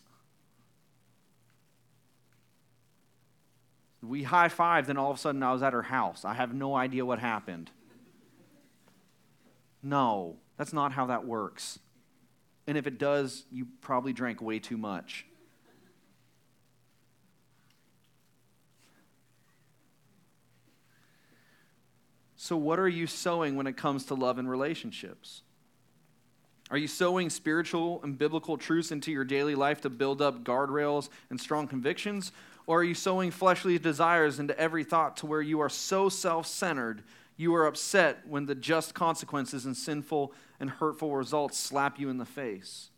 We 4.02 4.24
high 4.24 4.48
fived, 4.48 4.88
and 4.88 4.98
all 4.98 5.12
of 5.12 5.18
a 5.18 5.20
sudden 5.20 5.44
I 5.44 5.52
was 5.52 5.62
at 5.62 5.74
her 5.74 5.84
house. 5.84 6.24
I 6.24 6.34
have 6.34 6.54
no 6.54 6.76
idea 6.76 7.06
what 7.06 7.20
happened. 7.20 7.70
No, 9.84 10.38
that's 10.58 10.74
not 10.74 10.94
how 10.94 11.08
that 11.08 11.26
works. 11.26 11.80
And 12.68 12.78
if 12.78 12.88
it 12.88 12.98
does, 12.98 13.46
you 13.52 13.68
probably 13.82 14.14
drank 14.14 14.42
way 14.42 14.60
too 14.60 14.78
much. 14.78 15.26
So, 22.36 22.56
what 22.56 22.80
are 22.80 22.88
you 22.88 23.06
sowing 23.06 23.56
when 23.56 23.68
it 23.68 23.76
comes 23.76 24.06
to 24.06 24.14
love 24.14 24.38
and 24.38 24.50
relationships? 24.50 25.42
Are 26.72 26.78
you 26.78 26.88
sowing 26.88 27.30
spiritual 27.30 28.00
and 28.04 28.18
biblical 28.18 28.58
truths 28.58 28.92
into 28.92 29.12
your 29.12 29.24
daily 29.24 29.56
life 29.56 29.82
to 29.82 29.90
build 29.90 30.22
up 30.22 30.44
guardrails 30.44 31.10
and 31.30 31.40
strong 31.40 31.68
convictions? 31.68 32.32
Or 32.68 32.82
are 32.82 32.84
you 32.84 32.94
sowing 32.94 33.32
fleshly 33.32 33.80
desires 33.80 34.40
into 34.40 34.58
every 34.60 34.84
thought 34.84 35.18
to 35.18 35.26
where 35.26 35.42
you 35.42 35.60
are 35.62 35.70
so 35.70 36.10
self 36.10 36.46
centered, 36.46 37.04
you 37.38 37.56
are 37.56 37.66
upset 37.66 38.28
when 38.28 38.46
the 38.46 38.54
just 38.54 38.94
consequences 38.94 39.66
and 39.66 39.76
sinful 39.76 40.34
and 40.60 40.70
hurtful 40.70 41.16
results 41.16 41.58
slap 41.58 42.00
you 42.00 42.10
in 42.10 42.20
the 42.20 42.26
face? 42.26 42.90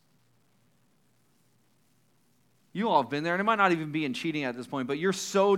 You 2.73 2.89
all 2.89 3.03
have 3.03 3.09
been 3.09 3.23
there, 3.23 3.33
and 3.33 3.41
it 3.41 3.45
might 3.45 3.57
not 3.57 3.71
even 3.71 3.91
be 3.91 4.03
in 4.03 4.13
cheating 4.13 4.43
at 4.43 4.55
this 4.55 4.67
point, 4.67 4.87
but 4.87 4.97
you're 4.97 5.13
so 5.13 5.57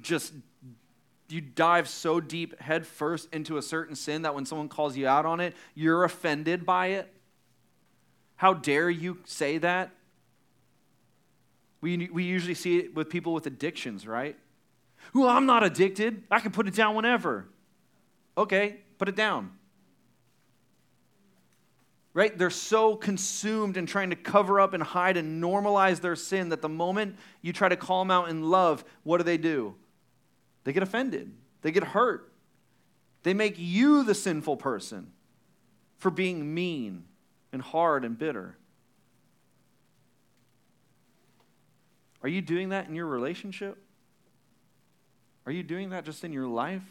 just, 0.00 0.32
you 1.28 1.40
dive 1.40 1.88
so 1.88 2.20
deep 2.20 2.58
headfirst 2.60 3.28
into 3.32 3.58
a 3.58 3.62
certain 3.62 3.96
sin 3.96 4.22
that 4.22 4.34
when 4.34 4.46
someone 4.46 4.68
calls 4.68 4.96
you 4.96 5.06
out 5.06 5.26
on 5.26 5.40
it, 5.40 5.54
you're 5.74 6.04
offended 6.04 6.64
by 6.64 6.88
it. 6.88 7.12
How 8.42 8.54
dare 8.54 8.90
you 8.90 9.18
say 9.24 9.58
that? 9.58 9.92
We, 11.80 12.08
we 12.12 12.24
usually 12.24 12.54
see 12.54 12.76
it 12.80 12.92
with 12.92 13.08
people 13.08 13.32
with 13.32 13.46
addictions, 13.46 14.04
right? 14.04 14.36
Well, 15.14 15.28
I'm 15.28 15.46
not 15.46 15.62
addicted. 15.62 16.24
I 16.28 16.40
can 16.40 16.50
put 16.50 16.66
it 16.66 16.74
down 16.74 16.96
whenever. 16.96 17.46
Okay, 18.36 18.78
put 18.98 19.08
it 19.08 19.14
down. 19.14 19.52
Right? 22.14 22.36
They're 22.36 22.50
so 22.50 22.96
consumed 22.96 23.76
in 23.76 23.86
trying 23.86 24.10
to 24.10 24.16
cover 24.16 24.58
up 24.58 24.74
and 24.74 24.82
hide 24.82 25.16
and 25.16 25.40
normalize 25.40 26.00
their 26.00 26.16
sin 26.16 26.48
that 26.48 26.62
the 26.62 26.68
moment 26.68 27.18
you 27.42 27.52
try 27.52 27.68
to 27.68 27.76
call 27.76 28.00
them 28.00 28.10
out 28.10 28.28
in 28.28 28.50
love, 28.50 28.84
what 29.04 29.18
do 29.18 29.22
they 29.22 29.38
do? 29.38 29.76
They 30.64 30.72
get 30.72 30.82
offended, 30.82 31.32
they 31.60 31.70
get 31.70 31.84
hurt. 31.84 32.32
They 33.22 33.34
make 33.34 33.54
you 33.56 34.02
the 34.02 34.16
sinful 34.16 34.56
person 34.56 35.12
for 35.96 36.10
being 36.10 36.52
mean 36.52 37.04
and 37.52 37.60
hard 37.62 38.04
and 38.04 38.18
bitter? 38.18 38.56
Are 42.22 42.28
you 42.28 42.40
doing 42.40 42.70
that 42.70 42.88
in 42.88 42.94
your 42.94 43.06
relationship? 43.06 43.78
Are 45.44 45.52
you 45.52 45.62
doing 45.62 45.90
that 45.90 46.04
just 46.04 46.24
in 46.24 46.32
your 46.32 46.46
life? 46.46 46.82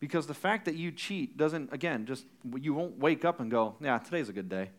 Because 0.00 0.26
the 0.26 0.34
fact 0.34 0.64
that 0.64 0.74
you 0.74 0.90
cheat 0.90 1.36
doesn't, 1.36 1.72
again, 1.72 2.06
just, 2.06 2.24
you 2.58 2.74
won't 2.74 2.98
wake 2.98 3.24
up 3.24 3.38
and 3.38 3.50
go, 3.50 3.76
yeah, 3.80 3.98
today's 3.98 4.28
a 4.28 4.32
good 4.32 4.48
day. 4.48 4.70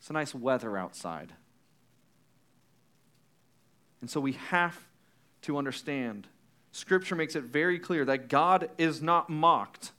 It's 0.00 0.10
a 0.10 0.14
nice 0.14 0.34
weather 0.34 0.76
outside. 0.76 1.32
And 4.00 4.10
so 4.10 4.20
we 4.20 4.32
have 4.32 4.78
to 5.42 5.56
understand. 5.56 6.26
Scripture 6.72 7.14
makes 7.14 7.36
it 7.36 7.44
very 7.44 7.78
clear 7.78 8.04
that 8.06 8.28
God 8.28 8.70
is 8.76 9.00
not 9.00 9.30
mocked 9.30 9.92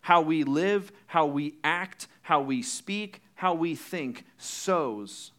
how 0.00 0.20
we 0.20 0.44
live, 0.44 0.92
how 1.06 1.26
we 1.26 1.56
act, 1.62 2.08
how 2.22 2.40
we 2.40 2.62
speak, 2.62 3.22
how 3.34 3.54
we 3.54 3.74
think 3.74 4.24
sows. 4.36 5.32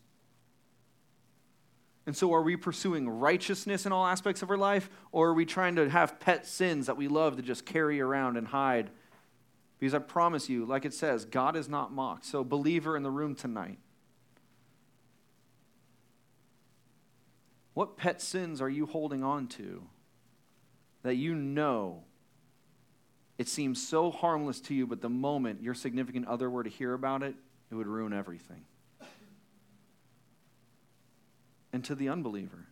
And 2.05 2.15
so, 2.15 2.33
are 2.33 2.41
we 2.41 2.55
pursuing 2.55 3.07
righteousness 3.07 3.85
in 3.85 3.91
all 3.91 4.05
aspects 4.05 4.41
of 4.41 4.49
our 4.49 4.57
life, 4.57 4.89
or 5.11 5.29
are 5.29 5.33
we 5.33 5.45
trying 5.45 5.75
to 5.75 5.89
have 5.89 6.19
pet 6.19 6.47
sins 6.47 6.87
that 6.87 6.97
we 6.97 7.07
love 7.07 7.35
to 7.35 7.43
just 7.43 7.65
carry 7.65 8.01
around 8.01 8.35
and 8.35 8.47
hide? 8.47 8.89
Because 9.79 9.93
I 9.93 9.99
promise 9.99 10.49
you, 10.49 10.65
like 10.65 10.85
it 10.85 10.93
says, 10.93 11.23
God 11.25 11.55
is 11.55 11.69
not 11.69 11.93
mocked. 11.93 12.25
So, 12.25 12.43
believer 12.43 12.97
in 12.97 13.03
the 13.03 13.11
room 13.11 13.35
tonight, 13.35 13.77
what 17.75 17.95
pet 17.95 18.21
sins 18.21 18.59
are 18.59 18.69
you 18.69 18.87
holding 18.87 19.23
on 19.23 19.47
to 19.47 19.83
that 21.03 21.15
you 21.15 21.35
know 21.35 22.03
it 23.39 23.47
seems 23.47 23.81
so 23.81 24.11
harmless 24.11 24.59
to 24.59 24.75
you, 24.75 24.85
but 24.85 25.01
the 25.01 25.09
moment 25.09 25.63
your 25.63 25.73
significant 25.73 26.27
other 26.27 26.49
were 26.49 26.61
to 26.61 26.69
hear 26.69 26.93
about 26.93 27.23
it, 27.23 27.35
it 27.71 27.75
would 27.75 27.87
ruin 27.87 28.11
everything. 28.11 28.65
And 31.71 31.81
to 31.85 31.95
the 31.95 32.09
unbeliever, 32.09 32.65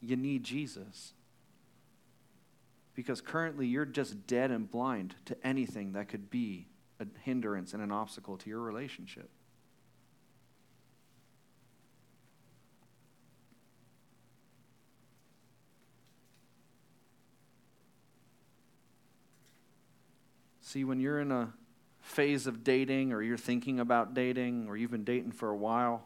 you 0.00 0.14
need 0.14 0.44
Jesus. 0.44 1.12
Because 2.94 3.20
currently 3.20 3.66
you're 3.66 3.84
just 3.84 4.28
dead 4.28 4.52
and 4.52 4.70
blind 4.70 5.16
to 5.24 5.36
anything 5.44 5.94
that 5.94 6.08
could 6.08 6.30
be 6.30 6.68
a 7.00 7.06
hindrance 7.24 7.74
and 7.74 7.82
an 7.82 7.90
obstacle 7.90 8.36
to 8.36 8.48
your 8.48 8.60
relationship. 8.60 9.28
See, 20.70 20.84
when 20.84 21.00
you're 21.00 21.18
in 21.18 21.32
a 21.32 21.52
phase 22.00 22.46
of 22.46 22.62
dating 22.62 23.12
or 23.12 23.22
you're 23.22 23.36
thinking 23.36 23.80
about 23.80 24.14
dating 24.14 24.68
or 24.68 24.76
you've 24.76 24.92
been 24.92 25.02
dating 25.02 25.32
for 25.32 25.50
a 25.50 25.56
while, 25.56 26.04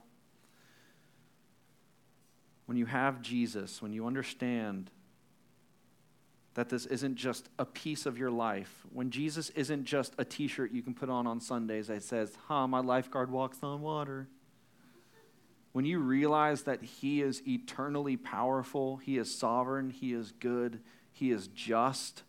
when 2.64 2.78
you 2.78 2.86
have 2.86 3.20
Jesus, 3.20 3.82
when 3.82 3.92
you 3.92 4.06
understand 4.06 4.90
that 6.54 6.70
this 6.70 6.86
isn't 6.86 7.16
just 7.16 7.50
a 7.58 7.66
piece 7.66 8.06
of 8.06 8.16
your 8.16 8.30
life, 8.30 8.86
when 8.90 9.10
Jesus 9.10 9.50
isn't 9.50 9.84
just 9.84 10.14
a 10.16 10.24
t 10.24 10.48
shirt 10.48 10.72
you 10.72 10.80
can 10.80 10.94
put 10.94 11.10
on 11.10 11.26
on 11.26 11.42
Sundays 11.42 11.88
that 11.88 12.02
says, 12.02 12.32
Huh, 12.48 12.66
my 12.66 12.80
lifeguard 12.80 13.30
walks 13.30 13.58
on 13.62 13.82
water. 13.82 14.28
When 15.72 15.84
you 15.84 15.98
realize 15.98 16.62
that 16.62 16.82
He 16.82 17.20
is 17.20 17.46
eternally 17.46 18.16
powerful, 18.16 18.96
He 18.96 19.18
is 19.18 19.36
sovereign, 19.38 19.90
He 19.90 20.14
is 20.14 20.32
good, 20.32 20.80
He 21.12 21.32
is 21.32 21.48
just 21.48 22.22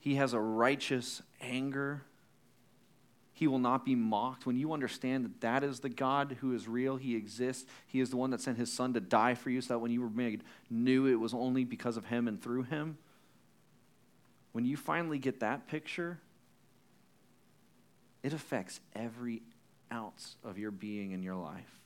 he 0.00 0.14
has 0.14 0.32
a 0.32 0.40
righteous 0.40 1.22
anger. 1.40 2.02
He 3.34 3.46
will 3.46 3.58
not 3.58 3.84
be 3.84 3.94
mocked. 3.94 4.46
When 4.46 4.56
you 4.56 4.72
understand 4.72 5.24
that 5.24 5.40
that 5.42 5.62
is 5.62 5.80
the 5.80 5.88
God 5.90 6.38
who 6.40 6.54
is 6.54 6.66
real, 6.66 6.96
He 6.96 7.14
exists, 7.14 7.66
He 7.86 8.00
is 8.00 8.10
the 8.10 8.16
one 8.16 8.30
that 8.30 8.40
sent 8.40 8.58
His 8.58 8.72
Son 8.72 8.94
to 8.94 9.00
die 9.00 9.34
for 9.34 9.50
you 9.50 9.60
so 9.60 9.74
that 9.74 9.78
when 9.78 9.92
you 9.92 10.00
were 10.00 10.10
made, 10.10 10.42
knew 10.70 11.06
it 11.06 11.14
was 11.14 11.34
only 11.34 11.64
because 11.64 11.96
of 11.96 12.06
Him 12.06 12.28
and 12.28 12.42
through 12.42 12.64
Him. 12.64 12.96
When 14.52 14.64
you 14.64 14.76
finally 14.76 15.18
get 15.18 15.40
that 15.40 15.68
picture, 15.68 16.18
it 18.22 18.32
affects 18.32 18.80
every 18.94 19.42
ounce 19.92 20.36
of 20.42 20.58
your 20.58 20.70
being 20.70 21.12
in 21.12 21.22
your 21.22 21.36
life. 21.36 21.80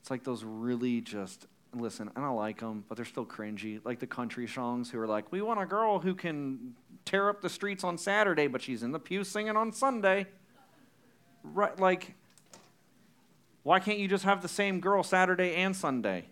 It's 0.00 0.10
like 0.10 0.24
those 0.24 0.44
really 0.44 1.00
just 1.02 1.46
listen, 1.74 2.10
and 2.14 2.24
I 2.24 2.28
don't 2.28 2.36
like 2.36 2.60
them, 2.60 2.84
but 2.88 2.96
they're 2.96 3.04
still 3.04 3.26
cringy. 3.26 3.80
Like 3.84 4.00
the 4.00 4.06
country 4.06 4.46
songs 4.46 4.90
who 4.90 4.98
are 4.98 5.06
like, 5.06 5.30
we 5.30 5.42
want 5.42 5.60
a 5.60 5.66
girl 5.66 5.98
who 5.98 6.14
can 6.14 6.74
tear 7.04 7.28
up 7.28 7.42
the 7.42 7.48
streets 7.48 7.84
on 7.84 7.98
Saturday, 7.98 8.46
but 8.46 8.62
she's 8.62 8.82
in 8.82 8.92
the 8.92 8.98
pew 8.98 9.24
singing 9.24 9.56
on 9.56 9.72
Sunday. 9.72 10.26
Right, 11.42 11.78
like, 11.78 12.14
Why 13.62 13.80
can't 13.80 13.98
you 13.98 14.08
just 14.08 14.24
have 14.24 14.42
the 14.42 14.48
same 14.48 14.80
girl 14.80 15.02
Saturday 15.02 15.54
and 15.54 15.74
Sunday? 15.74 16.26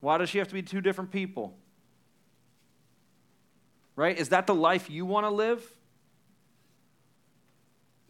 Why 0.00 0.18
does 0.18 0.28
she 0.28 0.38
have 0.38 0.48
to 0.48 0.54
be 0.54 0.62
two 0.62 0.80
different 0.80 1.10
people? 1.10 1.56
Right? 3.94 4.16
Is 4.16 4.28
that 4.28 4.46
the 4.46 4.54
life 4.54 4.90
you 4.90 5.06
want 5.06 5.24
to 5.24 5.30
live? 5.30 5.64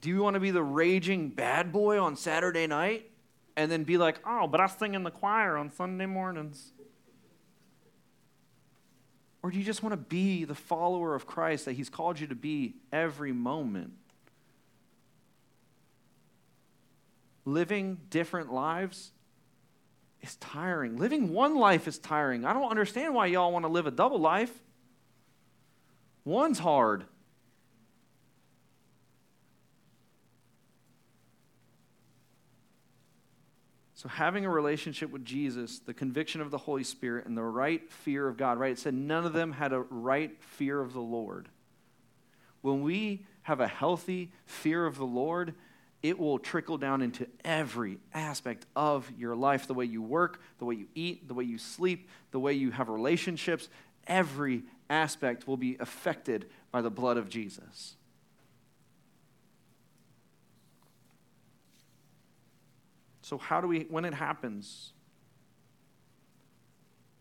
Do 0.01 0.11
you 0.11 0.23
want 0.23 0.35
to 0.35 0.41
be 0.41 0.51
the 0.51 0.63
raging 0.63 1.31
bad 1.31 1.73
boy 1.73 2.01
on 2.01 2.17
Saturday 2.17 2.67
night 2.67 3.11
and 3.57 3.71
then 3.71 3.85
be 3.85 3.97
like, 3.97 4.19
oh, 4.27 4.47
but 4.47 4.61
I 4.61 4.67
sing 4.67 4.95
in 4.95 5.03
the 5.03 5.11
choir 5.11 5.57
on 5.57 5.71
Sunday 5.71 6.07
mornings? 6.07 6.73
Or 9.43 9.51
do 9.51 9.59
you 9.59 9.65
just 9.65 9.83
want 9.83 9.93
to 9.93 9.97
be 9.97 10.45
the 10.45 10.55
follower 10.55 11.15
of 11.15 11.27
Christ 11.27 11.67
that 11.67 11.73
He's 11.75 11.89
called 11.89 12.19
you 12.19 12.27
to 12.27 12.35
be 12.35 12.75
every 12.93 13.33
moment? 13.33 13.93
Living 17.45 17.99
different 18.11 18.53
lives 18.53 19.13
is 20.21 20.35
tiring. 20.37 20.97
Living 20.97 21.33
one 21.33 21.55
life 21.55 21.87
is 21.87 21.99
tiring. 21.99 22.45
I 22.45 22.53
don't 22.53 22.69
understand 22.69 23.15
why 23.15 23.27
y'all 23.27 23.53
want 23.53 23.65
to 23.65 23.71
live 23.71 23.87
a 23.87 23.93
double 23.93 24.19
life. 24.19 24.53
One's 26.25 26.59
hard. 26.59 27.05
So, 34.07 34.11
having 34.11 34.47
a 34.47 34.51
relationship 34.51 35.11
with 35.11 35.25
Jesus, 35.25 35.81
the 35.81 35.93
conviction 35.93 36.41
of 36.41 36.53
the 36.53 36.59
Holy 36.59 36.85
Spirit, 36.85 37.27
and 37.27 37.37
the 37.37 37.43
right 37.43 37.91
fear 37.91 38.29
of 38.29 38.37
God, 38.37 38.57
right? 38.57 38.71
It 38.71 38.79
said 38.79 38.95
none 38.95 39.27
of 39.27 39.33
them 39.33 39.51
had 39.51 39.73
a 39.73 39.81
right 39.81 40.31
fear 40.41 40.81
of 40.81 40.93
the 40.93 41.01
Lord. 41.01 41.49
When 42.63 42.83
we 42.83 43.27
have 43.43 43.59
a 43.59 43.67
healthy 43.67 44.31
fear 44.45 44.87
of 44.87 44.97
the 44.97 45.05
Lord, 45.05 45.55
it 46.05 46.21
will 46.21 46.39
trickle 46.39 46.79
down 46.79 47.03
into 47.03 47.27
every 47.45 47.99
aspect 48.15 48.65
of 48.77 49.11
your 49.19 49.35
life 49.35 49.67
the 49.67 49.75
way 49.75 49.87
you 49.87 50.03
work, 50.03 50.41
the 50.61 50.67
way 50.67 50.77
you 50.77 50.87
eat, 50.95 51.27
the 51.27 51.35
way 51.35 51.43
you 51.43 51.59
sleep, 51.59 52.09
the 52.31 52.39
way 52.39 52.53
you 52.53 52.71
have 52.71 52.89
relationships. 52.89 53.69
Every 54.07 54.63
aspect 54.89 55.49
will 55.49 55.57
be 55.57 55.79
affected 55.81 56.47
by 56.71 56.81
the 56.81 56.91
blood 56.91 57.17
of 57.17 57.29
Jesus. 57.29 57.97
So, 63.27 63.39
how 63.39 63.61
do 63.61 63.67
we, 63.67 63.81
when 63.91 64.05
it 64.05 64.15
happens, 64.15 64.93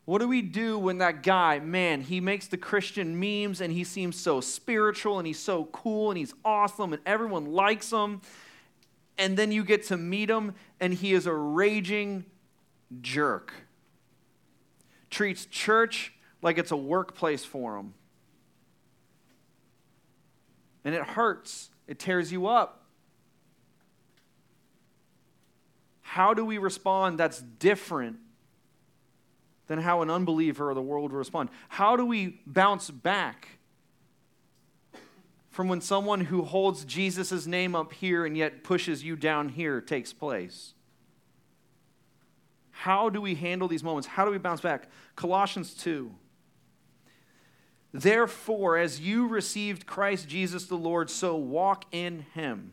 what 0.05 0.19
do 0.21 0.27
we 0.27 0.43
do 0.43 0.77
when 0.77 0.99
that 0.99 1.23
guy, 1.23 1.57
man, 1.57 2.01
he 2.01 2.19
makes 2.19 2.45
the 2.45 2.57
Christian 2.57 3.19
memes 3.19 3.59
and 3.59 3.73
he 3.73 3.83
seems 3.83 4.15
so 4.15 4.39
spiritual 4.39 5.17
and 5.17 5.25
he's 5.25 5.39
so 5.39 5.65
cool 5.65 6.11
and 6.11 6.17
he's 6.19 6.31
awesome 6.45 6.93
and 6.93 7.01
everyone 7.07 7.47
likes 7.47 7.89
him? 7.89 8.21
And 9.17 9.35
then 9.35 9.51
you 9.51 9.63
get 9.63 9.87
to 9.87 9.97
meet 9.97 10.29
him 10.29 10.53
and 10.79 10.93
he 10.93 11.11
is 11.11 11.25
a 11.25 11.33
raging 11.33 12.25
jerk. 13.01 13.51
Treats 15.09 15.47
church 15.47 16.13
like 16.43 16.59
it's 16.59 16.69
a 16.69 16.77
workplace 16.77 17.43
for 17.43 17.77
him. 17.77 17.95
And 20.83 20.93
it 20.93 21.01
hurts, 21.01 21.71
it 21.87 21.97
tears 21.97 22.31
you 22.31 22.45
up. 22.45 22.84
How 26.15 26.33
do 26.33 26.45
we 26.45 26.59
respond 26.59 27.19
that's 27.19 27.41
different 27.41 28.19
than 29.67 29.79
how 29.79 30.01
an 30.01 30.09
unbeliever 30.09 30.71
or 30.71 30.73
the 30.73 30.81
world 30.81 31.11
will 31.11 31.17
respond? 31.17 31.49
How 31.67 31.97
do 31.97 32.05
we 32.05 32.39
bounce 32.47 32.89
back 32.89 33.59
from 35.49 35.67
when 35.67 35.81
someone 35.81 36.21
who 36.21 36.43
holds 36.43 36.85
Jesus' 36.85 37.45
name 37.45 37.75
up 37.75 37.91
here 37.91 38.25
and 38.25 38.37
yet 38.37 38.63
pushes 38.63 39.03
you 39.03 39.17
down 39.17 39.49
here 39.49 39.81
takes 39.81 40.13
place? 40.13 40.73
How 42.71 43.09
do 43.09 43.19
we 43.19 43.35
handle 43.35 43.67
these 43.67 43.83
moments? 43.83 44.07
How 44.07 44.23
do 44.23 44.31
we 44.31 44.37
bounce 44.37 44.61
back? 44.61 44.87
Colossians 45.17 45.73
2. 45.73 46.09
Therefore, 47.93 48.77
as 48.77 49.01
you 49.01 49.27
received 49.27 49.85
Christ 49.85 50.29
Jesus 50.29 50.65
the 50.67 50.77
Lord, 50.77 51.09
so 51.09 51.35
walk 51.35 51.83
in 51.91 52.25
him, 52.33 52.71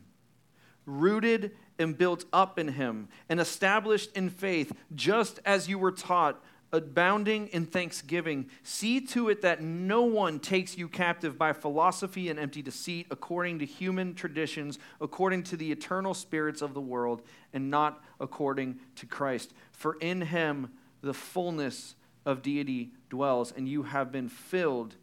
rooted 0.85 1.51
and 1.79 1.97
built 1.97 2.25
up 2.31 2.59
in 2.59 2.69
him 2.69 3.07
and 3.29 3.39
established 3.39 4.15
in 4.15 4.29
faith, 4.29 4.73
just 4.95 5.39
as 5.45 5.67
you 5.67 5.79
were 5.79 5.91
taught, 5.91 6.41
abounding 6.71 7.47
in 7.49 7.65
thanksgiving. 7.65 8.49
See 8.63 8.99
to 9.01 9.29
it 9.29 9.43
that 9.43 9.61
no 9.61 10.01
one 10.01 10.39
takes 10.39 10.75
you 10.77 10.87
captive 10.87 11.37
by 11.37 11.53
philosophy 11.53 12.29
and 12.29 12.39
empty 12.39 12.61
deceit, 12.61 13.07
according 13.11 13.59
to 13.59 13.65
human 13.65 14.15
traditions, 14.15 14.79
according 14.99 15.43
to 15.43 15.57
the 15.57 15.71
eternal 15.71 16.13
spirits 16.13 16.61
of 16.61 16.73
the 16.73 16.81
world, 16.81 17.21
and 17.53 17.69
not 17.69 18.03
according 18.19 18.79
to 18.95 19.05
Christ. 19.05 19.53
For 19.71 19.97
in 20.01 20.21
him 20.21 20.71
the 21.01 21.13
fullness 21.13 21.95
of 22.25 22.41
deity 22.41 22.91
dwells, 23.09 23.51
and 23.51 23.67
you 23.69 23.83
have 23.83 24.11
been 24.11 24.29
filled 24.29 24.95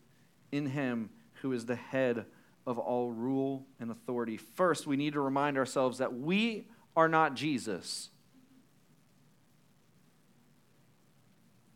in 0.50 0.66
him 0.66 1.10
who 1.42 1.52
is 1.52 1.66
the 1.66 1.76
head 1.76 2.26
of 2.66 2.78
all 2.78 3.10
rule 3.10 3.66
and 3.78 3.90
authority. 3.90 4.36
First, 4.36 4.86
we 4.86 4.96
need 4.96 5.14
to 5.14 5.20
remind 5.20 5.56
ourselves 5.56 5.98
that 5.98 6.14
we 6.14 6.68
are 6.96 7.08
not 7.08 7.34
Jesus. 7.34 8.10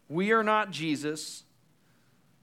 We 0.08 0.32
are 0.32 0.42
not 0.42 0.70
Jesus. 0.70 1.44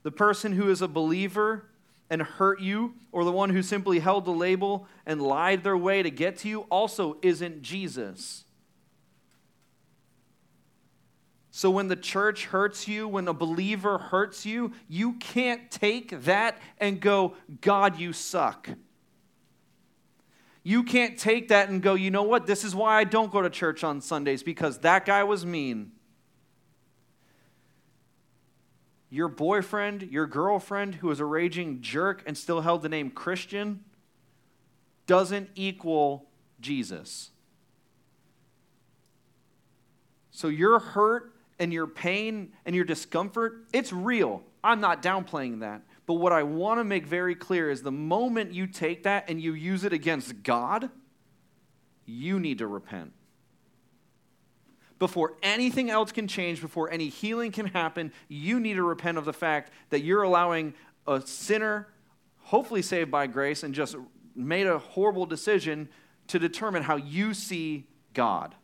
The 0.02 0.10
person 0.10 0.52
who 0.52 0.70
is 0.70 0.82
a 0.82 0.88
believer 0.88 1.66
and 2.10 2.20
hurt 2.20 2.60
you, 2.60 2.94
or 3.10 3.24
the 3.24 3.32
one 3.32 3.50
who 3.50 3.62
simply 3.62 3.98
held 3.98 4.26
the 4.26 4.32
label 4.32 4.86
and 5.06 5.22
lied 5.22 5.64
their 5.64 5.78
way 5.78 6.02
to 6.02 6.10
get 6.10 6.36
to 6.38 6.48
you, 6.48 6.60
also 6.62 7.16
isn't 7.22 7.62
Jesus. 7.62 8.44
So 11.54 11.70
when 11.70 11.88
the 11.88 11.96
church 11.96 12.46
hurts 12.46 12.88
you, 12.88 13.06
when 13.06 13.28
a 13.28 13.34
believer 13.34 13.98
hurts 13.98 14.46
you, 14.46 14.72
you 14.88 15.12
can't 15.12 15.70
take 15.70 16.22
that 16.22 16.56
and 16.78 16.98
go, 16.98 17.34
God, 17.60 18.00
you 18.00 18.14
suck. 18.14 18.70
You 20.62 20.82
can't 20.82 21.18
take 21.18 21.48
that 21.48 21.68
and 21.68 21.82
go, 21.82 21.92
you 21.92 22.10
know 22.10 22.22
what? 22.22 22.46
This 22.46 22.64
is 22.64 22.74
why 22.74 22.98
I 22.98 23.04
don't 23.04 23.30
go 23.30 23.42
to 23.42 23.50
church 23.50 23.84
on 23.84 24.00
Sundays 24.00 24.42
because 24.42 24.78
that 24.78 25.04
guy 25.04 25.24
was 25.24 25.44
mean. 25.44 25.92
Your 29.10 29.28
boyfriend, 29.28 30.04
your 30.10 30.26
girlfriend 30.26 30.94
who 30.96 31.10
is 31.10 31.20
a 31.20 31.26
raging 31.26 31.82
jerk 31.82 32.22
and 32.24 32.36
still 32.38 32.62
held 32.62 32.80
the 32.80 32.88
name 32.88 33.10
Christian 33.10 33.84
doesn't 35.06 35.50
equal 35.54 36.30
Jesus. 36.62 37.28
So 40.30 40.48
your 40.48 40.78
hurt 40.78 41.31
and 41.62 41.72
your 41.72 41.86
pain 41.86 42.52
and 42.66 42.74
your 42.74 42.84
discomfort, 42.84 43.66
it's 43.72 43.92
real. 43.92 44.42
I'm 44.64 44.80
not 44.80 45.00
downplaying 45.00 45.60
that. 45.60 45.82
But 46.06 46.14
what 46.14 46.32
I 46.32 46.42
want 46.42 46.80
to 46.80 46.84
make 46.84 47.06
very 47.06 47.36
clear 47.36 47.70
is 47.70 47.82
the 47.82 47.92
moment 47.92 48.52
you 48.52 48.66
take 48.66 49.04
that 49.04 49.30
and 49.30 49.40
you 49.40 49.54
use 49.54 49.84
it 49.84 49.92
against 49.92 50.42
God, 50.42 50.90
you 52.04 52.40
need 52.40 52.58
to 52.58 52.66
repent. 52.66 53.12
Before 54.98 55.34
anything 55.40 55.88
else 55.88 56.10
can 56.10 56.26
change, 56.26 56.60
before 56.60 56.90
any 56.90 57.08
healing 57.08 57.52
can 57.52 57.66
happen, 57.66 58.12
you 58.26 58.58
need 58.58 58.74
to 58.74 58.82
repent 58.82 59.16
of 59.16 59.24
the 59.24 59.32
fact 59.32 59.70
that 59.90 60.02
you're 60.02 60.22
allowing 60.22 60.74
a 61.06 61.20
sinner, 61.20 61.86
hopefully 62.38 62.82
saved 62.82 63.12
by 63.12 63.28
grace, 63.28 63.62
and 63.62 63.72
just 63.72 63.94
made 64.34 64.66
a 64.66 64.78
horrible 64.78 65.26
decision 65.26 65.88
to 66.26 66.40
determine 66.40 66.82
how 66.82 66.96
you 66.96 67.34
see 67.34 67.86
God. 68.14 68.56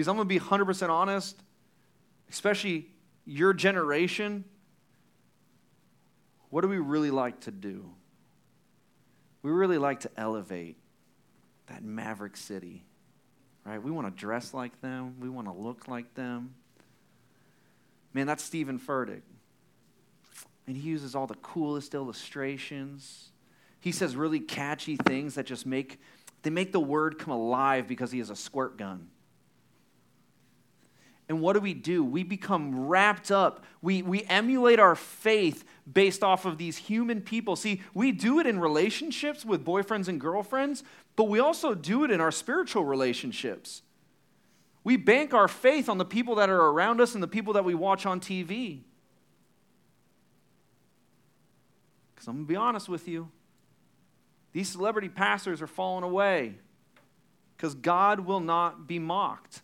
Because 0.00 0.08
I'm 0.08 0.16
going 0.16 0.26
to 0.26 0.34
be 0.34 0.40
100% 0.40 0.88
honest, 0.88 1.36
especially 2.30 2.86
your 3.26 3.52
generation, 3.52 4.46
what 6.48 6.62
do 6.62 6.68
we 6.68 6.78
really 6.78 7.10
like 7.10 7.40
to 7.40 7.50
do? 7.50 7.90
We 9.42 9.50
really 9.50 9.76
like 9.76 10.00
to 10.00 10.10
elevate 10.16 10.78
that 11.66 11.84
maverick 11.84 12.38
city, 12.38 12.82
right? 13.66 13.82
We 13.82 13.90
want 13.90 14.06
to 14.06 14.18
dress 14.18 14.54
like 14.54 14.80
them, 14.80 15.16
we 15.20 15.28
want 15.28 15.48
to 15.48 15.52
look 15.52 15.86
like 15.86 16.14
them. 16.14 16.54
Man, 18.14 18.26
that's 18.26 18.42
Steven 18.42 18.78
Furtick. 18.78 19.20
And 20.66 20.78
he 20.78 20.88
uses 20.88 21.14
all 21.14 21.26
the 21.26 21.34
coolest 21.34 21.92
illustrations. 21.92 23.32
He 23.80 23.92
says 23.92 24.16
really 24.16 24.40
catchy 24.40 24.96
things 24.96 25.34
that 25.34 25.44
just 25.44 25.66
make 25.66 26.00
they 26.40 26.48
make 26.48 26.72
the 26.72 26.80
word 26.80 27.18
come 27.18 27.34
alive 27.34 27.86
because 27.86 28.10
he 28.10 28.18
has 28.20 28.30
a 28.30 28.36
squirt 28.36 28.78
gun. 28.78 29.10
And 31.30 31.40
what 31.40 31.52
do 31.52 31.60
we 31.60 31.74
do? 31.74 32.02
We 32.04 32.24
become 32.24 32.88
wrapped 32.88 33.30
up. 33.30 33.64
We, 33.80 34.02
we 34.02 34.24
emulate 34.24 34.80
our 34.80 34.96
faith 34.96 35.64
based 35.90 36.24
off 36.24 36.44
of 36.44 36.58
these 36.58 36.76
human 36.76 37.20
people. 37.20 37.54
See, 37.54 37.82
we 37.94 38.10
do 38.10 38.40
it 38.40 38.48
in 38.48 38.58
relationships 38.58 39.44
with 39.44 39.64
boyfriends 39.64 40.08
and 40.08 40.20
girlfriends, 40.20 40.82
but 41.14 41.28
we 41.28 41.38
also 41.38 41.72
do 41.72 42.02
it 42.02 42.10
in 42.10 42.20
our 42.20 42.32
spiritual 42.32 42.84
relationships. 42.84 43.82
We 44.82 44.96
bank 44.96 45.32
our 45.32 45.46
faith 45.46 45.88
on 45.88 45.98
the 45.98 46.04
people 46.04 46.34
that 46.34 46.50
are 46.50 46.66
around 46.66 47.00
us 47.00 47.14
and 47.14 47.22
the 47.22 47.28
people 47.28 47.52
that 47.52 47.64
we 47.64 47.76
watch 47.76 48.06
on 48.06 48.18
TV. 48.18 48.80
Because 52.12 52.26
I'm 52.26 52.38
going 52.38 52.46
to 52.46 52.48
be 52.48 52.56
honest 52.56 52.88
with 52.88 53.06
you, 53.06 53.30
these 54.52 54.68
celebrity 54.68 55.08
pastors 55.08 55.62
are 55.62 55.68
falling 55.68 56.02
away. 56.02 56.56
because 57.56 57.76
God 57.76 58.18
will 58.18 58.40
not 58.40 58.88
be 58.88 58.98
mocked. 58.98 59.62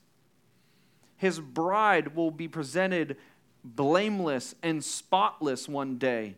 His 1.16 1.40
bride 1.40 2.14
will 2.14 2.30
be 2.30 2.48
presented 2.48 3.16
blameless 3.64 4.54
and 4.62 4.84
spotless 4.84 5.68
one 5.68 5.98
day. 5.98 6.36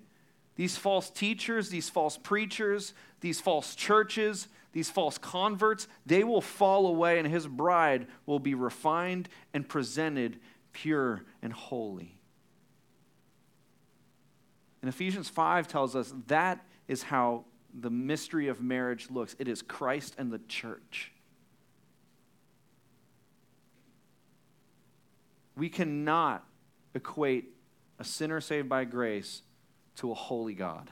These 0.56 0.76
false 0.76 1.10
teachers, 1.10 1.68
these 1.68 1.88
false 1.88 2.16
preachers, 2.16 2.94
these 3.20 3.40
false 3.40 3.74
churches, 3.74 4.48
these 4.72 4.90
false 4.90 5.18
converts, 5.18 5.88
they 6.06 6.24
will 6.24 6.40
fall 6.40 6.86
away, 6.86 7.18
and 7.18 7.26
his 7.26 7.46
bride 7.46 8.06
will 8.26 8.38
be 8.38 8.54
refined 8.54 9.28
and 9.54 9.68
presented 9.68 10.38
pure 10.72 11.24
and 11.42 11.52
holy. 11.52 12.18
And 14.82 14.88
Ephesians 14.88 15.28
5 15.28 15.68
tells 15.68 15.96
us 15.96 16.14
that 16.26 16.64
is 16.86 17.04
how 17.04 17.44
the 17.78 17.90
mystery 17.90 18.48
of 18.48 18.60
marriage 18.60 19.10
looks 19.10 19.36
it 19.38 19.48
is 19.48 19.62
Christ 19.62 20.14
and 20.18 20.32
the 20.32 20.40
church. 20.48 21.12
We 25.58 25.68
cannot 25.68 26.46
equate 26.94 27.46
a 27.98 28.04
sinner 28.04 28.40
saved 28.40 28.68
by 28.68 28.84
grace 28.84 29.42
to 29.96 30.12
a 30.12 30.14
holy 30.14 30.54
God. 30.54 30.90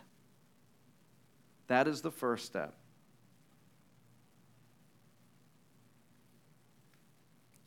That 1.69 1.87
is 1.87 2.01
the 2.01 2.11
first 2.11 2.47
step. 2.47 2.75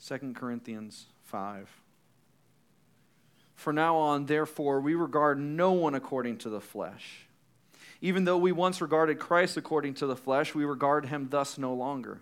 2 0.05 0.33
Corinthians 0.35 1.05
5. 1.23 1.69
For 3.55 3.71
now 3.71 3.95
on, 3.95 4.25
therefore, 4.25 4.81
we 4.81 4.95
regard 4.95 5.39
no 5.39 5.71
one 5.71 5.95
according 5.95 6.39
to 6.39 6.49
the 6.49 6.61
flesh. 6.61 7.27
Even 8.01 8.25
though 8.25 8.37
we 8.37 8.51
once 8.51 8.81
regarded 8.81 9.19
Christ 9.19 9.55
according 9.55 9.93
to 9.95 10.07
the 10.07 10.15
flesh, 10.15 10.53
we 10.53 10.65
regard 10.65 11.05
him 11.05 11.27
thus 11.29 11.57
no 11.57 11.73
longer. 11.73 12.21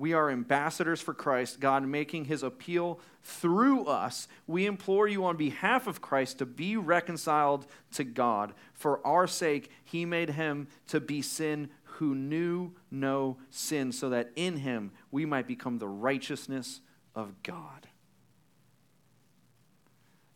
we 0.00 0.14
are 0.14 0.30
ambassadors 0.30 1.02
for 1.02 1.12
Christ, 1.12 1.60
God 1.60 1.86
making 1.86 2.24
his 2.24 2.42
appeal 2.42 3.00
through 3.22 3.84
us. 3.84 4.28
We 4.46 4.64
implore 4.64 5.06
you 5.06 5.26
on 5.26 5.36
behalf 5.36 5.86
of 5.86 6.00
Christ 6.00 6.38
to 6.38 6.46
be 6.46 6.78
reconciled 6.78 7.66
to 7.92 8.04
God. 8.04 8.54
For 8.72 9.06
our 9.06 9.26
sake, 9.26 9.70
he 9.84 10.06
made 10.06 10.30
him 10.30 10.68
to 10.86 11.00
be 11.00 11.20
sin 11.20 11.68
who 11.84 12.14
knew 12.14 12.72
no 12.90 13.36
sin, 13.50 13.92
so 13.92 14.08
that 14.08 14.30
in 14.36 14.56
him 14.56 14.92
we 15.10 15.26
might 15.26 15.46
become 15.46 15.76
the 15.76 15.88
righteousness 15.88 16.80
of 17.14 17.42
God. 17.42 17.86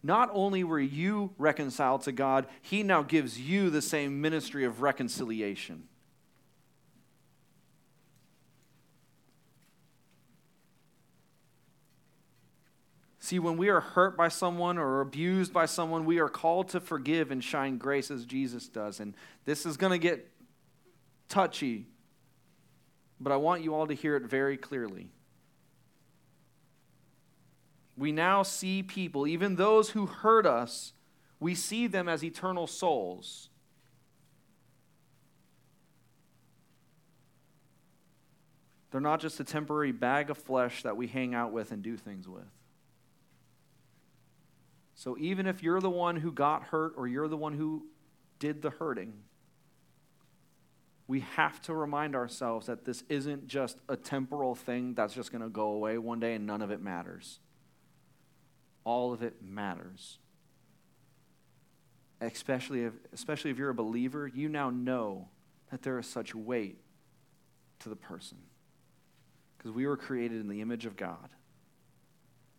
Not 0.03 0.29
only 0.35 0.63
were 0.63 0.79
you 0.79 1.33
reconciled 1.39 2.03
to 2.03 2.13
God, 2.13 2.49
he 2.61 2.83
now 2.83 3.03
gives 3.03 3.41
you 3.41 3.71
the 3.71 3.81
same 3.81 4.21
ministry 4.21 4.67
of 4.67 4.83
reconciliation. 4.83 5.89
See, 13.25 13.39
when 13.39 13.57
we 13.57 13.71
are 13.71 13.81
hurt 13.81 14.19
by 14.19 14.29
someone 14.29 14.77
or 14.77 15.01
abused 15.01 15.51
by 15.51 15.65
someone, 15.65 16.05
we 16.05 16.19
are 16.19 16.29
called 16.29 16.69
to 16.69 16.79
forgive 16.79 17.31
and 17.31 17.43
shine 17.43 17.79
grace 17.79 18.11
as 18.11 18.27
Jesus 18.27 18.69
does. 18.69 19.01
And 19.01 19.15
this 19.47 19.65
is 19.65 19.79
going 19.79 19.93
to 19.93 19.99
get 19.99 20.31
touchy, 21.31 21.87
but 23.19 23.33
I 23.33 23.37
want 23.37 23.63
you 23.63 23.75
all 23.75 23.87
to 23.87 23.95
hear 23.95 24.15
it 24.17 24.25
very 24.25 24.59
clearly. 24.59 25.09
We 27.97 28.13
now 28.13 28.43
see 28.43 28.83
people, 28.83 29.27
even 29.27 29.57
those 29.57 29.89
who 29.89 30.05
hurt 30.05 30.45
us, 30.45 30.93
we 31.41 31.55
see 31.55 31.87
them 31.87 32.11
as 32.11 32.23
eternal 32.23 32.67
souls. 32.67 33.49
They're 38.91 39.01
not 39.01 39.21
just 39.21 39.41
a 39.41 39.45
temporary 39.45 39.93
bag 39.93 40.29
of 40.29 40.37
flesh 40.37 40.83
that 40.83 40.99
we 40.99 41.07
hang 41.07 41.35
out 41.35 41.53
with 41.53 41.73
and 41.73 41.83
do 41.83 41.97
things 41.97 42.29
with. 42.29 42.45
So 44.95 45.17
even 45.19 45.47
if 45.47 45.63
you're 45.63 45.81
the 45.81 45.91
one 45.91 46.17
who 46.17 46.31
got 46.31 46.65
hurt 46.65 46.95
or 46.97 47.07
you're 47.07 47.29
the 47.29 47.37
one 47.37 47.55
who 47.55 47.87
did 48.39 48.63
the 48.63 48.71
hurting, 48.71 49.13
we 51.07 51.21
have 51.21 51.61
to 51.63 51.75
remind 51.75 52.15
ourselves 52.15 52.67
that 52.67 52.85
this 52.85 53.05
isn't 53.09 53.47
just 53.47 53.77
a 53.89 53.97
temporal 53.97 54.55
thing 54.55 54.95
that's 54.95 55.15
just 55.15 55.31
going 55.31 55.43
to 55.43 55.51
go 55.51 55.69
away 55.69 55.99
one 55.99 56.21
day 56.21 56.35
and 56.35 56.47
none 56.47 56.63
of 56.63 56.71
it 56.71 56.81
matters. 56.81 57.41
All 58.85 59.13
of 59.13 59.23
it 59.23 59.43
matters. 59.43 60.19
Especially 62.21 62.85
if, 62.85 62.93
especially 63.13 63.51
if 63.51 63.59
you're 63.59 63.71
a 63.71 63.75
believer, 63.75 64.27
you 64.27 64.49
now 64.49 64.71
know 64.71 65.29
that 65.71 65.83
there 65.83 65.99
is 65.99 66.07
such 66.07 66.35
weight 66.35 66.79
to 67.81 67.89
the 67.89 67.97
person. 67.97 68.39
Because 69.59 69.73
we 69.73 69.87
were 69.87 69.97
created 69.97 70.41
in 70.41 70.49
the 70.49 70.61
image 70.61 70.87
of 70.87 70.97
God. 70.97 71.29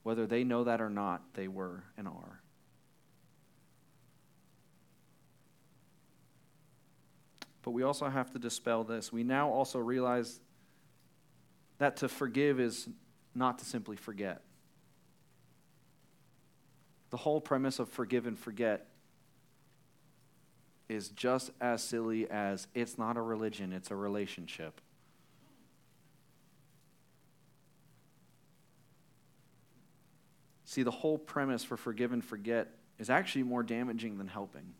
Whether 0.06 0.28
they 0.28 0.43
know 0.43 0.66
that 0.66 0.82
or 0.82 0.89
not, 0.91 1.34
they 1.34 1.47
were 1.47 1.82
and 1.97 2.08
are. 2.08 2.39
But 7.64 7.72
we 7.72 7.82
also 7.82 8.08
have 8.08 8.30
to 8.34 8.38
dispel 8.38 8.84
this. 8.84 9.12
We 9.12 9.24
now 9.24 9.49
also 9.49 9.80
realize 9.80 10.39
that 11.80 11.97
to 11.97 12.08
forgive 12.08 12.60
is 12.60 12.88
not 13.34 13.58
to 13.58 13.66
simply 13.66 13.95
forget. 13.95 14.43
The 17.10 17.18
whole 17.18 17.41
premise 17.41 17.80
of 17.80 17.89
forgive 17.89 18.28
and 18.28 18.38
forget 18.38 18.86
is 20.88 21.10
just 21.10 21.49
as 21.60 21.84
silly 21.84 22.30
as 22.30 22.68
it's 22.76 22.99
not 22.99 23.18
a 23.18 23.22
religion, 23.22 23.74
it's 23.74 23.89
a 23.89 23.95
relationship. 23.95 24.82
See, 30.76 30.84
the 30.84 30.92
whole 30.92 31.18
premise 31.18 31.64
for 31.64 31.78
forgive 31.78 32.12
and 32.12 32.22
forget 32.22 32.68
is 33.00 33.10
actually 33.10 33.44
more 33.44 33.64
damaging 33.64 34.18
than 34.18 34.28
helping. 34.28 34.74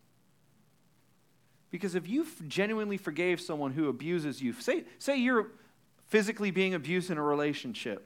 Because 1.72 1.96
if 1.96 2.06
you 2.10 2.28
genuinely 2.50 2.98
forgave 2.98 3.40
someone 3.40 3.72
who 3.72 3.88
abuses 3.88 4.42
you, 4.42 4.52
say, 4.60 4.84
say 5.00 5.16
you're 5.16 5.52
physically 6.08 6.52
being 6.52 6.74
abused 6.74 7.12
in 7.12 7.18
a 7.18 7.24
relationship, 7.24 8.06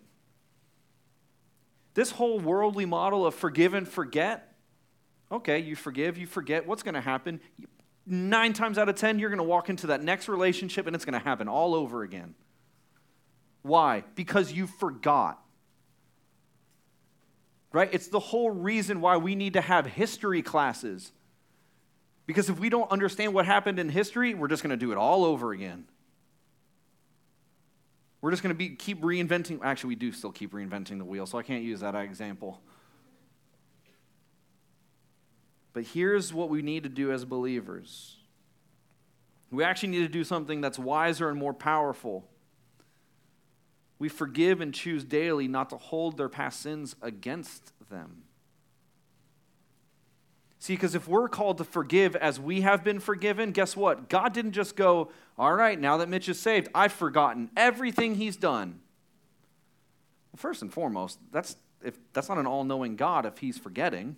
this 1.95 2.11
whole 2.11 2.39
worldly 2.39 2.85
model 2.85 3.25
of 3.25 3.33
forgive 3.33 3.73
and 3.73 3.87
forget, 3.87 4.53
okay, 5.31 5.57
you 5.57 5.75
forgive, 5.75 6.15
you 6.15 6.27
forget, 6.27 6.67
what's 6.67 6.83
going 6.83 6.93
to 6.93 7.01
happen? 7.01 7.41
Nine 8.05 8.53
times 8.53 8.77
out 8.77 8.87
of 8.87 8.97
ten, 8.97 9.17
you're 9.17 9.31
going 9.31 9.39
to 9.39 9.43
walk 9.43 9.67
into 9.67 9.87
that 9.87 10.03
next 10.03 10.29
relationship 10.29 10.85
and 10.85 10.95
it's 10.95 11.05
going 11.05 11.19
to 11.19 11.25
happen 11.25 11.47
all 11.47 11.73
over 11.73 12.03
again. 12.03 12.35
Why? 13.63 14.03
Because 14.13 14.51
you 14.51 14.67
forgot 14.67 15.43
right? 17.71 17.89
It's 17.91 18.07
the 18.07 18.19
whole 18.19 18.51
reason 18.51 19.01
why 19.01 19.17
we 19.17 19.35
need 19.35 19.53
to 19.53 19.61
have 19.61 19.85
history 19.85 20.41
classes. 20.41 21.11
Because 22.25 22.49
if 22.49 22.59
we 22.59 22.69
don't 22.69 22.91
understand 22.91 23.33
what 23.33 23.45
happened 23.45 23.79
in 23.79 23.89
history, 23.89 24.33
we're 24.33 24.47
just 24.47 24.61
going 24.61 24.71
to 24.71 24.77
do 24.77 24.91
it 24.91 24.97
all 24.97 25.25
over 25.25 25.51
again. 25.51 25.85
We're 28.21 28.31
just 28.31 28.43
going 28.43 28.53
to 28.53 28.57
be 28.57 28.69
keep 28.69 29.01
reinventing. 29.01 29.59
Actually, 29.63 29.89
we 29.89 29.95
do 29.95 30.11
still 30.11 30.31
keep 30.31 30.53
reinventing 30.53 30.97
the 30.97 31.05
wheel, 31.05 31.25
so 31.25 31.37
I 31.37 31.43
can't 31.43 31.63
use 31.63 31.79
that 31.79 31.95
example. 31.95 32.61
But 35.73 35.85
here's 35.85 36.33
what 36.33 36.49
we 36.49 36.61
need 36.61 36.83
to 36.83 36.89
do 36.89 37.11
as 37.11 37.25
believers. 37.25 38.17
We 39.51 39.63
actually 39.63 39.89
need 39.89 40.01
to 40.01 40.09
do 40.09 40.23
something 40.23 40.61
that's 40.61 40.77
wiser 40.77 41.29
and 41.29 41.39
more 41.39 41.53
powerful. 41.53 42.28
We 43.99 44.07
forgive 44.09 44.61
and 44.61 44.73
choose 44.73 45.03
daily 45.03 45.47
not 45.47 45.69
to 45.71 45.77
hold 45.77 46.17
their 46.17 46.29
past 46.29 46.61
sins 46.61 46.95
against 47.01 47.73
them. 47.89 48.23
See, 50.59 50.73
because 50.73 50.95
if 50.95 51.07
we're 51.07 51.29
called 51.29 51.57
to 51.59 51.63
forgive 51.63 52.15
as 52.15 52.39
we 52.39 52.61
have 52.61 52.83
been 52.83 52.99
forgiven, 52.99 53.51
guess 53.51 53.77
what? 53.77 54.09
God 54.09 54.33
didn't 54.33 54.51
just 54.51 54.75
go, 54.75 55.09
all 55.37 55.53
right, 55.53 55.79
now 55.79 55.97
that 55.97 56.09
Mitch 56.09 56.27
is 56.27 56.39
saved, 56.39 56.67
I've 56.75 56.91
forgotten 56.91 57.49
everything 57.55 58.15
he's 58.15 58.35
done. 58.35 58.81
Well, 60.31 60.37
first 60.37 60.61
and 60.61 60.71
foremost, 60.71 61.19
that's, 61.31 61.55
if, 61.81 61.97
that's 62.11 62.27
not 62.27 62.37
an 62.37 62.45
all 62.45 62.65
knowing 62.65 62.97
God 62.97 63.25
if 63.25 63.37
he's 63.37 63.57
forgetting. 63.57 64.17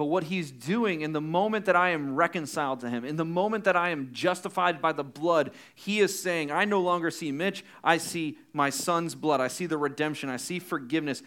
But 0.00 0.06
what 0.06 0.24
he's 0.24 0.50
doing 0.50 1.02
in 1.02 1.12
the 1.12 1.20
moment 1.20 1.66
that 1.66 1.76
I 1.76 1.90
am 1.90 2.16
reconciled 2.16 2.80
to 2.80 2.88
him, 2.88 3.04
in 3.04 3.16
the 3.16 3.24
moment 3.26 3.64
that 3.64 3.76
I 3.76 3.90
am 3.90 4.08
justified 4.14 4.80
by 4.80 4.94
the 4.94 5.04
blood, 5.04 5.50
he 5.74 6.00
is 6.00 6.18
saying, 6.18 6.50
I 6.50 6.64
no 6.64 6.80
longer 6.80 7.10
see 7.10 7.30
Mitch, 7.30 7.62
I 7.84 7.98
see 7.98 8.38
my 8.54 8.70
son's 8.70 9.14
blood. 9.14 9.42
I 9.42 9.48
see 9.48 9.66
the 9.66 9.76
redemption, 9.76 10.30
I 10.30 10.38
see 10.38 10.58
forgiveness. 10.58 11.22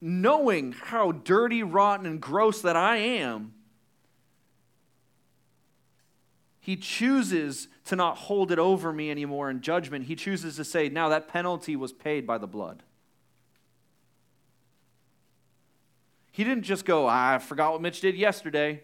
Knowing 0.00 0.72
how 0.72 1.12
dirty, 1.12 1.62
rotten, 1.62 2.04
and 2.04 2.20
gross 2.20 2.62
that 2.62 2.74
I 2.74 2.96
am, 2.96 3.52
he 6.58 6.74
chooses 6.74 7.68
to 7.84 7.94
not 7.94 8.16
hold 8.16 8.50
it 8.50 8.58
over 8.58 8.92
me 8.92 9.08
anymore 9.08 9.50
in 9.50 9.60
judgment. 9.60 10.06
He 10.06 10.16
chooses 10.16 10.56
to 10.56 10.64
say, 10.64 10.88
now 10.88 11.10
that 11.10 11.28
penalty 11.28 11.76
was 11.76 11.92
paid 11.92 12.26
by 12.26 12.38
the 12.38 12.48
blood. 12.48 12.82
He 16.34 16.42
didn't 16.42 16.64
just 16.64 16.84
go, 16.84 17.06
I 17.06 17.38
forgot 17.38 17.70
what 17.70 17.80
Mitch 17.80 18.00
did 18.00 18.16
yesterday. 18.16 18.82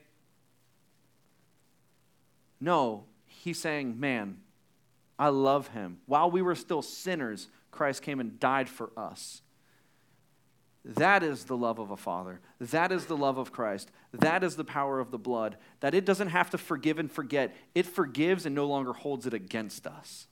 No, 2.61 3.07
he's 3.27 3.59
saying, 3.59 3.99
man, 3.99 4.37
I 5.19 5.31
love 5.31 5.67
him. 5.67 5.99
While 6.07 6.31
we 6.31 6.43
were 6.43 6.55
still 6.55 6.81
sinners, 6.81 7.49
Christ 7.73 8.03
came 8.03 8.21
and 8.21 8.39
died 8.39 8.69
for 8.69 8.91
us. 8.97 9.43
That 10.85 11.25
is 11.25 11.43
the 11.43 11.57
love 11.57 11.81
of 11.81 11.91
a 11.91 11.97
father. 11.97 12.39
That 12.61 12.93
is 12.93 13.07
the 13.07 13.17
love 13.17 13.37
of 13.37 13.51
Christ. 13.51 13.91
That 14.13 14.45
is 14.45 14.55
the 14.55 14.63
power 14.63 15.01
of 15.01 15.11
the 15.11 15.19
blood. 15.19 15.57
That 15.81 15.93
it 15.93 16.05
doesn't 16.05 16.29
have 16.29 16.51
to 16.51 16.59
forgive 16.59 17.01
and 17.01 17.11
forget, 17.11 17.53
it 17.75 17.85
forgives 17.85 18.47
and 18.47 18.55
no 18.55 18.67
longer 18.67 18.93
holds 18.93 19.27
it 19.27 19.35
against 19.35 19.89
us. 19.89 20.29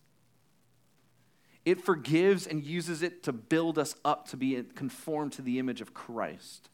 It 1.65 1.81
forgives 1.81 2.47
and 2.47 2.63
uses 2.63 3.03
it 3.03 3.25
to 3.25 3.33
build 3.33 3.77
us 3.77 3.97
up 4.05 4.29
to 4.29 4.37
be 4.37 4.63
conformed 4.77 5.33
to 5.33 5.43
the 5.43 5.59
image 5.59 5.81
of 5.81 5.93
Christ 5.95 6.71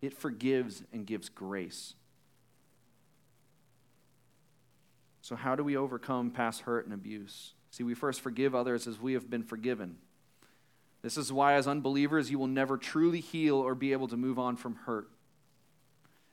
it 0.00 0.16
forgives 0.16 0.82
and 0.92 1.06
gives 1.06 1.28
grace. 1.28 1.94
So, 5.20 5.36
how 5.36 5.56
do 5.56 5.64
we 5.64 5.76
overcome 5.76 6.30
past 6.30 6.62
hurt 6.62 6.84
and 6.84 6.94
abuse? 6.94 7.52
See, 7.70 7.82
we 7.82 7.94
first 7.94 8.20
forgive 8.20 8.54
others 8.54 8.86
as 8.86 9.00
we 9.00 9.12
have 9.12 9.28
been 9.28 9.42
forgiven. 9.42 9.96
This 11.02 11.16
is 11.16 11.32
why, 11.32 11.54
as 11.54 11.68
unbelievers, 11.68 12.30
you 12.30 12.38
will 12.38 12.46
never 12.46 12.76
truly 12.76 13.20
heal 13.20 13.56
or 13.56 13.74
be 13.74 13.92
able 13.92 14.08
to 14.08 14.16
move 14.16 14.38
on 14.38 14.56
from 14.56 14.74
hurt. 14.74 15.08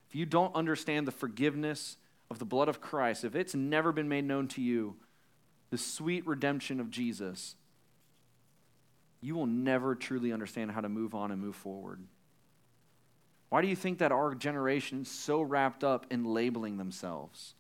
If 0.10 0.16
you 0.16 0.26
don't 0.26 0.56
understand 0.56 1.08
the 1.08 1.12
forgiveness 1.12 1.98
of 2.32 2.40
the 2.40 2.46
blood 2.46 2.70
of 2.70 2.82
Christ, 2.82 3.24
if 3.24 3.36
it's 3.36 3.54
never 3.54 3.92
been 3.92 4.08
made 4.08 4.26
known 4.26 4.48
to 4.50 4.62
you, 4.62 4.96
the 5.72 5.78
sweet 5.78 6.26
redemption 6.26 6.80
of 6.80 6.90
Jesus, 6.90 7.56
you 9.22 9.36
will 9.36 9.46
never 9.46 9.96
truly 9.96 10.32
understand 10.32 10.72
how 10.72 10.82
to 10.82 10.90
move 10.90 11.14
on 11.14 11.32
and 11.32 11.42
move 11.42 11.56
forward. 11.56 12.00
Why 13.56 13.62
do 13.62 13.70
you 13.70 13.76
think 13.78 14.00
that 14.00 14.12
our 14.12 14.36
generation 14.36 15.04
is 15.04 15.08
so 15.08 15.42
wrapped 15.42 15.86
up 15.86 16.08
in 16.12 16.26
labeling 16.26 16.76
themselves? 16.76 17.54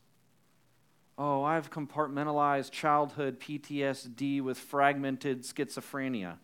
Oh, 1.17 1.41
I've 1.41 1.71
compartmentalized 1.71 2.71
childhood 2.71 3.39
PTSD 3.39 4.41
with 4.41 4.57
fragmented 4.57 5.43
schizophrenia. 5.43 6.35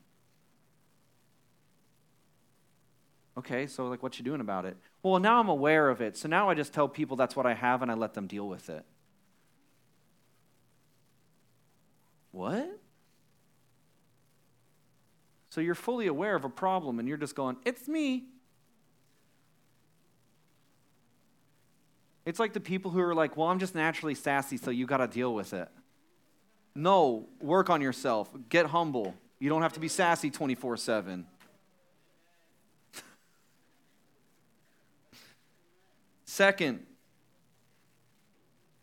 Okay, 3.38 3.68
so 3.68 3.90
like 3.90 4.02
what 4.02 4.18
you 4.18 4.24
doing 4.24 4.40
about 4.40 4.64
it? 4.64 4.78
Well, 5.04 5.20
now 5.20 5.42
I'm 5.42 5.50
aware 5.50 5.90
of 5.90 6.00
it. 6.00 6.16
So 6.16 6.30
now 6.30 6.50
I 6.50 6.54
just 6.54 6.72
tell 6.72 6.88
people 6.88 7.18
that's 7.18 7.36
what 7.36 7.46
I 7.46 7.54
have 7.54 7.82
and 7.82 7.92
I 7.92 7.96
let 7.96 8.14
them 8.14 8.28
deal 8.28 8.48
with 8.48 8.70
it. 8.70 8.86
What? 12.32 12.80
So 15.50 15.60
you're 15.60 15.76
fully 15.76 16.08
aware 16.08 16.36
of 16.36 16.46
a 16.46 16.50
problem 16.50 17.00
and 17.00 17.08
you're 17.10 17.18
just 17.18 17.36
going, 17.36 17.58
"It's 17.66 17.90
me." 17.90 18.30
It's 22.26 22.40
like 22.40 22.54
the 22.54 22.60
people 22.60 22.92
who 22.92 23.02
are 23.02 23.16
like, 23.16 23.36
well, 23.36 23.48
I'm 23.48 23.60
just 23.60 23.74
naturally 23.76 24.16
sassy, 24.16 24.58
so 24.58 24.72
you 24.72 24.86
got 24.86 24.98
to 24.98 25.08
deal 25.08 25.34
with 25.34 25.54
it. 25.54 25.68
No, 26.76 27.28
work 27.40 27.70
on 27.70 27.82
yourself. 27.82 28.30
Get 28.50 28.68
humble. 28.68 29.16
You 29.40 29.50
don't 29.50 29.62
have 29.64 29.74
to 29.74 29.80
be 29.80 29.88
sassy 29.88 30.30
24 30.30 30.78
7. 30.78 31.26
Second, 36.26 36.86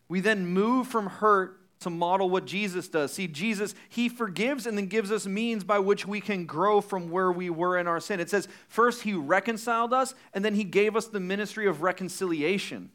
we 0.08 0.20
then 0.20 0.46
move 0.46 0.88
from 0.88 1.06
hurt 1.06 1.54
to 1.80 1.90
model 1.90 2.28
what 2.28 2.44
Jesus 2.44 2.88
does. 2.88 3.12
See, 3.12 3.28
Jesus, 3.28 3.74
he 3.88 4.08
forgives 4.08 4.66
and 4.66 4.76
then 4.76 4.86
gives 4.86 5.12
us 5.12 5.26
means 5.26 5.62
by 5.62 5.78
which 5.78 6.06
we 6.06 6.20
can 6.20 6.44
grow 6.44 6.80
from 6.80 7.08
where 7.10 7.30
we 7.30 7.50
were 7.50 7.78
in 7.78 7.86
our 7.86 8.00
sin. 8.00 8.18
It 8.18 8.28
says, 8.28 8.48
first, 8.66 9.02
he 9.02 9.14
reconciled 9.14 9.94
us, 9.94 10.14
and 10.34 10.44
then 10.44 10.54
he 10.54 10.64
gave 10.64 10.96
us 10.96 11.06
the 11.06 11.20
ministry 11.20 11.68
of 11.68 11.82
reconciliation. 11.82 12.90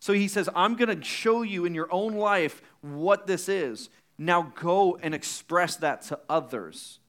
So 0.00 0.12
he 0.12 0.28
says, 0.28 0.48
I'm 0.54 0.76
going 0.76 0.96
to 0.96 1.04
show 1.04 1.42
you 1.42 1.64
in 1.64 1.74
your 1.74 1.92
own 1.92 2.14
life 2.14 2.62
what 2.80 3.26
this 3.26 3.48
is. 3.48 3.90
Now 4.16 4.52
go 4.54 4.98
and 5.02 5.14
express 5.14 5.76
that 5.76 6.02
to 6.02 6.18
others. 6.28 7.00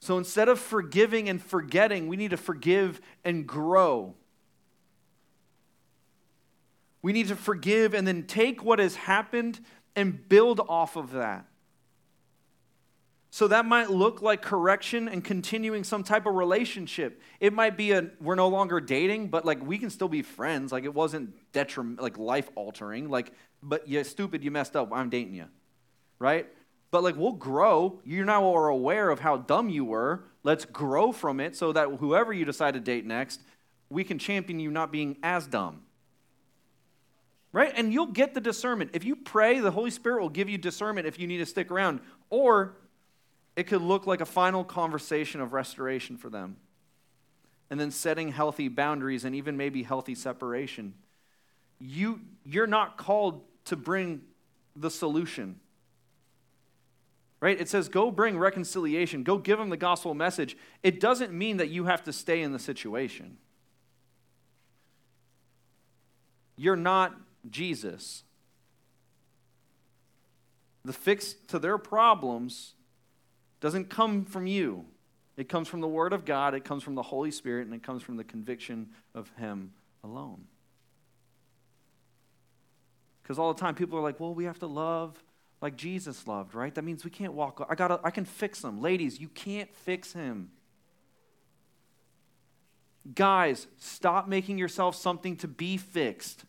So 0.00 0.16
instead 0.16 0.48
of 0.48 0.58
forgiving 0.58 1.28
and 1.28 1.42
forgetting, 1.42 2.08
we 2.08 2.16
need 2.16 2.30
to 2.30 2.38
forgive 2.38 3.00
and 3.24 3.46
grow. 3.46 4.14
We 7.02 7.12
need 7.12 7.28
to 7.28 7.36
forgive 7.36 7.94
and 7.94 8.06
then 8.06 8.24
take 8.24 8.64
what 8.64 8.78
has 8.78 8.96
happened 8.96 9.60
and 9.94 10.28
build 10.28 10.60
off 10.68 10.96
of 10.96 11.12
that. 11.12 11.44
So 13.32 13.46
that 13.46 13.64
might 13.64 13.90
look 13.90 14.22
like 14.22 14.42
correction 14.42 15.08
and 15.08 15.22
continuing 15.24 15.84
some 15.84 16.02
type 16.02 16.26
of 16.26 16.34
relationship. 16.34 17.22
It 17.38 17.52
might 17.52 17.76
be 17.76 17.92
a 17.92 18.10
we're 18.20 18.34
no 18.34 18.48
longer 18.48 18.80
dating, 18.80 19.28
but 19.28 19.44
like 19.44 19.64
we 19.64 19.78
can 19.78 19.88
still 19.88 20.08
be 20.08 20.22
friends. 20.22 20.72
Like 20.72 20.82
it 20.84 20.92
wasn't 20.92 21.34
detriment 21.52 22.02
like 22.02 22.18
life 22.18 22.50
altering. 22.56 23.08
Like, 23.08 23.32
but 23.62 23.86
you 23.86 24.02
stupid, 24.02 24.42
you 24.42 24.50
messed 24.50 24.74
up. 24.74 24.92
I'm 24.92 25.10
dating 25.10 25.34
you. 25.34 25.46
Right? 26.18 26.48
But 26.90 27.04
like 27.04 27.16
we'll 27.16 27.32
grow. 27.32 28.00
You 28.04 28.24
now 28.24 28.52
are 28.52 28.66
aware 28.66 29.10
of 29.10 29.20
how 29.20 29.36
dumb 29.36 29.68
you 29.68 29.84
were. 29.84 30.24
Let's 30.42 30.64
grow 30.64 31.12
from 31.12 31.38
it 31.38 31.54
so 31.54 31.72
that 31.72 31.88
whoever 32.00 32.32
you 32.32 32.44
decide 32.44 32.74
to 32.74 32.80
date 32.80 33.06
next, 33.06 33.40
we 33.88 34.02
can 34.02 34.18
champion 34.18 34.58
you 34.58 34.72
not 34.72 34.90
being 34.90 35.16
as 35.22 35.46
dumb. 35.46 35.82
Right? 37.52 37.72
And 37.76 37.92
you'll 37.92 38.06
get 38.06 38.34
the 38.34 38.40
discernment. 38.40 38.90
If 38.94 39.04
you 39.04 39.14
pray, 39.14 39.60
the 39.60 39.70
Holy 39.70 39.90
Spirit 39.90 40.20
will 40.20 40.30
give 40.30 40.48
you 40.48 40.58
discernment 40.58 41.06
if 41.06 41.18
you 41.18 41.28
need 41.28 41.38
to 41.38 41.46
stick 41.46 41.70
around. 41.70 42.00
Or 42.28 42.76
it 43.60 43.66
could 43.66 43.82
look 43.82 44.06
like 44.06 44.22
a 44.22 44.26
final 44.26 44.64
conversation 44.64 45.42
of 45.42 45.52
restoration 45.52 46.16
for 46.16 46.30
them. 46.30 46.56
And 47.68 47.78
then 47.78 47.90
setting 47.90 48.32
healthy 48.32 48.68
boundaries 48.68 49.26
and 49.26 49.34
even 49.34 49.58
maybe 49.58 49.82
healthy 49.82 50.14
separation. 50.14 50.94
You, 51.78 52.20
you're 52.46 52.66
not 52.66 52.96
called 52.96 53.42
to 53.66 53.76
bring 53.76 54.22
the 54.74 54.90
solution. 54.90 55.60
Right? 57.38 57.60
It 57.60 57.68
says, 57.68 57.90
go 57.90 58.10
bring 58.10 58.38
reconciliation, 58.38 59.24
go 59.24 59.36
give 59.36 59.58
them 59.58 59.68
the 59.68 59.76
gospel 59.76 60.14
message. 60.14 60.56
It 60.82 60.98
doesn't 60.98 61.30
mean 61.30 61.58
that 61.58 61.68
you 61.68 61.84
have 61.84 62.02
to 62.04 62.14
stay 62.14 62.40
in 62.40 62.54
the 62.54 62.58
situation. 62.58 63.36
You're 66.56 66.76
not 66.76 67.14
Jesus. 67.50 68.24
The 70.82 70.94
fix 70.94 71.34
to 71.48 71.58
their 71.58 71.76
problems 71.76 72.72
doesn't 73.60 73.90
come 73.90 74.24
from 74.24 74.46
you. 74.46 74.84
It 75.36 75.48
comes 75.48 75.68
from 75.68 75.80
the 75.80 75.88
Word 75.88 76.12
of 76.12 76.24
God, 76.24 76.54
it 76.54 76.64
comes 76.64 76.82
from 76.82 76.94
the 76.94 77.02
Holy 77.02 77.30
Spirit, 77.30 77.66
and 77.66 77.74
it 77.74 77.82
comes 77.82 78.02
from 78.02 78.16
the 78.16 78.24
conviction 78.24 78.88
of 79.14 79.30
Him 79.38 79.72
alone. 80.04 80.44
Because 83.22 83.38
all 83.38 83.52
the 83.52 83.60
time 83.60 83.74
people 83.74 83.98
are 83.98 84.02
like, 84.02 84.18
well, 84.18 84.34
we 84.34 84.44
have 84.44 84.58
to 84.58 84.66
love 84.66 85.22
like 85.62 85.76
Jesus 85.76 86.26
loved, 86.26 86.54
right? 86.54 86.74
That 86.74 86.82
means 86.82 87.04
we 87.04 87.10
can't 87.10 87.34
walk. 87.34 87.64
I 87.68 87.74
got. 87.74 88.00
I 88.04 88.10
can 88.10 88.24
fix 88.24 88.64
him. 88.64 88.80
Ladies, 88.80 89.20
you 89.20 89.28
can't 89.28 89.72
fix 89.74 90.12
him. 90.12 90.50
Guys, 93.14 93.66
stop 93.78 94.28
making 94.28 94.58
yourself 94.58 94.94
something 94.96 95.36
to 95.36 95.48
be 95.48 95.76
fixed. 95.76 96.44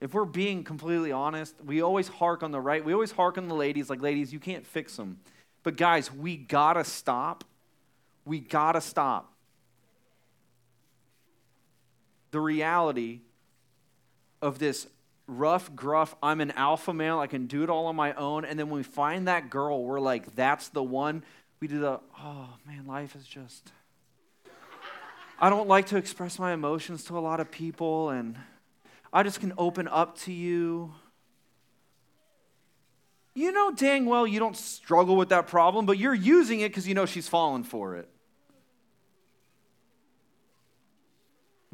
If 0.00 0.14
we're 0.14 0.24
being 0.24 0.64
completely 0.64 1.12
honest, 1.12 1.54
we 1.64 1.82
always 1.82 2.08
hark 2.08 2.42
on 2.42 2.50
the 2.50 2.60
right. 2.60 2.84
We 2.84 2.94
always 2.94 3.12
hark 3.12 3.36
on 3.36 3.48
the 3.48 3.54
ladies, 3.54 3.90
like, 3.90 4.00
ladies, 4.00 4.32
you 4.32 4.40
can't 4.40 4.66
fix 4.66 4.96
them. 4.96 5.20
But 5.62 5.76
guys, 5.76 6.10
we 6.12 6.36
gotta 6.36 6.84
stop. 6.84 7.44
We 8.24 8.40
gotta 8.40 8.80
stop. 8.80 9.32
The 12.30 12.40
reality 12.40 13.20
of 14.40 14.58
this 14.58 14.86
rough, 15.26 15.74
gruff, 15.74 16.14
I'm 16.22 16.40
an 16.40 16.52
alpha 16.52 16.94
male, 16.94 17.18
I 17.18 17.26
can 17.26 17.46
do 17.46 17.62
it 17.62 17.70
all 17.70 17.86
on 17.86 17.96
my 17.96 18.14
own. 18.14 18.44
And 18.44 18.58
then 18.58 18.70
when 18.70 18.78
we 18.78 18.82
find 18.82 19.28
that 19.28 19.50
girl, 19.50 19.84
we're 19.84 20.00
like, 20.00 20.34
that's 20.34 20.68
the 20.68 20.82
one. 20.82 21.24
We 21.60 21.68
do 21.68 21.78
the, 21.78 22.00
oh 22.18 22.48
man, 22.66 22.86
life 22.86 23.14
is 23.16 23.26
just. 23.26 23.70
I 25.38 25.50
don't 25.50 25.68
like 25.68 25.86
to 25.86 25.96
express 25.96 26.38
my 26.38 26.52
emotions 26.52 27.04
to 27.04 27.18
a 27.18 27.20
lot 27.20 27.40
of 27.40 27.50
people, 27.50 28.10
and 28.10 28.36
I 29.12 29.22
just 29.22 29.40
can 29.40 29.52
open 29.58 29.88
up 29.88 30.18
to 30.20 30.32
you. 30.32 30.94
You 33.34 33.52
know 33.52 33.72
dang 33.72 34.06
well 34.06 34.26
you 34.26 34.38
don't 34.38 34.56
struggle 34.56 35.16
with 35.16 35.30
that 35.30 35.46
problem, 35.46 35.86
but 35.86 35.98
you're 35.98 36.14
using 36.14 36.60
it 36.60 36.68
because 36.68 36.86
you 36.86 36.94
know 36.94 37.06
she's 37.06 37.28
fallen 37.28 37.64
for 37.64 37.96
it. 37.96 38.08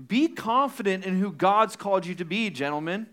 Be 0.05 0.28
confident 0.28 1.05
in 1.05 1.18
who 1.18 1.32
God's 1.32 1.74
called 1.74 2.05
you 2.05 2.14
to 2.16 2.24
be, 2.24 2.51
gentlemen. 2.51 3.07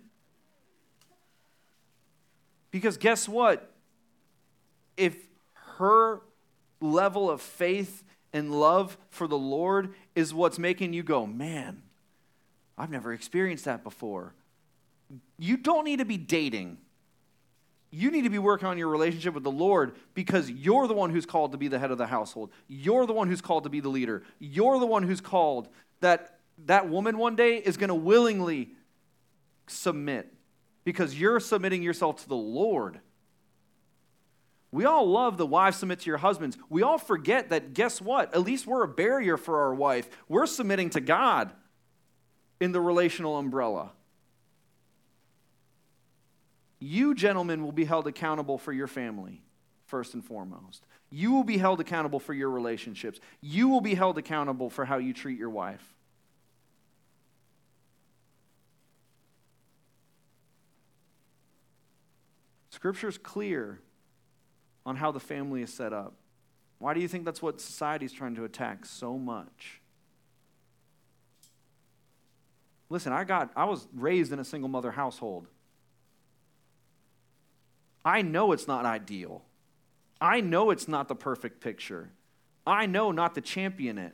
Because 2.71 2.97
guess 2.97 3.29
what? 3.29 3.71
If 4.97 5.15
her 5.77 6.21
level 6.81 7.29
of 7.29 7.41
faith 7.41 8.03
and 8.33 8.51
love 8.59 8.97
for 9.09 9.27
the 9.27 9.37
Lord 9.37 9.93
is 10.15 10.33
what's 10.33 10.59
making 10.59 10.91
you 10.93 11.03
go, 11.03 11.25
man, 11.25 11.83
I've 12.77 12.89
never 12.89 13.13
experienced 13.13 13.65
that 13.65 13.83
before. 13.83 14.33
You 15.37 15.57
don't 15.57 15.85
need 15.85 15.99
to 15.99 16.05
be 16.05 16.17
dating. 16.17 16.77
You 17.91 18.09
need 18.09 18.23
to 18.23 18.29
be 18.29 18.39
working 18.39 18.67
on 18.67 18.77
your 18.77 18.87
relationship 18.87 19.35
with 19.35 19.43
the 19.43 19.51
Lord 19.51 19.95
because 20.15 20.49
you're 20.49 20.87
the 20.87 20.95
one 20.95 21.11
who's 21.11 21.27
called 21.27 21.51
to 21.51 21.57
be 21.57 21.67
the 21.67 21.77
head 21.77 21.91
of 21.91 21.99
the 21.99 22.07
household. 22.07 22.51
You're 22.67 23.05
the 23.05 23.13
one 23.13 23.27
who's 23.27 23.41
called 23.41 23.65
to 23.65 23.69
be 23.69 23.79
the 23.79 23.89
leader. 23.89 24.23
You're 24.39 24.79
the 24.79 24.87
one 24.87 25.03
who's 25.03 25.21
called 25.21 25.67
that 25.99 26.39
that 26.65 26.89
woman 26.89 27.17
one 27.17 27.35
day 27.35 27.57
is 27.57 27.77
going 27.77 27.89
to 27.89 27.95
willingly 27.95 28.71
submit 29.67 30.33
because 30.83 31.19
you're 31.19 31.39
submitting 31.39 31.83
yourself 31.83 32.23
to 32.23 32.29
the 32.29 32.35
Lord. 32.35 32.99
We 34.71 34.85
all 34.85 35.07
love 35.07 35.37
the 35.37 35.45
wives 35.45 35.77
submit 35.77 35.99
to 35.99 36.07
your 36.07 36.17
husbands. 36.17 36.57
We 36.67 36.81
all 36.81 36.97
forget 36.97 37.49
that, 37.49 37.75
guess 37.75 38.01
what? 38.01 38.33
At 38.33 38.41
least 38.41 38.65
we're 38.65 38.83
a 38.83 38.87
barrier 38.87 39.37
for 39.37 39.61
our 39.61 39.73
wife. 39.75 40.09
We're 40.27 40.47
submitting 40.47 40.89
to 40.91 41.01
God 41.01 41.51
in 42.63 42.71
the 42.71 42.79
relational 42.79 43.37
umbrella. 43.37 43.91
You, 46.79 47.13
gentlemen, 47.13 47.61
will 47.61 47.73
be 47.73 47.83
held 47.83 48.07
accountable 48.07 48.57
for 48.57 48.71
your 48.71 48.87
family, 48.87 49.41
first 49.85 50.13
and 50.13 50.23
foremost. 50.23 50.85
You 51.09 51.33
will 51.33 51.43
be 51.43 51.57
held 51.57 51.81
accountable 51.81 52.21
for 52.21 52.33
your 52.33 52.49
relationships. 52.49 53.19
You 53.41 53.67
will 53.67 53.81
be 53.81 53.95
held 53.95 54.17
accountable 54.17 54.69
for 54.69 54.85
how 54.85 54.95
you 54.95 55.13
treat 55.13 55.37
your 55.37 55.49
wife. 55.49 55.83
Scripture 62.69 63.09
is 63.09 63.17
clear 63.17 63.81
on 64.85 64.95
how 64.95 65.11
the 65.11 65.19
family 65.19 65.63
is 65.63 65.73
set 65.73 65.91
up. 65.91 66.13
Why 66.79 66.93
do 66.93 67.01
you 67.01 67.09
think 67.09 67.25
that's 67.25 67.41
what 67.41 67.59
society 67.59 68.05
is 68.05 68.13
trying 68.13 68.35
to 68.35 68.45
attack 68.45 68.85
so 68.85 69.17
much? 69.17 69.82
Listen, 72.93 73.11
I 73.11 73.23
got 73.23 73.49
I 73.55 73.65
was 73.65 73.87
raised 73.91 74.31
in 74.33 74.37
a 74.37 74.43
single 74.43 74.69
mother 74.69 74.91
household. 74.91 75.47
I 78.05 78.21
know 78.21 78.51
it's 78.51 78.67
not 78.67 78.85
ideal. 78.85 79.41
I 80.21 80.41
know 80.41 80.69
it's 80.69 80.87
not 80.87 81.07
the 81.07 81.15
perfect 81.15 81.59
picture. 81.59 82.11
I 82.67 82.85
know 82.85 83.11
not 83.11 83.33
to 83.33 83.41
champion 83.41 83.97
it. 83.97 84.13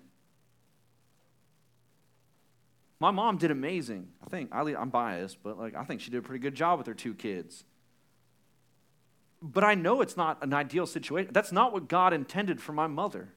My 3.02 3.12
mom 3.12 3.36
did 3.36 3.52
amazing. 3.52 4.08
I 4.26 4.30
think 4.30 4.50
I'm 4.54 4.90
biased, 4.90 5.44
but 5.44 5.60
like 5.60 5.76
I 5.76 5.84
think 5.84 6.00
she 6.00 6.10
did 6.10 6.20
a 6.20 6.22
pretty 6.22 6.40
good 6.42 6.56
job 6.56 6.78
with 6.78 6.88
her 6.88 6.94
two 6.94 7.14
kids. 7.14 7.66
But 9.42 9.66
I 9.66 9.76
know 9.76 10.00
it's 10.00 10.16
not 10.16 10.42
an 10.42 10.54
ideal 10.54 10.86
situation. 10.86 11.34
That's 11.34 11.52
not 11.52 11.74
what 11.74 11.90
God 11.90 12.14
intended 12.14 12.62
for 12.62 12.72
my 12.72 12.88
mother. 12.88 13.34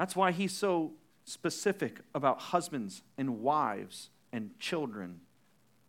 That's 0.00 0.16
why 0.16 0.32
he's 0.32 0.54
so 0.56 0.92
specific 1.26 2.00
about 2.14 2.40
husbands 2.40 3.02
and 3.18 3.42
wives 3.42 4.08
and 4.32 4.58
children, 4.58 5.20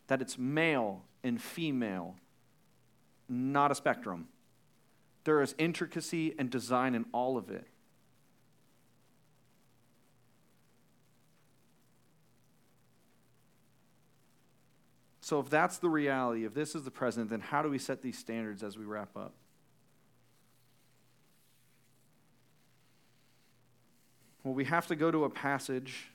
that 0.07 0.21
it's 0.21 0.37
male 0.37 1.05
and 1.23 1.41
female, 1.41 2.17
not 3.29 3.71
a 3.71 3.75
spectrum. 3.75 4.27
There 5.23 5.41
is 5.41 5.55
intricacy 5.57 6.35
and 6.37 6.49
design 6.49 6.93
in 6.93 7.05
all 7.13 7.37
of 7.37 7.49
it. 7.49 7.65
So, 15.21 15.39
if 15.39 15.49
that's 15.49 15.77
the 15.77 15.87
reality, 15.87 16.43
if 16.43 16.53
this 16.53 16.75
is 16.75 16.83
the 16.83 16.91
present, 16.91 17.29
then 17.29 17.39
how 17.39 17.61
do 17.61 17.69
we 17.69 17.79
set 17.79 18.01
these 18.01 18.17
standards 18.17 18.61
as 18.61 18.77
we 18.77 18.83
wrap 18.83 19.15
up? 19.15 19.35
Well, 24.43 24.53
we 24.53 24.65
have 24.65 24.87
to 24.87 24.95
go 24.95 25.11
to 25.11 25.25
a 25.25 25.29
passage, 25.29 26.09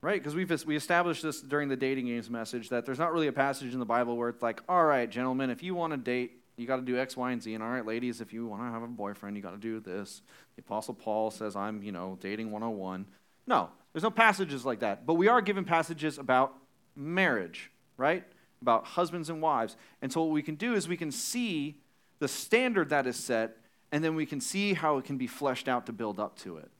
right? 0.00 0.20
Because 0.20 0.34
we've 0.34 0.64
we 0.64 0.76
established 0.76 1.22
this 1.22 1.40
during 1.40 1.68
the 1.68 1.76
dating 1.76 2.06
games 2.06 2.28
message 2.28 2.68
that 2.70 2.86
there's 2.86 2.98
not 2.98 3.12
really 3.12 3.28
a 3.28 3.32
passage 3.32 3.72
in 3.72 3.78
the 3.78 3.86
Bible 3.86 4.16
where 4.16 4.28
it's 4.28 4.42
like, 4.42 4.62
all 4.68 4.84
right, 4.84 5.08
gentlemen, 5.08 5.50
if 5.50 5.62
you 5.62 5.74
want 5.74 5.92
to 5.92 5.96
date, 5.96 6.42
you 6.56 6.66
got 6.66 6.76
to 6.76 6.82
do 6.82 6.98
X, 6.98 7.16
Y, 7.16 7.30
and 7.30 7.42
Z. 7.42 7.54
And 7.54 7.62
all 7.62 7.70
right, 7.70 7.86
ladies, 7.86 8.20
if 8.20 8.32
you 8.32 8.46
want 8.46 8.62
to 8.62 8.70
have 8.70 8.82
a 8.82 8.88
boyfriend, 8.88 9.36
you 9.36 9.42
got 9.42 9.52
to 9.52 9.58
do 9.58 9.78
this. 9.80 10.22
The 10.56 10.62
Apostle 10.62 10.94
Paul 10.94 11.30
says, 11.30 11.54
I'm, 11.54 11.82
you 11.82 11.92
know, 11.92 12.18
dating 12.20 12.50
101. 12.50 13.06
No, 13.46 13.70
there's 13.92 14.02
no 14.02 14.10
passages 14.10 14.66
like 14.66 14.80
that. 14.80 15.06
But 15.06 15.14
we 15.14 15.28
are 15.28 15.40
given 15.40 15.64
passages 15.64 16.18
about 16.18 16.54
marriage, 16.96 17.70
right? 17.96 18.24
about 18.60 18.84
husbands 18.84 19.30
and 19.30 19.40
wives. 19.40 19.76
And 20.02 20.12
so 20.12 20.22
what 20.22 20.30
we 20.30 20.42
can 20.42 20.54
do 20.54 20.74
is 20.74 20.88
we 20.88 20.96
can 20.96 21.10
see 21.10 21.80
the 22.18 22.28
standard 22.28 22.90
that 22.90 23.06
is 23.06 23.16
set, 23.16 23.56
and 23.92 24.02
then 24.02 24.14
we 24.14 24.26
can 24.26 24.40
see 24.40 24.74
how 24.74 24.98
it 24.98 25.04
can 25.04 25.16
be 25.16 25.26
fleshed 25.26 25.68
out 25.68 25.86
to 25.86 25.92
build 25.92 26.18
up 26.18 26.36
to 26.40 26.56
it. 26.56 26.70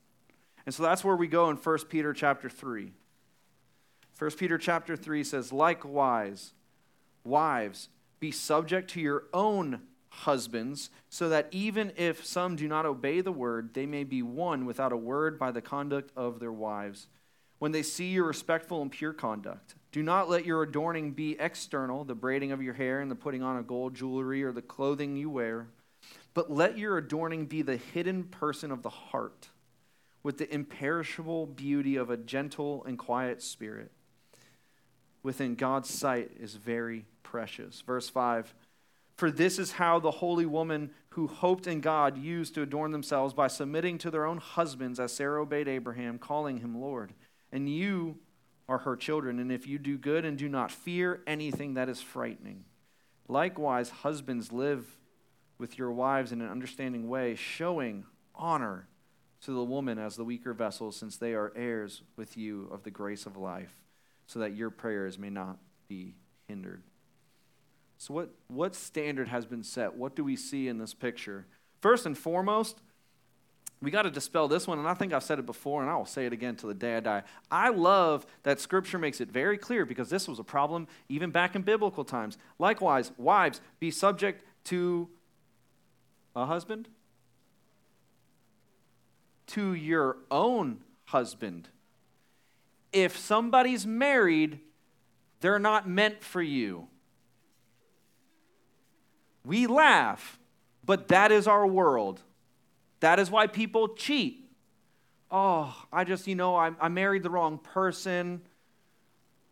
And 0.69 0.75
so 0.75 0.83
that's 0.83 1.03
where 1.03 1.17
we 1.17 1.29
go 1.29 1.49
in 1.49 1.57
1 1.57 1.79
Peter 1.89 2.13
chapter 2.13 2.51
3. 2.51 2.93
1 4.19 4.31
Peter 4.33 4.59
chapter 4.59 4.97
3 4.97 5.25
says, 5.25 5.51
Likewise, 5.51 6.53
wives, 7.25 7.89
be 8.21 8.31
subject 8.31 8.91
to 8.91 9.01
your 9.01 9.25
own 9.33 9.81
husbands, 10.11 10.91
so 11.09 11.31
that 11.31 11.49
even 11.53 11.91
if 11.97 12.23
some 12.23 12.55
do 12.55 12.69
not 12.69 12.85
obey 12.85 13.23
the 13.23 13.33
word, 13.33 13.73
they 13.73 13.87
may 13.87 14.05
be 14.05 14.21
won 14.21 14.67
without 14.67 14.93
a 14.93 14.97
word 14.99 15.39
by 15.39 15.51
the 15.51 15.63
conduct 15.63 16.13
of 16.15 16.39
their 16.39 16.53
wives. 16.53 17.09
When 17.59 17.73
they 17.73 17.83
see 17.83 18.09
your 18.09 18.27
respectful 18.27 18.83
and 18.83 18.93
pure 18.93 19.15
conduct, 19.15 19.75
do 19.91 20.03
not 20.03 20.29
let 20.29 20.45
your 20.45 20.63
adorning 20.63 21.13
be 21.13 21.35
external, 21.41 22.05
the 22.05 22.15
braiding 22.15 22.53
of 22.53 22.61
your 22.61 22.75
hair 22.75 23.01
and 23.01 23.11
the 23.11 23.15
putting 23.15 23.43
on 23.43 23.57
of 23.57 23.67
gold 23.67 23.95
jewelry 23.95 24.43
or 24.45 24.53
the 24.53 24.61
clothing 24.61 25.17
you 25.17 25.31
wear, 25.31 25.69
but 26.35 26.51
let 26.51 26.77
your 26.77 26.99
adorning 26.99 27.47
be 27.47 27.63
the 27.63 27.79
hidden 27.79 28.25
person 28.25 28.71
of 28.71 28.83
the 28.83 28.91
heart, 28.91 29.49
with 30.29 30.37
the 30.37 30.55
imperishable 30.55 31.47
beauty 31.47 31.97
of 31.97 32.11
a 32.11 32.17
gentle 32.19 32.85
and 32.85 32.99
quiet 32.99 33.41
spirit. 33.41 33.91
Within 35.23 35.55
God's 35.55 35.89
sight 35.89 36.33
is 36.39 36.55
very 36.55 37.07
precious. 37.23 37.81
Verse 37.81 38.11
5 38.11 38.53
For 39.17 39.31
this 39.31 39.59
is 39.59 39.73
how 39.73 39.99
the 39.99 40.11
holy 40.11 40.45
woman 40.45 40.91
who 41.13 41.29
hoped 41.29 41.67
in 41.67 41.81
God 41.81 42.19
used 42.19 42.53
to 42.57 42.61
adorn 42.61 42.91
themselves 42.91 43.33
by 43.33 43.47
submitting 43.47 43.97
to 43.97 44.11
their 44.11 44.27
own 44.27 44.37
husbands, 44.37 45.01
as 45.01 45.15
Sarah 45.15 45.41
obeyed 45.41 45.67
Abraham, 45.67 46.19
calling 46.19 46.59
him 46.59 46.79
Lord. 46.79 47.15
And 47.51 47.67
you, 47.67 48.19
are 48.69 48.81
her 48.81 48.97
children, 48.97 49.39
and 49.39 49.51
if 49.51 49.67
you 49.67 49.79
do 49.79 49.97
good 49.97 50.27
and 50.27 50.37
do 50.37 50.47
not 50.47 50.71
fear 50.71 51.23
anything 51.27 51.73
that 51.73 51.89
is 51.89 52.03
frightening. 52.03 52.67
Likewise, 53.29 53.89
husbands, 53.89 54.53
live 54.53 54.99
with 55.57 55.79
your 55.79 55.91
wives 55.91 56.33
in 56.33 56.43
an 56.43 56.51
understanding 56.51 57.09
way, 57.09 57.35
showing 57.35 58.05
honor 58.35 58.89
to 59.43 59.53
the 59.53 59.65
woman 59.65 59.99
as 59.99 60.17
the 60.17 60.25
weaker 60.25 60.53
vessel, 60.53 60.93
since 60.93 61.17
they 61.17 61.35
are 61.35 61.53
heirs 61.55 62.03
with 62.17 62.37
you 62.37 62.69
of 62.73 62.83
the 62.83 62.91
grace 62.91 63.27
of 63.27 63.37
life, 63.37 63.77
so 64.27 64.39
that 64.41 64.55
your 64.55 64.71
prayers 64.71 65.19
may 65.19 65.31
not 65.31 65.59
be 65.89 66.15
hindered. 66.49 66.83
So, 67.99 68.15
what, 68.15 68.31
what 68.49 68.75
standard 68.75 69.29
has 69.29 69.47
been 69.47 69.63
set? 69.63 69.95
What 69.95 70.15
do 70.15 70.25
we 70.25 70.37
see 70.37 70.69
in 70.69 70.79
this 70.79 70.95
picture? 70.95 71.47
First 71.81 72.07
and 72.07 72.17
foremost, 72.17 72.81
we 73.81 73.91
got 73.91 74.03
to 74.03 74.11
dispel 74.11 74.49
this 74.49 74.67
one, 74.67 74.79
and 74.79 74.89
I 74.89 74.95
think 74.95 75.13
I've 75.13 75.23
said 75.23 75.39
it 75.39 75.47
before, 75.47 75.83
and 75.83 75.91
I 75.91 75.97
will 75.97 76.07
say 76.07 76.27
it 76.27 76.33
again 76.33 76.57
till 76.57 76.69
the 76.69 76.75
day 76.75 76.97
I 76.97 77.01
die. 77.01 77.23
I 77.51 77.69
love 77.71 78.27
that 78.43 78.61
Scripture 78.61 78.99
makes 78.99 79.21
it 79.21 79.31
very 79.31 79.57
clear 79.57 79.85
because 79.85 80.11
this 80.11 80.27
was 80.27 80.41
a 80.41 80.45
problem 80.45 80.89
even 81.09 81.31
back 81.31 81.55
in 81.55 81.63
biblical 81.63 82.05
times. 82.05 82.39
Likewise, 82.59 83.13
wives, 83.17 83.61
be 83.79 83.93
subject 83.93 84.43
to 84.65 85.09
a 86.35 86.47
husband, 86.47 86.89
to 89.49 89.75
your 89.75 90.19
own 90.31 90.81
husband. 91.07 91.69
If 92.93 93.17
somebody's 93.17 93.87
married, 93.87 94.61
they're 95.41 95.59
not 95.59 95.89
meant 95.89 96.23
for 96.23 96.43
you. 96.43 96.89
We 99.45 99.67
laugh, 99.67 100.39
but 100.85 101.09
that 101.09 101.33
is 101.33 101.47
our 101.47 101.67
world. 101.67 102.23
That 103.01 103.19
is 103.19 103.31
why 103.31 103.47
people 103.47 103.89
cheat. 103.89 104.51
Oh, 105.31 105.75
I 105.93 106.05
just, 106.05 106.27
you 106.27 106.35
know, 106.35 106.57
I, 106.57 106.73
I 106.81 106.89
married 106.89 107.23
the 107.23 107.31
wrong 107.31 107.59
person. 107.59 108.43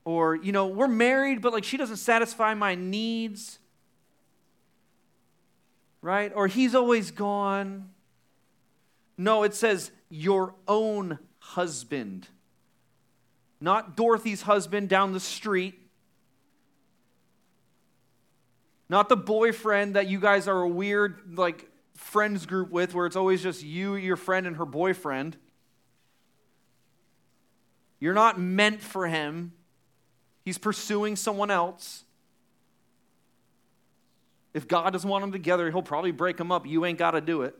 Or, 0.04 0.34
you 0.34 0.52
know, 0.52 0.66
we're 0.66 0.88
married, 0.88 1.42
but 1.42 1.52
like 1.52 1.64
she 1.64 1.76
doesn't 1.76 1.96
satisfy 1.96 2.54
my 2.54 2.74
needs. 2.74 3.58
Right? 6.00 6.32
Or 6.34 6.46
he's 6.46 6.74
always 6.74 7.10
gone. 7.10 7.90
No, 9.18 9.42
it 9.42 9.54
says 9.54 9.90
your 10.08 10.54
own 10.68 11.18
husband. 11.38 12.28
Not 13.60 13.96
Dorothy's 13.96 14.42
husband 14.42 14.88
down 14.88 15.12
the 15.12 15.20
street. 15.20 15.80
Not 18.88 19.08
the 19.08 19.16
boyfriend 19.16 19.96
that 19.96 20.08
you 20.08 20.20
guys 20.20 20.46
are 20.46 20.60
a 20.60 20.68
weird, 20.68 21.36
like, 21.36 21.68
friends 21.94 22.46
group 22.46 22.70
with 22.70 22.94
where 22.94 23.06
it's 23.06 23.16
always 23.16 23.42
just 23.42 23.62
you, 23.62 23.94
your 23.94 24.16
friend, 24.16 24.46
and 24.46 24.56
her 24.56 24.66
boyfriend. 24.66 25.36
You're 27.98 28.14
not 28.14 28.38
meant 28.38 28.82
for 28.82 29.06
him. 29.06 29.52
He's 30.44 30.58
pursuing 30.58 31.16
someone 31.16 31.50
else. 31.50 32.04
If 34.52 34.68
God 34.68 34.92
doesn't 34.92 35.08
want 35.08 35.22
them 35.22 35.32
together, 35.32 35.70
he'll 35.70 35.82
probably 35.82 36.12
break 36.12 36.36
them 36.36 36.52
up. 36.52 36.66
You 36.66 36.84
ain't 36.84 36.98
got 36.98 37.12
to 37.12 37.20
do 37.20 37.42
it. 37.42 37.56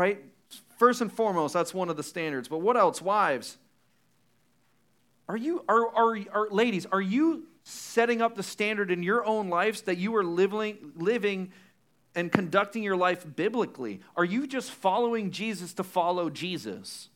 Right? 0.00 0.24
First 0.78 1.02
and 1.02 1.12
foremost, 1.12 1.52
that's 1.52 1.74
one 1.74 1.90
of 1.90 1.98
the 1.98 2.02
standards. 2.02 2.48
But 2.48 2.62
what 2.62 2.74
else? 2.74 3.02
Wives. 3.02 3.58
Are 5.28 5.36
you, 5.36 5.62
are, 5.68 5.94
are, 5.94 6.18
are 6.32 6.48
ladies, 6.48 6.86
are 6.86 7.02
you 7.02 7.44
setting 7.64 8.22
up 8.22 8.34
the 8.34 8.42
standard 8.42 8.90
in 8.90 9.02
your 9.02 9.22
own 9.26 9.50
lives 9.50 9.82
that 9.82 9.98
you 9.98 10.16
are 10.16 10.24
living, 10.24 10.92
living 10.96 11.52
and 12.14 12.32
conducting 12.32 12.82
your 12.82 12.96
life 12.96 13.26
biblically? 13.36 14.00
Are 14.16 14.24
you 14.24 14.46
just 14.46 14.70
following 14.70 15.32
Jesus 15.32 15.74
to 15.74 15.84
follow 15.84 16.30
Jesus? 16.30 17.10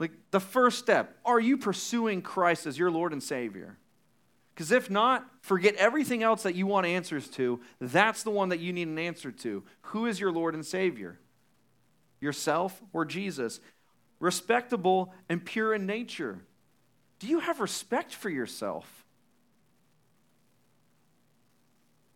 Like 0.00 0.10
the 0.32 0.40
first 0.40 0.80
step, 0.80 1.16
are 1.24 1.38
you 1.38 1.56
pursuing 1.58 2.22
Christ 2.22 2.66
as 2.66 2.76
your 2.76 2.90
Lord 2.90 3.12
and 3.12 3.22
Savior? 3.22 3.78
Because 4.58 4.72
if 4.72 4.90
not, 4.90 5.24
forget 5.40 5.76
everything 5.76 6.24
else 6.24 6.42
that 6.42 6.56
you 6.56 6.66
want 6.66 6.84
answers 6.84 7.28
to. 7.28 7.60
That's 7.80 8.24
the 8.24 8.32
one 8.32 8.48
that 8.48 8.58
you 8.58 8.72
need 8.72 8.88
an 8.88 8.98
answer 8.98 9.30
to. 9.30 9.62
Who 9.82 10.06
is 10.06 10.18
your 10.18 10.32
Lord 10.32 10.52
and 10.52 10.66
Savior? 10.66 11.20
Yourself 12.20 12.82
or 12.92 13.04
Jesus? 13.04 13.60
Respectable 14.18 15.14
and 15.28 15.44
pure 15.44 15.74
in 15.74 15.86
nature. 15.86 16.40
Do 17.20 17.28
you 17.28 17.38
have 17.38 17.60
respect 17.60 18.12
for 18.12 18.30
yourself? 18.30 19.04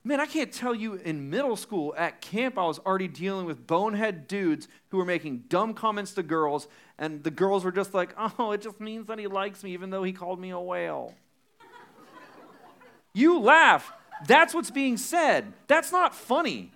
Man, 0.02 0.18
I 0.18 0.26
can't 0.26 0.52
tell 0.52 0.74
you 0.74 0.94
in 0.94 1.30
middle 1.30 1.54
school 1.54 1.94
at 1.96 2.20
camp, 2.20 2.58
I 2.58 2.66
was 2.66 2.80
already 2.80 3.06
dealing 3.06 3.46
with 3.46 3.68
bonehead 3.68 4.26
dudes 4.26 4.66
who 4.88 4.96
were 4.96 5.04
making 5.04 5.44
dumb 5.48 5.74
comments 5.74 6.14
to 6.14 6.24
girls, 6.24 6.66
and 6.98 7.22
the 7.22 7.30
girls 7.30 7.64
were 7.64 7.70
just 7.70 7.94
like, 7.94 8.16
oh, 8.36 8.50
it 8.50 8.62
just 8.62 8.80
means 8.80 9.06
that 9.06 9.20
he 9.20 9.28
likes 9.28 9.62
me, 9.62 9.74
even 9.74 9.90
though 9.90 10.02
he 10.02 10.12
called 10.12 10.40
me 10.40 10.50
a 10.50 10.58
whale. 10.58 11.14
You 13.14 13.38
laugh. 13.38 13.92
That's 14.26 14.54
what's 14.54 14.70
being 14.70 14.96
said. 14.96 15.52
That's 15.66 15.92
not 15.92 16.14
funny. 16.14 16.72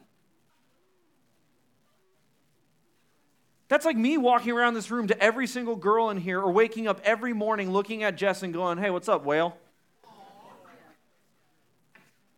That's 3.69 3.85
like 3.85 3.97
me 3.97 4.17
walking 4.17 4.53
around 4.53 4.75
this 4.75 4.91
room 4.91 5.09
to 5.09 5.21
every 5.23 5.47
single 5.47 5.77
girl 5.77 6.11
in 6.11 6.19
here 6.19 6.41
or 6.41 6.53
waking 6.53 6.87
up 6.87 7.01
every 7.03 7.33
morning 7.33 7.73
looking 7.73 8.03
at 8.05 8.17
Jess 8.17 8.43
and 8.43 8.53
going, 8.53 8.79
hey, 8.79 8.91
what's 8.91 9.09
up, 9.09 9.25
whale? 9.25 9.57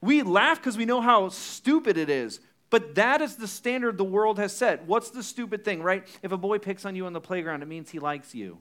We 0.01 0.23
laugh 0.23 0.59
because 0.59 0.79
we 0.79 0.85
know 0.85 1.01
how 1.01 1.29
stupid 1.29 1.97
it 1.97 2.09
is. 2.09 2.41
But 2.71 2.95
that 2.97 3.23
is 3.23 3.37
the 3.37 3.49
standard 3.49 3.97
the 3.97 4.05
world 4.05 4.39
has 4.39 4.55
set. 4.55 4.85
What's 4.85 5.11
the 5.11 5.23
stupid 5.23 5.65
thing, 5.65 5.83
right? 5.83 6.07
If 6.23 6.33
a 6.33 6.37
boy 6.37 6.59
picks 6.59 6.85
on 6.85 6.95
you 6.95 7.07
on 7.07 7.15
the 7.15 7.21
playground, 7.21 7.63
it 7.63 7.69
means 7.69 7.91
he 7.91 7.99
likes 7.99 8.35
you. 8.35 8.59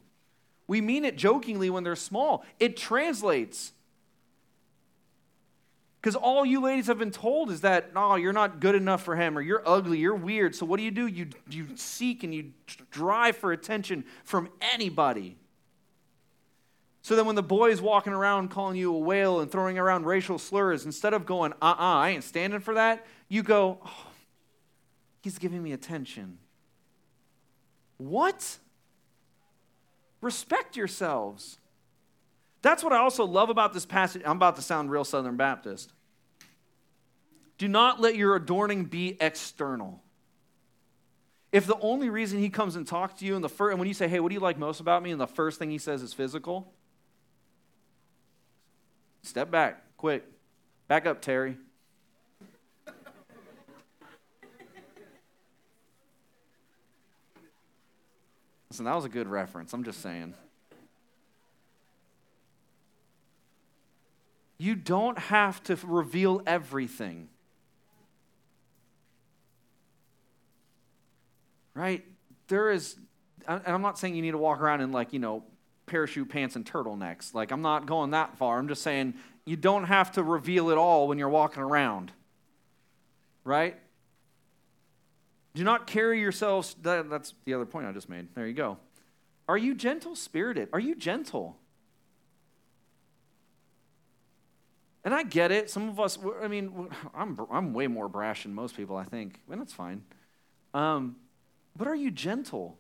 We 0.66 0.82
mean 0.82 1.06
it 1.06 1.18
jokingly 1.18 1.70
when 1.70 1.84
they're 1.84 1.96
small, 1.96 2.46
it 2.60 2.76
translates. 2.78 3.74
Because 6.02 6.16
all 6.16 6.46
you 6.46 6.62
ladies 6.62 6.88
have 6.88 7.00
been 7.00 7.12
told 7.12 7.50
is 7.50 7.62
that, 7.62 7.94
no, 7.94 8.16
you're 8.16 8.34
not 8.34 8.60
good 8.60 8.76
enough 8.76 9.04
for 9.04 9.16
him, 9.16 9.38
or 9.38 9.42
you're 9.42 9.64
ugly, 9.66 9.98
you're 9.98 10.16
weird. 10.16 10.56
So 10.56 10.66
what 10.66 10.78
do 10.78 10.84
you 10.84 10.92
do? 10.92 11.08
You, 11.08 11.28
you 11.50 11.68
seek 11.76 12.24
and 12.24 12.34
you 12.34 12.52
drive 12.92 13.36
for 13.36 13.52
attention 13.52 14.06
from 14.24 14.50
anybody. 14.62 15.38
So 17.02 17.16
then 17.16 17.26
when 17.26 17.36
the 17.36 17.44
boy's 17.44 17.82
walking 17.82 18.14
around 18.14 18.50
calling 18.50 18.76
you 18.76 18.94
a 18.94 19.00
whale 19.00 19.40
and 19.40 19.52
throwing 19.52 19.80
around 19.80 20.06
racial 20.06 20.38
slurs, 20.38 20.86
instead 20.86 21.14
of 21.14 21.26
going, 21.26 21.54
uh 21.54 21.66
uh-uh, 21.66 21.82
uh 21.82 21.98
I 22.00 22.10
ain't 22.10 22.24
standing 22.24 22.60
for 22.60 22.74
that, 22.76 23.06
you 23.28 23.44
go, 23.44 23.80
oh, 23.84 24.08
he's 25.22 25.38
giving 25.38 25.64
me 25.64 25.72
attention. 25.72 26.38
What? 27.98 28.58
Respect 30.22 30.76
yourselves. 30.76 31.58
That's 32.62 32.84
what 32.84 32.94
I 32.94 32.98
also 32.98 33.26
love 33.26 33.50
about 33.50 33.74
this 33.74 33.86
passage. 33.86 34.22
I'm 34.26 34.38
about 34.38 34.56
to 34.56 34.62
sound 34.62 34.92
real 34.92 35.04
Southern 35.04 35.38
Baptist. 35.38 35.94
Do 37.58 37.68
not 37.68 38.00
let 38.00 38.16
your 38.16 38.36
adorning 38.36 38.86
be 38.86 39.18
external. 39.20 40.02
If 41.52 41.66
the 41.66 41.80
only 41.80 42.10
reason 42.10 42.40
he 42.40 42.50
comes 42.50 42.76
and 42.76 42.86
talks 42.86 43.20
to 43.20 43.26
you, 43.26 43.36
and 43.36 43.44
the 43.44 43.50
first, 43.50 43.72
and 43.72 43.80
when 43.80 43.88
you 43.88 43.94
say, 43.94 44.08
"Hey, 44.08 44.20
what 44.20 44.30
do 44.30 44.36
you 44.36 44.42
like 44.42 44.58
most 44.58 44.80
about 44.80 45.02
me?" 45.02 45.12
and 45.12 45.20
the 45.20 45.28
first 45.28 45.58
thing 45.60 45.72
he 45.72 45.78
says 45.78 46.02
is 46.02 46.14
physical, 46.14 46.74
step 49.22 49.50
back, 49.50 49.82
quick, 49.98 50.26
back 50.88 51.06
up, 51.06 51.22
Terry. 51.22 51.58
Listen, 58.70 58.86
that 58.86 58.96
was 58.96 59.06
a 59.06 59.10
good 59.10 59.28
reference. 59.28 59.74
I'm 59.74 59.84
just 59.84 60.02
saying. 60.02 60.34
You 64.58 64.76
don't 64.76 65.18
have 65.18 65.62
to 65.64 65.78
reveal 65.86 66.42
everything. 66.48 67.30
Right? 71.76 72.04
There 72.48 72.72
is, 72.72 72.98
and 73.48 73.62
I'm 73.68 73.82
not 73.82 74.00
saying 74.00 74.16
you 74.16 74.22
need 74.22 74.32
to 74.32 74.38
walk 74.38 74.62
around 74.62 74.82
in 74.82 74.92
like, 74.92 75.14
you 75.14 75.20
know, 75.20 75.44
parachute 75.86 76.30
pants 76.30 76.56
and 76.56 76.66
turtlenecks. 76.66 77.34
Like, 77.34 77.52
I'm 77.52 77.62
not 77.62 77.86
going 77.86 78.12
that 78.12 78.38
far. 78.38 78.58
I'm 78.58 78.68
just 78.68 78.82
saying 78.82 79.14
you 79.46 79.56
don't 79.56 79.86
have 79.86 80.12
to 80.14 80.24
reveal 80.24 80.70
it 80.70 80.78
all 80.78 81.08
when 81.08 81.18
you're 81.18 81.30
walking 81.30 81.62
around. 81.62 82.12
Right? 83.44 83.78
Do 85.54 85.64
not 85.64 85.88
carry 85.88 86.20
yourselves. 86.20 86.76
That, 86.82 87.10
that's 87.10 87.34
the 87.46 87.54
other 87.54 87.66
point 87.66 87.88
I 87.88 87.92
just 87.92 88.10
made. 88.10 88.28
There 88.36 88.46
you 88.48 88.54
go. 88.54 88.78
Are 89.48 89.58
you 89.58 89.74
gentle 89.74 90.16
spirited? 90.16 90.70
Are 90.74 90.80
you 90.80 90.96
gentle? 90.96 91.58
And 95.08 95.16
I 95.16 95.24
get 95.24 95.54
it. 95.54 95.70
Some 95.70 95.88
of 95.88 96.02
us, 96.02 96.20
I 96.44 96.50
mean, 96.50 96.90
I'm, 97.16 97.40
I'm 97.50 97.74
way 97.74 97.88
more 97.88 98.10
brash 98.10 98.44
than 98.44 98.54
most 98.54 98.76
people, 98.76 98.98
I 98.98 99.06
think. 99.06 99.40
And 99.50 99.62
that's 99.62 99.72
fine. 99.72 100.04
Um, 100.74 101.16
but 101.78 101.88
are 101.88 101.96
you 101.96 102.12
gentle? 102.12 102.78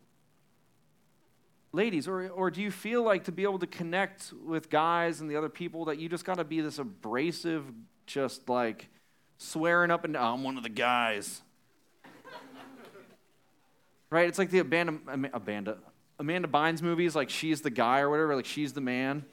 Ladies, 1.71 2.05
or, 2.05 2.28
or 2.28 2.51
do 2.51 2.61
you 2.61 2.69
feel 2.69 3.01
like 3.01 3.23
to 3.23 3.32
be 3.32 3.43
able 3.43 3.59
to 3.59 3.65
connect 3.65 4.34
with 4.45 4.69
guys 4.69 5.21
and 5.21 5.32
the 5.32 5.38
other 5.38 5.47
people 5.47 5.86
that 5.86 5.99
you 5.99 6.09
just 6.09 6.25
got 6.25 6.36
to 6.36 6.43
be 6.43 6.59
this 6.59 6.80
abrasive, 6.80 7.63
just 8.07 8.49
like 8.49 8.89
swearing 9.38 9.89
up 9.89 10.03
and 10.03 10.15
down, 10.15 10.39
I'm 10.39 10.43
one 10.43 10.57
of 10.57 10.63
the 10.63 10.69
guys? 10.69 11.41
right? 14.09 14.28
It's 14.28 14.38
like 14.38 14.51
the 14.51 14.59
Amanda, 14.59 14.99
Amanda, 15.34 15.78
Amanda 16.19 16.49
Bynes 16.49 16.82
movies, 16.82 17.15
like 17.15 17.30
she's 17.30 17.61
the 17.61 17.69
guy 17.69 18.01
or 18.01 18.09
whatever, 18.09 18.36
like 18.36 18.43
she's 18.43 18.73
the 18.73 18.82
man. 18.82 19.23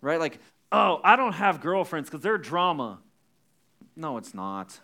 Right? 0.00 0.18
Like, 0.18 0.40
oh, 0.72 1.00
I 1.04 1.16
don't 1.16 1.34
have 1.34 1.60
girlfriends 1.60 2.08
because 2.08 2.22
they're 2.22 2.38
drama. 2.38 2.98
No, 3.96 4.16
it's 4.16 4.34
not. 4.34 4.80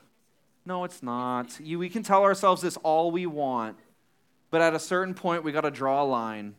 No, 0.66 0.84
it's 0.84 1.02
not. 1.02 1.58
You, 1.60 1.78
we 1.78 1.88
can 1.88 2.02
tell 2.02 2.22
ourselves 2.22 2.62
this 2.62 2.76
all 2.78 3.10
we 3.10 3.26
want, 3.26 3.76
but 4.50 4.60
at 4.60 4.74
a 4.74 4.78
certain 4.78 5.14
point, 5.14 5.44
we 5.44 5.52
got 5.52 5.62
to 5.62 5.70
draw 5.70 6.02
a 6.02 6.04
line. 6.04 6.54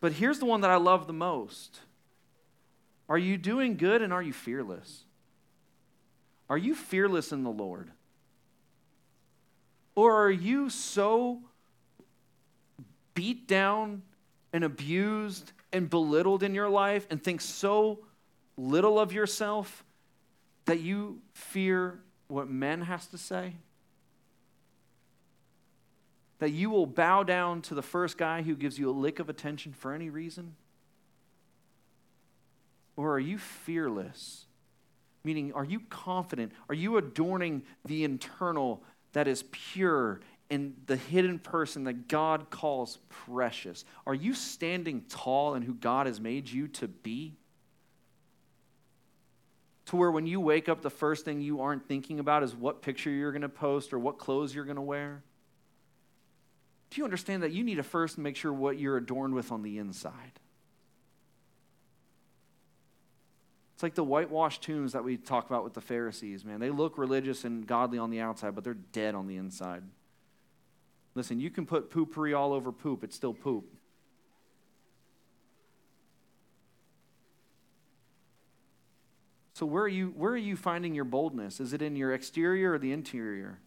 But 0.00 0.12
here's 0.12 0.38
the 0.38 0.44
one 0.44 0.60
that 0.62 0.70
I 0.70 0.76
love 0.76 1.06
the 1.06 1.12
most 1.12 1.80
Are 3.08 3.18
you 3.18 3.36
doing 3.36 3.76
good 3.76 4.02
and 4.02 4.12
are 4.12 4.22
you 4.22 4.32
fearless? 4.32 5.04
Are 6.50 6.58
you 6.58 6.74
fearless 6.74 7.32
in 7.32 7.44
the 7.44 7.50
Lord? 7.50 7.90
Or 9.94 10.24
are 10.24 10.30
you 10.30 10.70
so 10.70 11.40
beat 13.14 13.48
down 13.48 14.02
and 14.52 14.64
abused 14.64 15.52
and 15.72 15.88
belittled 15.88 16.42
in 16.42 16.54
your 16.54 16.68
life 16.68 17.06
and 17.10 17.22
think 17.22 17.40
so 17.40 18.00
little 18.56 18.98
of 18.98 19.12
yourself 19.12 19.84
that 20.64 20.80
you 20.80 21.20
fear 21.32 22.00
what 22.28 22.48
men 22.48 22.82
has 22.82 23.06
to 23.08 23.18
say? 23.18 23.54
That 26.38 26.50
you 26.50 26.70
will 26.70 26.86
bow 26.86 27.22
down 27.22 27.62
to 27.62 27.74
the 27.74 27.82
first 27.82 28.16
guy 28.16 28.42
who 28.42 28.54
gives 28.54 28.78
you 28.78 28.90
a 28.90 28.92
lick 28.92 29.18
of 29.18 29.28
attention 29.28 29.72
for 29.72 29.92
any 29.92 30.10
reason? 30.10 30.54
Or 32.96 33.12
are 33.12 33.20
you 33.20 33.38
fearless? 33.38 34.46
Meaning, 35.24 35.52
are 35.52 35.64
you 35.64 35.80
confident? 35.88 36.52
Are 36.68 36.74
you 36.74 36.96
adorning 36.96 37.62
the 37.84 38.04
internal 38.04 38.82
that 39.12 39.26
is 39.26 39.44
pure 39.50 40.20
in 40.50 40.74
the 40.86 40.96
hidden 40.96 41.38
person 41.38 41.84
that 41.84 42.08
God 42.08 42.50
calls 42.50 42.98
precious? 43.08 43.84
Are 44.06 44.14
you 44.14 44.34
standing 44.34 45.02
tall 45.08 45.54
in 45.54 45.62
who 45.62 45.74
God 45.74 46.06
has 46.06 46.20
made 46.20 46.48
you 46.48 46.68
to 46.68 46.88
be? 46.88 47.34
To 49.86 49.96
where 49.96 50.10
when 50.10 50.26
you 50.26 50.40
wake 50.40 50.68
up, 50.68 50.82
the 50.82 50.90
first 50.90 51.24
thing 51.24 51.40
you 51.40 51.60
aren't 51.60 51.86
thinking 51.88 52.18
about 52.18 52.42
is 52.42 52.54
what 52.54 52.82
picture 52.82 53.10
you're 53.10 53.32
going 53.32 53.42
to 53.42 53.48
post 53.48 53.92
or 53.92 53.98
what 53.98 54.18
clothes 54.18 54.54
you're 54.54 54.64
going 54.64 54.76
to 54.76 54.82
wear? 54.82 55.22
Do 56.90 57.00
you 57.00 57.04
understand 57.04 57.42
that 57.42 57.52
you 57.52 57.62
need 57.62 57.76
to 57.76 57.82
first 57.82 58.16
make 58.16 58.36
sure 58.36 58.52
what 58.52 58.78
you're 58.78 58.96
adorned 58.96 59.34
with 59.34 59.52
on 59.52 59.62
the 59.62 59.78
inside? 59.78 60.40
It's 63.74 63.82
like 63.82 63.94
the 63.94 64.04
whitewashed 64.04 64.62
tombs 64.62 64.92
that 64.92 65.04
we 65.04 65.16
talk 65.16 65.46
about 65.46 65.62
with 65.62 65.74
the 65.74 65.80
Pharisees, 65.80 66.44
man. 66.44 66.58
They 66.58 66.70
look 66.70 66.98
religious 66.98 67.44
and 67.44 67.66
godly 67.66 67.98
on 67.98 68.10
the 68.10 68.20
outside, 68.20 68.54
but 68.54 68.64
they're 68.64 68.74
dead 68.74 69.14
on 69.14 69.26
the 69.26 69.36
inside. 69.36 69.84
Listen, 71.18 71.40
you 71.40 71.50
can 71.50 71.66
put 71.66 71.90
poopery 71.90 72.38
all 72.38 72.52
over 72.52 72.70
poop, 72.70 73.02
it's 73.02 73.16
still 73.16 73.34
poop. 73.34 73.64
So 79.52 79.66
where 79.66 79.82
are 79.82 79.88
you 79.88 80.14
where 80.16 80.30
are 80.30 80.36
you 80.36 80.54
finding 80.54 80.94
your 80.94 81.04
boldness? 81.04 81.58
Is 81.58 81.72
it 81.72 81.82
in 81.82 81.96
your 81.96 82.14
exterior 82.14 82.74
or 82.74 82.78
the 82.78 82.92
interior? 82.92 83.58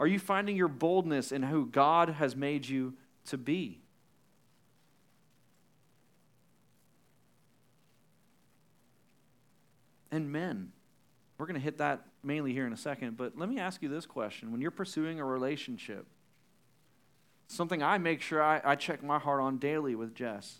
Are 0.00 0.08
you 0.08 0.18
finding 0.18 0.56
your 0.56 0.66
boldness 0.66 1.30
in 1.30 1.44
who 1.44 1.66
God 1.66 2.08
has 2.08 2.34
made 2.34 2.66
you 2.66 2.94
to 3.26 3.38
be? 3.38 3.78
And 10.10 10.32
men, 10.32 10.72
we're 11.38 11.46
going 11.46 11.54
to 11.54 11.64
hit 11.64 11.78
that 11.78 12.04
mainly 12.24 12.52
here 12.52 12.66
in 12.66 12.72
a 12.72 12.76
second, 12.76 13.16
but 13.16 13.38
let 13.38 13.48
me 13.48 13.60
ask 13.60 13.80
you 13.80 13.88
this 13.88 14.06
question. 14.06 14.50
When 14.50 14.60
you're 14.60 14.72
pursuing 14.72 15.20
a 15.20 15.24
relationship, 15.24 16.08
something 17.48 17.82
I 17.82 17.98
make 17.98 18.20
sure 18.20 18.42
I, 18.42 18.60
I 18.64 18.74
check 18.74 19.02
my 19.02 19.18
heart 19.18 19.40
on 19.40 19.58
daily 19.58 19.94
with 19.94 20.14
Jess. 20.14 20.58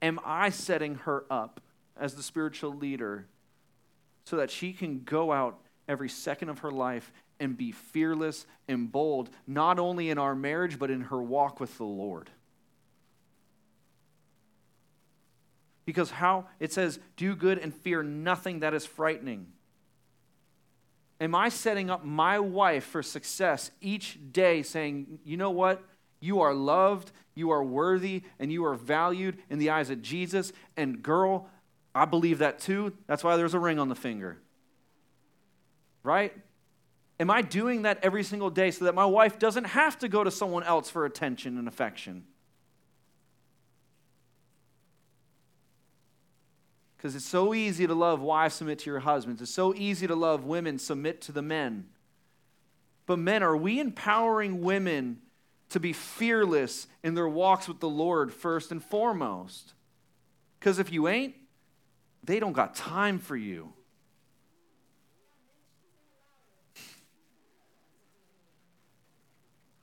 Am 0.00 0.18
I 0.24 0.50
setting 0.50 0.96
her 0.96 1.24
up 1.30 1.60
as 1.96 2.14
the 2.14 2.22
spiritual 2.22 2.74
leader 2.74 3.26
so 4.24 4.36
that 4.36 4.50
she 4.50 4.72
can 4.72 5.02
go 5.04 5.32
out 5.32 5.58
every 5.88 6.08
second 6.08 6.48
of 6.48 6.60
her 6.60 6.70
life 6.70 7.12
and 7.38 7.56
be 7.56 7.72
fearless 7.72 8.46
and 8.68 8.90
bold, 8.90 9.30
not 9.46 9.78
only 9.78 10.10
in 10.10 10.18
our 10.18 10.34
marriage, 10.34 10.78
but 10.78 10.90
in 10.90 11.02
her 11.02 11.20
walk 11.20 11.60
with 11.60 11.76
the 11.76 11.84
Lord. 11.84 12.30
Because 15.84 16.12
how 16.12 16.46
it 16.60 16.72
says, 16.72 17.00
do 17.16 17.34
good 17.34 17.58
and 17.58 17.74
fear 17.74 18.02
nothing 18.02 18.60
that 18.60 18.74
is 18.74 18.86
frightening. 18.86 19.48
Am 21.20 21.34
I 21.34 21.48
setting 21.48 21.90
up 21.90 22.04
my 22.04 22.38
wife 22.38 22.84
for 22.84 23.02
success 23.02 23.70
each 23.80 24.18
day, 24.32 24.62
saying, 24.62 25.18
you 25.24 25.36
know 25.36 25.50
what? 25.50 25.82
You 26.22 26.40
are 26.40 26.54
loved, 26.54 27.10
you 27.34 27.50
are 27.50 27.64
worthy, 27.64 28.22
and 28.38 28.52
you 28.52 28.64
are 28.64 28.74
valued 28.74 29.38
in 29.50 29.58
the 29.58 29.70
eyes 29.70 29.90
of 29.90 30.00
Jesus. 30.02 30.52
And 30.76 31.02
girl, 31.02 31.48
I 31.94 32.04
believe 32.04 32.38
that 32.38 32.60
too. 32.60 32.92
That's 33.08 33.24
why 33.24 33.36
there's 33.36 33.54
a 33.54 33.58
ring 33.58 33.80
on 33.80 33.88
the 33.88 33.96
finger. 33.96 34.38
Right? 36.04 36.32
Am 37.18 37.28
I 37.28 37.42
doing 37.42 37.82
that 37.82 37.98
every 38.02 38.22
single 38.22 38.50
day 38.50 38.70
so 38.70 38.84
that 38.84 38.94
my 38.94 39.04
wife 39.04 39.38
doesn't 39.40 39.64
have 39.64 39.98
to 39.98 40.08
go 40.08 40.22
to 40.22 40.30
someone 40.30 40.62
else 40.62 40.88
for 40.88 41.04
attention 41.04 41.58
and 41.58 41.66
affection? 41.66 42.24
Because 46.96 47.16
it's 47.16 47.26
so 47.26 47.52
easy 47.52 47.84
to 47.88 47.94
love 47.94 48.20
wives 48.20 48.54
submit 48.54 48.78
to 48.80 48.90
your 48.90 49.00
husbands. 49.00 49.42
It's 49.42 49.52
so 49.52 49.74
easy 49.74 50.06
to 50.06 50.14
love 50.14 50.44
women 50.44 50.78
submit 50.78 51.20
to 51.22 51.32
the 51.32 51.42
men. 51.42 51.88
But 53.06 53.18
men, 53.18 53.42
are 53.42 53.56
we 53.56 53.80
empowering 53.80 54.60
women 54.60 55.18
to 55.72 55.80
be 55.80 55.92
fearless 55.92 56.86
in 57.02 57.14
their 57.14 57.28
walks 57.28 57.68
with 57.68 57.80
the 57.80 57.88
Lord 57.88 58.32
first 58.32 58.70
and 58.70 58.82
foremost? 58.82 59.74
Because 60.58 60.78
if 60.78 60.92
you 60.92 61.08
ain't, 61.08 61.34
they 62.24 62.38
don't 62.38 62.52
got 62.52 62.74
time 62.74 63.18
for 63.18 63.36
you. 63.36 63.72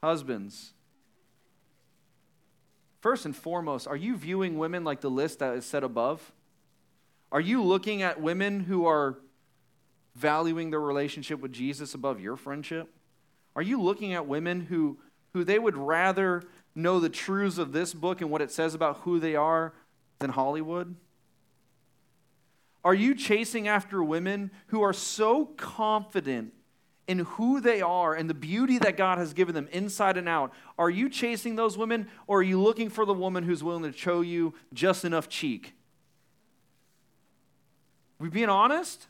Husbands, 0.01 0.71
first 3.01 3.25
and 3.25 3.35
foremost, 3.35 3.85
are 3.85 3.97
you 3.97 4.15
viewing 4.15 4.57
women 4.57 4.85
like 4.85 5.01
the 5.01 5.09
list 5.09 5.39
that 5.39 5.55
is 5.55 5.65
set 5.65 5.83
above? 5.83 6.31
Are 7.33 7.41
you 7.41 7.61
looking 7.61 8.01
at 8.01 8.21
women 8.21 8.61
who 8.61 8.85
are 8.85 9.17
valuing 10.15 10.69
their 10.69 10.79
relationship 10.79 11.41
with 11.41 11.51
Jesus 11.51 11.93
above 11.93 12.21
your 12.21 12.37
friendship? 12.37 12.89
Are 13.55 13.61
you 13.61 13.81
looking 13.81 14.13
at 14.13 14.25
women 14.25 14.61
who, 14.61 14.99
who 15.33 15.43
they 15.43 15.59
would 15.59 15.77
rather 15.77 16.43
know 16.75 16.99
the 16.99 17.09
truths 17.09 17.57
of 17.57 17.71
this 17.71 17.93
book 17.93 18.21
and 18.21 18.29
what 18.29 18.41
it 18.41 18.51
says 18.51 18.73
about 18.73 18.97
who 18.97 19.19
they 19.19 19.35
are 19.35 19.73
than 20.19 20.31
Hollywood? 20.31 20.95
Are 22.83 22.93
you 22.93 23.13
chasing 23.13 23.67
after 23.67 24.03
women 24.03 24.51
who 24.67 24.81
are 24.81 24.93
so 24.93 25.45
confident 25.45 26.53
in 27.07 27.19
who 27.19 27.59
they 27.59 27.81
are 27.81 28.13
and 28.13 28.29
the 28.29 28.35
beauty 28.35 28.77
that 28.77 28.95
God 28.95 29.17
has 29.17 29.33
given 29.33 29.55
them 29.55 29.67
inside 29.71 30.15
and 30.15 30.29
out? 30.29 30.53
Are 30.77 30.89
you 30.89 31.09
chasing 31.09 31.55
those 31.55 31.77
women 31.77 32.07
or 32.27 32.39
are 32.39 32.43
you 32.43 32.61
looking 32.61 32.89
for 32.89 33.03
the 33.05 33.13
woman 33.13 33.43
who's 33.43 33.63
willing 33.63 33.91
to 33.91 33.97
show 33.97 34.21
you 34.21 34.53
just 34.73 35.03
enough 35.03 35.27
cheek? 35.27 35.73
We 38.19 38.29
being 38.29 38.49
honest? 38.49 39.07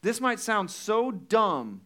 This 0.00 0.20
might 0.20 0.40
sound 0.40 0.70
so 0.70 1.10
dumb, 1.10 1.82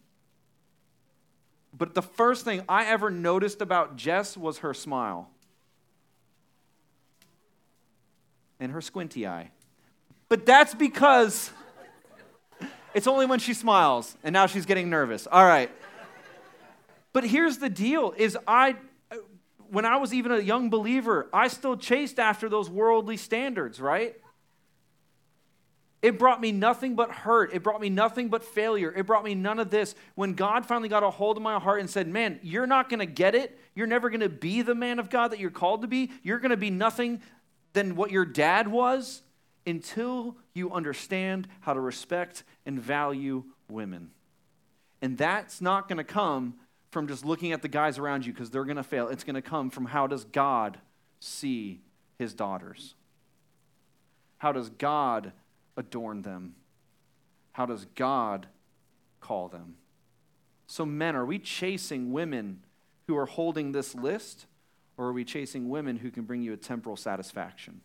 but 1.75 1.95
the 1.95 2.01
first 2.01 2.45
thing 2.45 2.61
I 2.69 2.85
ever 2.85 3.09
noticed 3.09 3.61
about 3.61 3.95
Jess 3.95 4.37
was 4.37 4.59
her 4.59 4.73
smile 4.73 5.29
and 8.59 8.71
her 8.71 8.81
squinty 8.81 9.27
eye. 9.27 9.49
But 10.29 10.45
that's 10.45 10.73
because 10.73 11.51
it's 12.93 13.07
only 13.07 13.25
when 13.25 13.39
she 13.39 13.53
smiles, 13.53 14.15
and 14.23 14.33
now 14.33 14.45
she's 14.45 14.65
getting 14.65 14.89
nervous. 14.89 15.27
All 15.31 15.45
right. 15.45 15.71
But 17.11 17.23
here's 17.23 17.57
the 17.57 17.69
deal 17.69 18.13
is 18.17 18.37
I 18.47 18.75
when 19.69 19.85
I 19.85 19.97
was 19.97 20.13
even 20.13 20.31
a 20.31 20.39
young 20.39 20.69
believer, 20.69 21.27
I 21.33 21.47
still 21.47 21.75
chased 21.75 22.19
after 22.19 22.47
those 22.47 22.69
worldly 22.69 23.17
standards, 23.17 23.81
right? 23.81 24.15
It 26.03 26.19
brought 26.19 26.41
me 26.41 26.51
nothing 26.51 26.95
but 26.95 27.11
hurt. 27.11 27.53
It 27.53 27.63
brought 27.63 27.79
me 27.79 27.89
nothing 27.89 28.27
but 28.27 28.43
failure. 28.43 28.93
It 28.93 29.05
brought 29.05 29.23
me 29.23 29.35
none 29.35 29.57
of 29.57 29.69
this. 29.69 29.95
When 30.15 30.33
God 30.33 30.65
finally 30.65 30.89
got 30.89 31.01
a 31.01 31.09
hold 31.09 31.37
of 31.37 31.43
my 31.43 31.57
heart 31.57 31.79
and 31.79 31.89
said, 31.89 32.09
Man, 32.09 32.41
you're 32.43 32.67
not 32.67 32.89
going 32.89 32.99
to 32.99 33.05
get 33.05 33.35
it. 33.35 33.57
You're 33.73 33.87
never 33.87 34.09
going 34.09 34.19
to 34.19 34.27
be 34.27 34.61
the 34.61 34.75
man 34.75 34.99
of 34.99 35.09
God 35.09 35.31
that 35.31 35.39
you're 35.39 35.49
called 35.49 35.81
to 35.81 35.87
be. 35.87 36.11
You're 36.21 36.39
going 36.39 36.51
to 36.51 36.57
be 36.57 36.69
nothing 36.69 37.21
than 37.71 37.95
what 37.95 38.11
your 38.11 38.25
dad 38.25 38.67
was 38.67 39.21
until 39.65 40.35
you 40.53 40.73
understand 40.73 41.47
how 41.61 41.73
to 41.73 41.79
respect 41.79 42.43
and 42.65 42.81
value 42.81 43.45
women. 43.69 44.11
And 45.01 45.17
that's 45.17 45.61
not 45.61 45.87
going 45.87 45.99
to 45.99 46.03
come 46.03 46.55
from 46.91 47.07
just 47.07 47.23
looking 47.23 47.53
at 47.53 47.61
the 47.61 47.69
guys 47.69 47.97
around 47.97 48.25
you 48.25 48.33
because 48.33 48.49
they're 48.49 48.65
going 48.65 48.75
to 48.75 48.83
fail. 48.83 49.07
It's 49.07 49.23
going 49.23 49.35
to 49.35 49.41
come 49.41 49.69
from 49.69 49.85
how 49.85 50.07
does 50.07 50.25
God 50.25 50.79
see 51.21 51.79
his 52.19 52.33
daughters? 52.33 52.95
How 54.39 54.51
does 54.51 54.69
God 54.69 55.31
adorn 55.77 56.21
them? 56.21 56.55
How 57.53 57.65
does 57.65 57.85
God 57.95 58.47
call 59.19 59.47
them? 59.47 59.75
So, 60.67 60.85
men, 60.85 61.15
are 61.15 61.25
we 61.25 61.39
chasing 61.39 62.11
women 62.11 62.61
who 63.07 63.17
are 63.17 63.25
holding 63.25 63.71
this 63.71 63.93
list, 63.93 64.45
or 64.97 65.07
are 65.07 65.13
we 65.13 65.23
chasing 65.23 65.69
women 65.69 65.97
who 65.97 66.09
can 66.09 66.23
bring 66.23 66.41
you 66.41 66.53
a 66.53 66.57
temporal 66.57 66.95
satisfaction? 66.95 67.81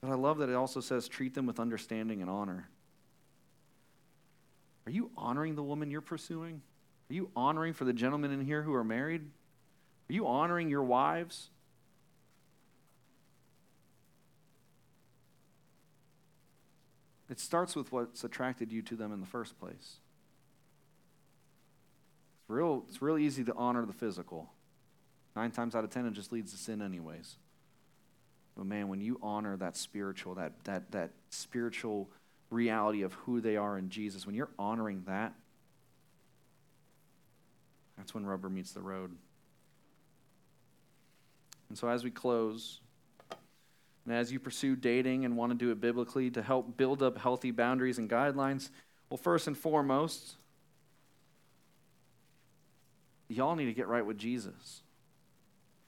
But 0.00 0.10
I 0.10 0.14
love 0.14 0.38
that 0.38 0.48
it 0.48 0.54
also 0.54 0.80
says 0.80 1.08
treat 1.08 1.34
them 1.34 1.46
with 1.46 1.60
understanding 1.60 2.22
and 2.22 2.30
honor. 2.30 2.68
Are 4.86 4.90
you 4.90 5.10
honoring 5.16 5.54
the 5.54 5.62
woman 5.62 5.90
you're 5.90 6.00
pursuing? 6.00 6.62
Are 7.10 7.14
you 7.14 7.30
honoring 7.36 7.74
for 7.74 7.84
the 7.84 7.92
gentlemen 7.92 8.32
in 8.32 8.44
here 8.44 8.62
who 8.62 8.74
are 8.74 8.84
married? 8.84 9.28
Are 10.10 10.12
you 10.12 10.26
honoring 10.26 10.68
your 10.68 10.82
wives? 10.82 11.50
It 17.28 17.38
starts 17.38 17.76
with 17.76 17.92
what's 17.92 18.24
attracted 18.24 18.72
you 18.72 18.82
to 18.82 18.96
them 18.96 19.12
in 19.12 19.20
the 19.20 19.26
first 19.26 19.56
place. 19.60 20.00
It's 22.40 22.48
real, 22.48 22.84
it's 22.88 23.00
real 23.00 23.18
easy 23.18 23.44
to 23.44 23.54
honor 23.54 23.86
the 23.86 23.92
physical. 23.92 24.50
Nine 25.36 25.52
times 25.52 25.76
out 25.76 25.84
of 25.84 25.90
ten, 25.90 26.06
it 26.06 26.12
just 26.14 26.32
leads 26.32 26.50
to 26.50 26.58
sin, 26.58 26.82
anyways. 26.82 27.36
But 28.56 28.66
man, 28.66 28.88
when 28.88 29.00
you 29.00 29.16
honor 29.22 29.56
that 29.58 29.76
spiritual, 29.76 30.34
that, 30.34 30.64
that, 30.64 30.90
that 30.90 31.10
spiritual 31.28 32.10
reality 32.50 33.02
of 33.02 33.12
who 33.12 33.40
they 33.40 33.56
are 33.56 33.78
in 33.78 33.90
Jesus, 33.90 34.26
when 34.26 34.34
you're 34.34 34.50
honoring 34.58 35.04
that, 35.06 35.34
that's 37.96 38.12
when 38.12 38.26
rubber 38.26 38.50
meets 38.50 38.72
the 38.72 38.80
road. 38.80 39.12
And 41.70 41.78
so 41.78 41.88
as 41.88 42.04
we 42.04 42.10
close, 42.10 42.80
and 44.04 44.14
as 44.14 44.30
you 44.30 44.38
pursue 44.38 44.76
dating 44.76 45.24
and 45.24 45.36
want 45.36 45.52
to 45.52 45.56
do 45.56 45.70
it 45.70 45.80
biblically 45.80 46.30
to 46.32 46.42
help 46.42 46.76
build 46.76 47.02
up 47.02 47.16
healthy 47.16 47.52
boundaries 47.52 47.96
and 47.96 48.10
guidelines, 48.10 48.68
well, 49.08 49.16
first 49.16 49.46
and 49.46 49.56
foremost, 49.56 50.34
y'all 53.28 53.54
need 53.54 53.66
to 53.66 53.72
get 53.72 53.88
right 53.88 54.04
with 54.04 54.18
Jesus. 54.18 54.82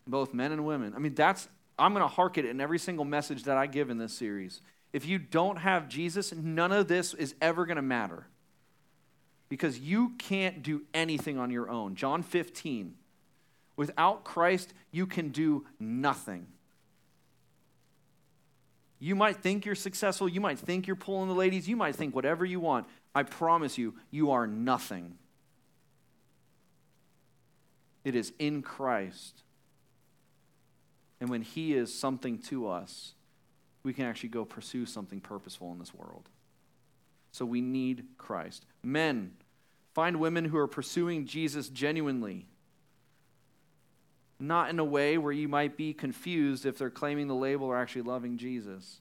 Both 0.07 0.33
men 0.33 0.53
and 0.53 0.65
women. 0.65 0.95
I 0.97 0.99
mean, 0.99 1.15
that's 1.15 1.49
I'm 1.79 1.93
going 1.93 2.03
to 2.03 2.09
hark 2.09 2.39
it 2.39 2.45
in 2.45 2.61
every 2.61 2.79
single 2.79 3.05
message 3.05 3.45
that 3.45 3.57
I 3.57 3.67
give 3.67 3.91
in 3.91 3.99
this 3.99 4.13
series. 4.13 4.61
If 4.93 5.07
you 5.07 5.19
don't 5.19 5.57
have 5.57 5.89
Jesus, 5.89 6.33
none 6.33 6.71
of 6.71 6.87
this 6.87 7.15
is 7.15 7.35
ever 7.41 7.67
going 7.67 7.77
to 7.77 7.83
matter 7.83 8.27
because 9.49 9.79
you 9.79 10.11
can't 10.19 10.63
do 10.63 10.83
anything 10.95 11.39
on 11.39 11.51
your 11.51 11.69
own. 11.69 11.95
John 11.95 12.23
15, 12.23 12.95
Without 13.83 14.23
Christ, 14.23 14.73
you 14.93 15.09
can 15.09 15.31
do 15.31 15.67
nothing. 15.81 16.47
You 19.01 19.17
might 19.17 19.39
think 19.39 19.67
you're 19.67 19.75
successful. 19.75 20.29
You 20.29 20.41
might 20.41 20.61
think 20.61 20.87
you're 20.87 20.95
pulling 20.95 21.29
the 21.29 21.35
ladies. 21.35 21.69
You 21.69 21.75
might 21.75 21.97
think 21.97 22.15
whatever 22.15 22.45
you 22.45 22.61
want. 22.61 22.87
I 23.13 23.25
promise 23.25 23.77
you, 23.77 23.95
you 24.13 24.31
are 24.31 24.47
nothing. 24.47 25.19
It 28.05 28.15
is 28.15 28.33
in 28.39 28.63
Christ. 28.63 29.43
And 31.21 31.29
when 31.29 31.43
He 31.43 31.75
is 31.75 31.93
something 31.93 32.39
to 32.43 32.69
us, 32.69 33.15
we 33.83 33.93
can 33.93 34.05
actually 34.05 34.29
go 34.29 34.45
pursue 34.45 34.87
something 34.87 35.19
purposeful 35.19 35.73
in 35.73 35.81
this 35.81 35.93
world. 35.93 36.29
So 37.33 37.45
we 37.45 37.61
need 37.61 38.05
Christ. 38.17 38.65
Men, 38.81 39.33
find 39.93 40.21
women 40.21 40.45
who 40.45 40.57
are 40.57 40.69
pursuing 40.69 41.27
Jesus 41.27 41.69
genuinely. 41.69 42.47
Not 44.39 44.71
in 44.71 44.79
a 44.79 44.85
way 44.85 45.19
where 45.19 45.33
you 45.33 45.49
might 45.49 45.77
be 45.77 45.93
confused 45.93 46.67
if 46.67 46.79
they're 46.79 46.91
claiming 46.91 47.29
the 47.29 47.35
label 47.35 47.67
or 47.67 47.77
actually 47.77 48.03
loving 48.03 48.39
Jesus. 48.39 49.01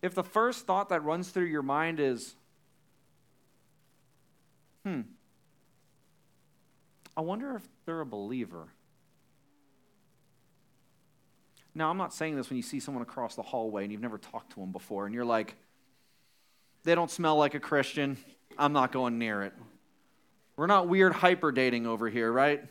If 0.00 0.14
the 0.14 0.24
first 0.24 0.66
thought 0.66 0.88
that 0.90 1.04
runs 1.04 1.30
through 1.30 1.46
your 1.46 1.62
mind 1.62 2.00
is, 2.00 2.34
hmm, 4.84 5.02
I 7.16 7.20
wonder 7.20 7.56
if 7.56 7.62
they're 7.86 8.00
a 8.00 8.06
believer. 8.06 8.68
Now, 11.74 11.90
I'm 11.90 11.96
not 11.96 12.14
saying 12.14 12.36
this 12.36 12.50
when 12.50 12.56
you 12.56 12.62
see 12.62 12.80
someone 12.80 13.02
across 13.02 13.34
the 13.34 13.42
hallway 13.42 13.82
and 13.82 13.92
you've 13.92 14.00
never 14.00 14.18
talked 14.18 14.52
to 14.52 14.60
them 14.60 14.72
before 14.72 15.06
and 15.06 15.14
you're 15.14 15.24
like, 15.24 15.56
they 16.84 16.94
don't 16.94 17.10
smell 17.10 17.36
like 17.36 17.54
a 17.54 17.60
Christian. 17.60 18.16
I'm 18.58 18.72
not 18.72 18.92
going 18.92 19.18
near 19.18 19.42
it. 19.42 19.52
We're 20.56 20.66
not 20.66 20.88
weird 20.88 21.12
hyper 21.12 21.50
dating 21.50 21.86
over 21.86 22.08
here, 22.08 22.30
right? 22.30 22.62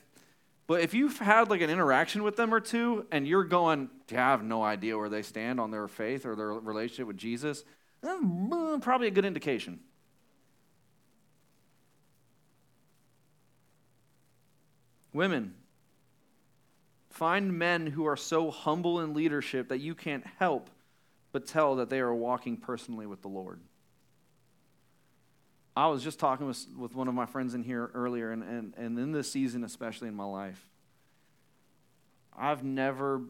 But 0.65 0.81
if 0.81 0.93
you've 0.93 1.17
had 1.17 1.49
like 1.49 1.61
an 1.61 1.69
interaction 1.69 2.23
with 2.23 2.37
them 2.37 2.53
or 2.53 2.59
two 2.59 3.05
and 3.11 3.27
you're 3.27 3.43
going, 3.43 3.89
I 4.11 4.15
have 4.15 4.43
no 4.43 4.63
idea 4.63 4.97
where 4.97 5.09
they 5.09 5.21
stand 5.21 5.59
on 5.59 5.71
their 5.71 5.87
faith 5.87 6.25
or 6.25 6.35
their 6.35 6.53
relationship 6.53 7.07
with 7.07 7.17
Jesus, 7.17 7.63
mm, 8.03 8.81
probably 8.81 9.07
a 9.07 9.11
good 9.11 9.25
indication. 9.25 9.79
Women, 15.11 15.53
find 17.09 17.57
men 17.57 17.85
who 17.85 18.05
are 18.05 18.17
so 18.17 18.49
humble 18.49 19.01
in 19.01 19.13
leadership 19.13 19.69
that 19.69 19.79
you 19.79 19.93
can't 19.93 20.25
help 20.39 20.69
but 21.31 21.45
tell 21.45 21.75
that 21.75 21.89
they 21.89 21.99
are 21.99 22.13
walking 22.13 22.57
personally 22.57 23.05
with 23.05 23.21
the 23.21 23.27
Lord. 23.27 23.59
I 25.75 25.87
was 25.87 26.03
just 26.03 26.19
talking 26.19 26.45
with, 26.45 26.65
with 26.77 26.95
one 26.95 27.07
of 27.07 27.13
my 27.13 27.25
friends 27.25 27.55
in 27.55 27.63
here 27.63 27.89
earlier, 27.93 28.31
and, 28.31 28.43
and, 28.43 28.73
and 28.77 28.99
in 28.99 29.11
this 29.11 29.31
season, 29.31 29.63
especially 29.63 30.07
in 30.07 30.15
my 30.15 30.25
life, 30.25 30.67
I've 32.37 32.63
never 32.63 33.21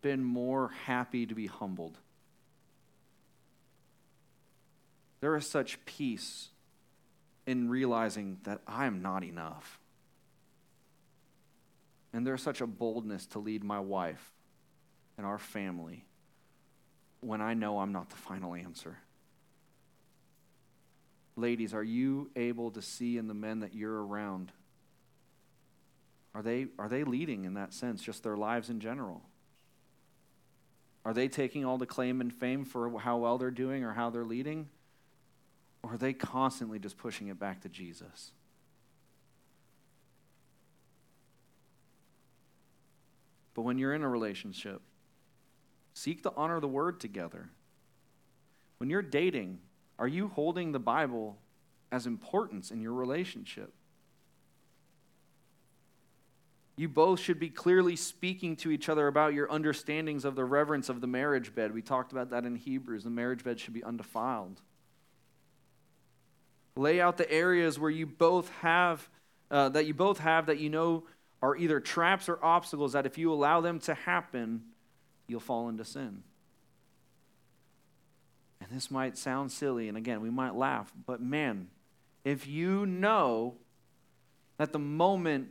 been 0.00 0.24
more 0.24 0.70
happy 0.86 1.26
to 1.26 1.34
be 1.34 1.46
humbled. 1.46 1.98
There 5.20 5.36
is 5.36 5.46
such 5.46 5.84
peace 5.84 6.48
in 7.46 7.68
realizing 7.68 8.38
that 8.44 8.60
I 8.66 8.86
am 8.86 9.02
not 9.02 9.22
enough. 9.22 9.78
And 12.12 12.26
there's 12.26 12.42
such 12.42 12.60
a 12.60 12.66
boldness 12.66 13.26
to 13.26 13.38
lead 13.38 13.62
my 13.62 13.80
wife 13.80 14.32
and 15.18 15.26
our 15.26 15.38
family 15.38 16.04
when 17.20 17.42
I 17.42 17.54
know 17.54 17.80
I'm 17.80 17.92
not 17.92 18.08
the 18.08 18.16
final 18.16 18.54
answer. 18.54 18.98
Ladies, 21.40 21.72
are 21.72 21.82
you 21.82 22.30
able 22.36 22.70
to 22.72 22.82
see 22.82 23.16
in 23.16 23.26
the 23.26 23.32
men 23.32 23.60
that 23.60 23.74
you're 23.74 24.04
around? 24.04 24.52
Are 26.34 26.42
they, 26.42 26.66
are 26.78 26.88
they 26.88 27.02
leading 27.02 27.46
in 27.46 27.54
that 27.54 27.72
sense, 27.72 28.02
just 28.02 28.22
their 28.22 28.36
lives 28.36 28.68
in 28.68 28.78
general? 28.78 29.22
Are 31.02 31.14
they 31.14 31.28
taking 31.28 31.64
all 31.64 31.78
the 31.78 31.86
claim 31.86 32.20
and 32.20 32.30
fame 32.30 32.66
for 32.66 32.98
how 32.98 33.16
well 33.16 33.38
they're 33.38 33.50
doing 33.50 33.84
or 33.84 33.94
how 33.94 34.10
they're 34.10 34.24
leading? 34.24 34.68
Or 35.82 35.94
are 35.94 35.96
they 35.96 36.12
constantly 36.12 36.78
just 36.78 36.98
pushing 36.98 37.28
it 37.28 37.38
back 37.38 37.62
to 37.62 37.70
Jesus? 37.70 38.32
But 43.54 43.62
when 43.62 43.78
you're 43.78 43.94
in 43.94 44.02
a 44.02 44.08
relationship, 44.10 44.82
seek 45.94 46.22
to 46.24 46.32
honor 46.36 46.60
the 46.60 46.68
word 46.68 47.00
together. 47.00 47.48
When 48.76 48.90
you're 48.90 49.00
dating, 49.00 49.60
are 50.00 50.08
you 50.08 50.28
holding 50.28 50.72
the 50.72 50.80
Bible 50.80 51.36
as 51.92 52.06
importance 52.06 52.70
in 52.70 52.80
your 52.80 52.94
relationship? 52.94 53.72
You 56.74 56.88
both 56.88 57.20
should 57.20 57.38
be 57.38 57.50
clearly 57.50 57.94
speaking 57.94 58.56
to 58.56 58.70
each 58.70 58.88
other 58.88 59.06
about 59.06 59.34
your 59.34 59.52
understandings 59.52 60.24
of 60.24 60.34
the 60.34 60.44
reverence 60.46 60.88
of 60.88 61.02
the 61.02 61.06
marriage 61.06 61.54
bed. 61.54 61.74
We 61.74 61.82
talked 61.82 62.12
about 62.12 62.30
that 62.30 62.46
in 62.46 62.56
Hebrews. 62.56 63.04
The 63.04 63.10
marriage 63.10 63.44
bed 63.44 63.60
should 63.60 63.74
be 63.74 63.84
undefiled. 63.84 64.62
Lay 66.76 66.98
out 66.98 67.18
the 67.18 67.30
areas 67.30 67.78
where 67.78 67.90
you 67.90 68.06
both 68.06 68.48
have 68.62 69.06
uh, 69.50 69.68
that 69.70 69.84
you 69.84 69.92
both 69.92 70.20
have 70.20 70.46
that 70.46 70.58
you 70.60 70.70
know 70.70 71.04
are 71.42 71.56
either 71.56 71.80
traps 71.80 72.28
or 72.28 72.42
obstacles 72.42 72.92
that 72.94 73.04
if 73.04 73.18
you 73.18 73.32
allow 73.32 73.60
them 73.60 73.80
to 73.80 73.92
happen, 73.92 74.62
you'll 75.26 75.40
fall 75.40 75.68
into 75.68 75.84
sin. 75.84 76.22
This 78.70 78.90
might 78.90 79.18
sound 79.18 79.50
silly, 79.50 79.88
and 79.88 79.96
again, 79.96 80.20
we 80.20 80.30
might 80.30 80.54
laugh, 80.54 80.92
but 81.04 81.20
man, 81.20 81.68
if 82.24 82.46
you 82.46 82.86
know 82.86 83.54
that 84.58 84.72
the 84.72 84.78
moment 84.78 85.48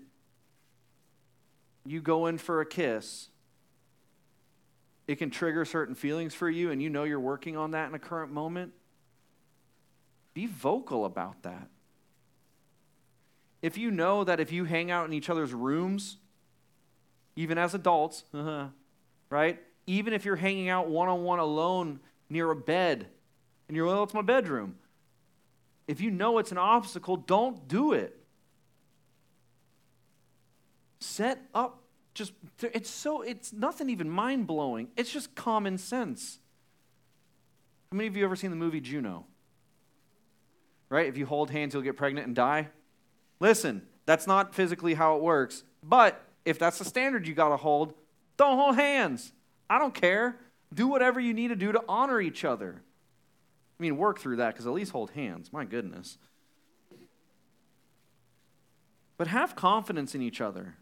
you 1.86 1.99
go 1.99 2.28
in 2.28 2.38
for 2.38 2.61
a 2.61 2.65
kiss, 2.65 3.28
it 5.05 5.17
can 5.17 5.32
trigger 5.32 5.65
certain 5.65 5.95
feelings 5.95 6.34
for 6.34 6.49
you, 6.49 6.72
and 6.72 6.82
you 6.82 6.89
know 6.89 7.03
you're 7.03 7.20
working 7.20 7.57
on 7.57 7.72
that 7.72 7.89
in 7.89 7.95
a 7.95 7.99
current 7.99 8.32
moment, 8.32 8.72
be 10.34 10.45
vocal 10.45 11.03
about 11.03 11.43
that. 11.43 11.67
If 13.61 13.78
you 13.78 13.91
know 13.91 14.24
that 14.24 14.39
if 14.39 14.53
you 14.53 14.63
hang 14.63 14.91
out 14.91 15.05
in 15.05 15.13
each 15.13 15.30
other's 15.30 15.53
rooms, 15.53 16.17
even 17.36 17.57
as 17.57 17.74
adults, 17.74 18.24
right? 19.30 19.59
Even 19.88 20.13
if 20.13 20.24
you're 20.24 20.38
hanging 20.38 20.70
out 20.70 20.88
one 20.88 21.09
on 21.09 21.24
one 21.24 21.39
alone 21.39 21.99
near 22.30 22.49
a 22.51 22.55
bed 22.55 23.07
and 23.67 23.75
you're, 23.75 23.86
well, 23.86 24.03
it's 24.03 24.13
my 24.13 24.21
bedroom. 24.21 24.75
If 25.88 26.01
you 26.01 26.11
know 26.11 26.38
it's 26.39 26.51
an 26.51 26.57
obstacle, 26.57 27.17
don't 27.17 27.67
do 27.67 27.93
it. 27.93 28.15
Set 30.99 31.39
up 31.53 31.82
just, 32.13 32.34
it's 32.61 32.89
so, 32.89 33.21
it's 33.21 33.53
nothing 33.53 33.89
even 33.89 34.09
mind 34.09 34.45
blowing. 34.45 34.89
It's 34.97 35.11
just 35.11 35.34
common 35.36 35.77
sense. 35.77 36.39
How 37.91 37.95
many 37.95 38.07
of 38.07 38.17
you 38.17 38.25
ever 38.25 38.36
seen 38.36 38.49
the 38.49 38.55
movie 38.55 38.82
Juno? 38.82 39.25
Right? 40.89 41.07
If 41.07 41.17
you 41.17 41.25
hold 41.25 41.49
hands, 41.49 41.73
you'll 41.73 41.84
get 41.84 41.95
pregnant 41.95 42.27
and 42.27 42.36
die. 42.36 42.69
Listen, 43.39 43.84
that's 44.05 44.27
not 44.27 44.53
physically 44.53 44.95
how 44.95 45.15
it 45.15 45.21
works. 45.21 45.63
But 45.84 46.21
if 46.43 46.59
that's 46.59 46.80
the 46.80 46.86
standard 46.86 47.27
you 47.27 47.34
got 47.34 47.49
to 47.49 47.57
hold, 47.57 47.93
don't 48.38 48.57
hold 48.57 48.75
hands. 48.75 49.32
I 49.69 49.80
don't 49.80 49.93
care. 49.93 50.38
Do 50.74 50.88
whatever 50.88 51.20
you 51.20 51.34
need 51.34 51.49
to 51.49 51.55
do 51.55 51.72
to 51.72 51.84
honor 51.88 52.22
each 52.22 52.45
other. 52.45 52.82
I 53.80 53.84
mean, 53.84 53.97
work 53.97 54.20
through 54.20 54.38
that 54.38 54.53
because 54.53 54.67
at 54.67 54.74
least 54.74 54.91
hold 54.91 55.11
hands. 55.11 55.51
My 55.51 55.65
goodness. 55.65 56.17
But 59.17 59.28
have 59.28 59.55
confidence 59.55 60.15
in 60.15 60.22
each 60.22 60.41
other. 60.41 60.76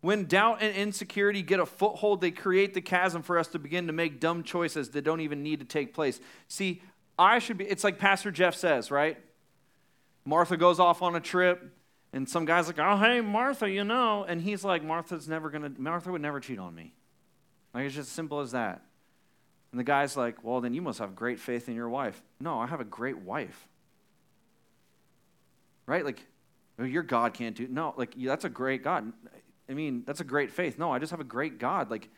When 0.00 0.24
doubt 0.24 0.58
and 0.60 0.74
insecurity 0.74 1.42
get 1.42 1.60
a 1.60 1.66
foothold, 1.66 2.20
they 2.20 2.32
create 2.32 2.74
the 2.74 2.80
chasm 2.80 3.22
for 3.22 3.38
us 3.38 3.48
to 3.48 3.58
begin 3.58 3.86
to 3.86 3.92
make 3.92 4.18
dumb 4.18 4.42
choices 4.42 4.90
that 4.90 5.02
don't 5.02 5.20
even 5.20 5.42
need 5.44 5.60
to 5.60 5.64
take 5.64 5.94
place. 5.94 6.20
See, 6.48 6.82
I 7.18 7.38
should 7.38 7.58
be, 7.58 7.64
it's 7.64 7.84
like 7.84 7.98
Pastor 7.98 8.32
Jeff 8.32 8.56
says, 8.56 8.90
right? 8.90 9.16
Martha 10.24 10.56
goes 10.56 10.80
off 10.80 11.02
on 11.02 11.14
a 11.14 11.20
trip, 11.20 11.76
and 12.12 12.28
some 12.28 12.44
guy's 12.44 12.66
like, 12.66 12.80
oh, 12.80 12.96
hey, 12.96 13.20
Martha, 13.20 13.70
you 13.70 13.84
know. 13.84 14.24
And 14.24 14.40
he's 14.40 14.64
like, 14.64 14.82
Martha's 14.82 15.28
never 15.28 15.50
going 15.50 15.62
to, 15.62 15.80
Martha 15.80 16.10
would 16.10 16.22
never 16.22 16.40
cheat 16.40 16.58
on 16.58 16.74
me. 16.74 16.94
Like, 17.72 17.86
it's 17.86 17.94
just 17.94 18.12
simple 18.12 18.40
as 18.40 18.52
that. 18.52 18.82
And 19.72 19.80
the 19.80 19.84
guy's 19.84 20.16
like, 20.16 20.44
Well, 20.44 20.60
then 20.60 20.74
you 20.74 20.82
must 20.82 20.98
have 21.00 21.16
great 21.16 21.40
faith 21.40 21.68
in 21.68 21.74
your 21.74 21.88
wife. 21.88 22.22
No, 22.38 22.60
I 22.60 22.66
have 22.66 22.80
a 22.80 22.84
great 22.84 23.18
wife. 23.18 23.68
Right? 25.86 26.04
Like, 26.04 26.24
oh, 26.78 26.84
your 26.84 27.02
God 27.02 27.34
can't 27.34 27.56
do. 27.56 27.66
No, 27.68 27.92
like, 27.96 28.14
that's 28.16 28.44
a 28.44 28.48
great 28.48 28.84
God. 28.84 29.12
I 29.68 29.74
mean, 29.74 30.04
that's 30.06 30.20
a 30.20 30.24
great 30.24 30.52
faith. 30.52 30.78
No, 30.78 30.92
I 30.92 30.98
just 30.98 31.10
have 31.10 31.20
a 31.20 31.24
great 31.24 31.58
God. 31.58 31.90
Like, 31.90 32.08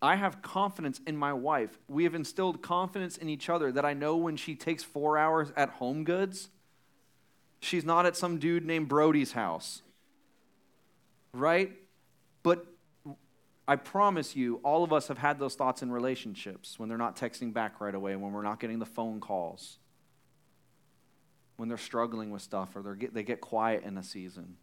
I 0.00 0.16
have 0.16 0.42
confidence 0.42 1.00
in 1.06 1.16
my 1.16 1.32
wife. 1.32 1.78
We 1.88 2.04
have 2.04 2.14
instilled 2.14 2.62
confidence 2.62 3.16
in 3.16 3.28
each 3.28 3.48
other 3.48 3.72
that 3.72 3.84
I 3.84 3.94
know 3.94 4.16
when 4.16 4.36
she 4.36 4.54
takes 4.54 4.82
four 4.82 5.18
hours 5.18 5.52
at 5.56 5.70
Home 5.70 6.04
Goods, 6.04 6.50
she's 7.60 7.84
not 7.84 8.06
at 8.06 8.16
some 8.16 8.38
dude 8.38 8.64
named 8.64 8.88
Brody's 8.88 9.32
house. 9.32 9.82
Right? 11.32 11.72
But 12.42 12.66
I 13.66 13.76
promise 13.76 14.36
you, 14.36 14.60
all 14.62 14.84
of 14.84 14.92
us 14.92 15.08
have 15.08 15.16
had 15.18 15.38
those 15.38 15.54
thoughts 15.54 15.82
in 15.82 15.90
relationships 15.90 16.78
when 16.78 16.88
they're 16.88 16.98
not 16.98 17.16
texting 17.16 17.52
back 17.52 17.80
right 17.80 17.94
away, 17.94 18.14
when 18.14 18.32
we're 18.32 18.42
not 18.42 18.60
getting 18.60 18.78
the 18.78 18.86
phone 18.86 19.20
calls, 19.20 19.78
when 21.56 21.68
they're 21.68 21.78
struggling 21.78 22.30
with 22.30 22.42
stuff 22.42 22.76
or 22.76 22.98
they 23.12 23.22
get 23.22 23.40
quiet 23.40 23.84
in 23.84 23.96
a 23.96 24.02
season. 24.02 24.56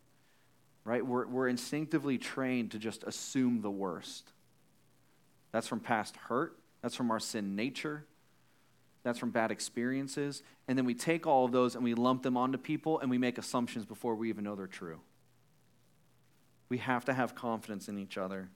right? 0.83 1.05
We're, 1.05 1.25
we're 1.27 1.47
instinctively 1.47 2.17
trained 2.17 2.71
to 2.71 2.79
just 2.79 3.03
assume 3.03 3.61
the 3.61 3.71
worst. 3.71 4.31
That's 5.51 5.67
from 5.67 5.79
past 5.79 6.15
hurt, 6.15 6.57
that's 6.81 6.95
from 6.95 7.11
our 7.11 7.19
sin 7.19 7.55
nature, 7.55 8.05
that's 9.03 9.19
from 9.19 9.31
bad 9.31 9.51
experiences. 9.51 10.43
And 10.67 10.77
then 10.77 10.85
we 10.85 10.93
take 10.93 11.25
all 11.25 11.45
of 11.45 11.51
those 11.51 11.75
and 11.75 11.83
we 11.83 11.93
lump 11.93 12.23
them 12.23 12.37
onto 12.37 12.57
people 12.57 12.99
and 12.99 13.09
we 13.09 13.17
make 13.17 13.37
assumptions 13.37 13.85
before 13.85 14.15
we 14.15 14.29
even 14.29 14.43
know 14.43 14.55
they're 14.55 14.67
true. 14.67 14.99
We 16.69 16.77
have 16.77 17.03
to 17.05 17.13
have 17.13 17.35
confidence 17.35 17.89
in 17.89 17.97
each 17.97 18.17
other. 18.17 18.49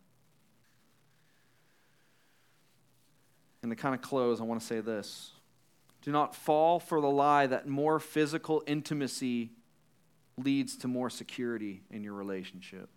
And 3.66 3.72
to 3.72 3.76
kind 3.76 3.96
of 3.96 4.02
close, 4.04 4.40
I 4.40 4.44
want 4.44 4.62
to 4.62 4.68
say 4.68 4.80
this 4.80 5.32
do 6.04 6.12
not 6.12 6.36
fall 6.36 6.80
for 6.80 7.02
the 7.02 7.10
lie 7.10 7.48
that 7.48 7.68
more 7.68 8.00
physical 8.00 8.62
intimacy 8.68 9.50
leads 10.38 10.78
to 10.78 10.88
more 10.88 11.10
security 11.10 11.82
in 11.90 12.04
your 12.04 12.14
relationship. 12.14 12.90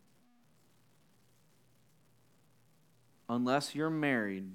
Unless 3.30 3.74
you're 3.74 3.88
married, 3.88 4.50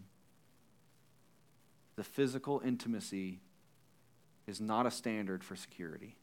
the 1.96 2.04
physical 2.04 2.62
intimacy 2.64 3.40
is 4.46 4.62
not 4.62 4.86
a 4.86 4.92
standard 4.92 5.44
for 5.44 5.56
security. 5.56 6.16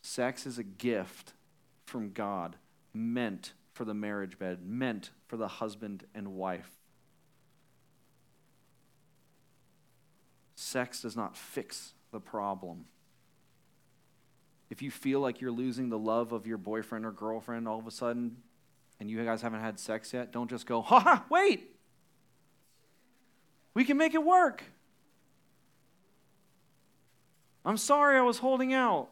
Sex 0.00 0.46
is 0.46 0.56
a 0.56 0.64
gift 0.64 1.34
from 1.84 2.12
God 2.12 2.56
meant 2.94 3.52
for 3.74 3.84
the 3.84 3.92
marriage 3.92 4.38
bed, 4.38 4.64
meant 4.64 5.10
for 5.28 5.36
the 5.36 5.48
husband 5.48 6.04
and 6.14 6.28
wife. 6.28 6.81
Sex 10.62 11.02
does 11.02 11.16
not 11.16 11.36
fix 11.36 11.92
the 12.12 12.20
problem. 12.20 12.84
If 14.70 14.80
you 14.80 14.92
feel 14.92 15.18
like 15.20 15.40
you're 15.40 15.50
losing 15.50 15.88
the 15.88 15.98
love 15.98 16.32
of 16.32 16.46
your 16.46 16.56
boyfriend 16.56 17.04
or 17.04 17.10
girlfriend 17.10 17.66
all 17.66 17.80
of 17.80 17.86
a 17.86 17.90
sudden, 17.90 18.36
and 19.00 19.10
you 19.10 19.22
guys 19.24 19.42
haven't 19.42 19.60
had 19.60 19.80
sex 19.80 20.12
yet, 20.12 20.32
don't 20.32 20.48
just 20.48 20.64
go, 20.64 20.80
ha 20.80 21.00
ha, 21.00 21.24
wait. 21.28 21.68
We 23.74 23.84
can 23.84 23.96
make 23.96 24.14
it 24.14 24.24
work. 24.24 24.62
I'm 27.64 27.76
sorry 27.76 28.16
I 28.16 28.22
was 28.22 28.38
holding 28.38 28.72
out. 28.72 29.08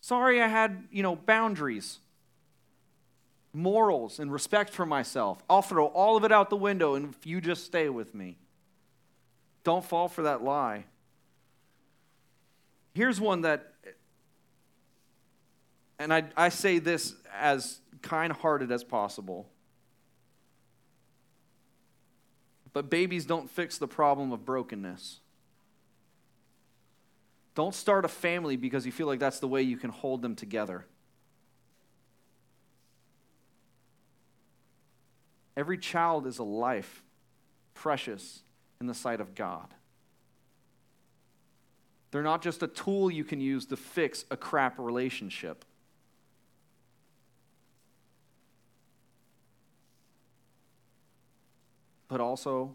Sorry 0.00 0.42
I 0.42 0.48
had, 0.48 0.88
you 0.90 1.04
know, 1.04 1.14
boundaries, 1.14 2.00
morals, 3.52 4.18
and 4.18 4.32
respect 4.32 4.70
for 4.70 4.84
myself. 4.84 5.42
I'll 5.48 5.62
throw 5.62 5.86
all 5.86 6.16
of 6.16 6.24
it 6.24 6.32
out 6.32 6.50
the 6.50 6.56
window 6.56 6.94
and 6.96 7.14
if 7.14 7.24
you 7.24 7.40
just 7.40 7.64
stay 7.64 7.88
with 7.88 8.14
me. 8.14 8.36
Don't 9.64 9.84
fall 9.84 10.08
for 10.08 10.22
that 10.22 10.42
lie. 10.42 10.84
Here's 12.94 13.20
one 13.20 13.42
that, 13.42 13.74
and 15.98 16.12
I, 16.12 16.24
I 16.36 16.48
say 16.48 16.78
this 16.78 17.14
as 17.32 17.80
kind 18.02 18.32
hearted 18.32 18.72
as 18.72 18.82
possible. 18.82 19.48
But 22.72 22.90
babies 22.90 23.24
don't 23.24 23.50
fix 23.50 23.78
the 23.78 23.88
problem 23.88 24.32
of 24.32 24.44
brokenness. 24.44 25.20
Don't 27.54 27.74
start 27.74 28.04
a 28.04 28.08
family 28.08 28.56
because 28.56 28.86
you 28.86 28.92
feel 28.92 29.06
like 29.06 29.18
that's 29.18 29.40
the 29.40 29.48
way 29.48 29.62
you 29.62 29.76
can 29.76 29.90
hold 29.90 30.22
them 30.22 30.36
together. 30.36 30.84
Every 35.56 35.76
child 35.76 36.26
is 36.28 36.38
a 36.38 36.44
life, 36.44 37.02
precious 37.74 38.42
in 38.80 38.86
the 38.86 38.94
sight 38.94 39.20
of 39.20 39.34
God. 39.34 39.74
They're 42.10 42.22
not 42.22 42.42
just 42.42 42.62
a 42.62 42.68
tool 42.68 43.10
you 43.10 43.24
can 43.24 43.40
use 43.40 43.66
to 43.66 43.76
fix 43.76 44.24
a 44.30 44.36
crap 44.36 44.78
relationship. 44.78 45.64
But 52.08 52.20
also, 52.20 52.74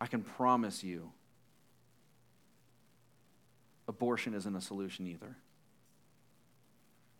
I 0.00 0.06
can 0.06 0.22
promise 0.22 0.82
you, 0.82 1.10
abortion 3.86 4.32
isn't 4.32 4.56
a 4.56 4.60
solution 4.60 5.06
either. 5.06 5.36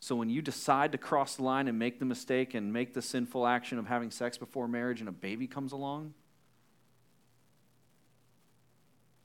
So 0.00 0.16
when 0.16 0.30
you 0.30 0.42
decide 0.42 0.90
to 0.92 0.98
cross 0.98 1.36
the 1.36 1.44
line 1.44 1.68
and 1.68 1.78
make 1.78 1.98
the 1.98 2.04
mistake 2.04 2.54
and 2.54 2.72
make 2.72 2.94
the 2.94 3.02
sinful 3.02 3.46
action 3.46 3.78
of 3.78 3.86
having 3.86 4.10
sex 4.10 4.38
before 4.38 4.66
marriage 4.66 5.00
and 5.00 5.08
a 5.08 5.12
baby 5.12 5.46
comes 5.46 5.72
along, 5.72 6.14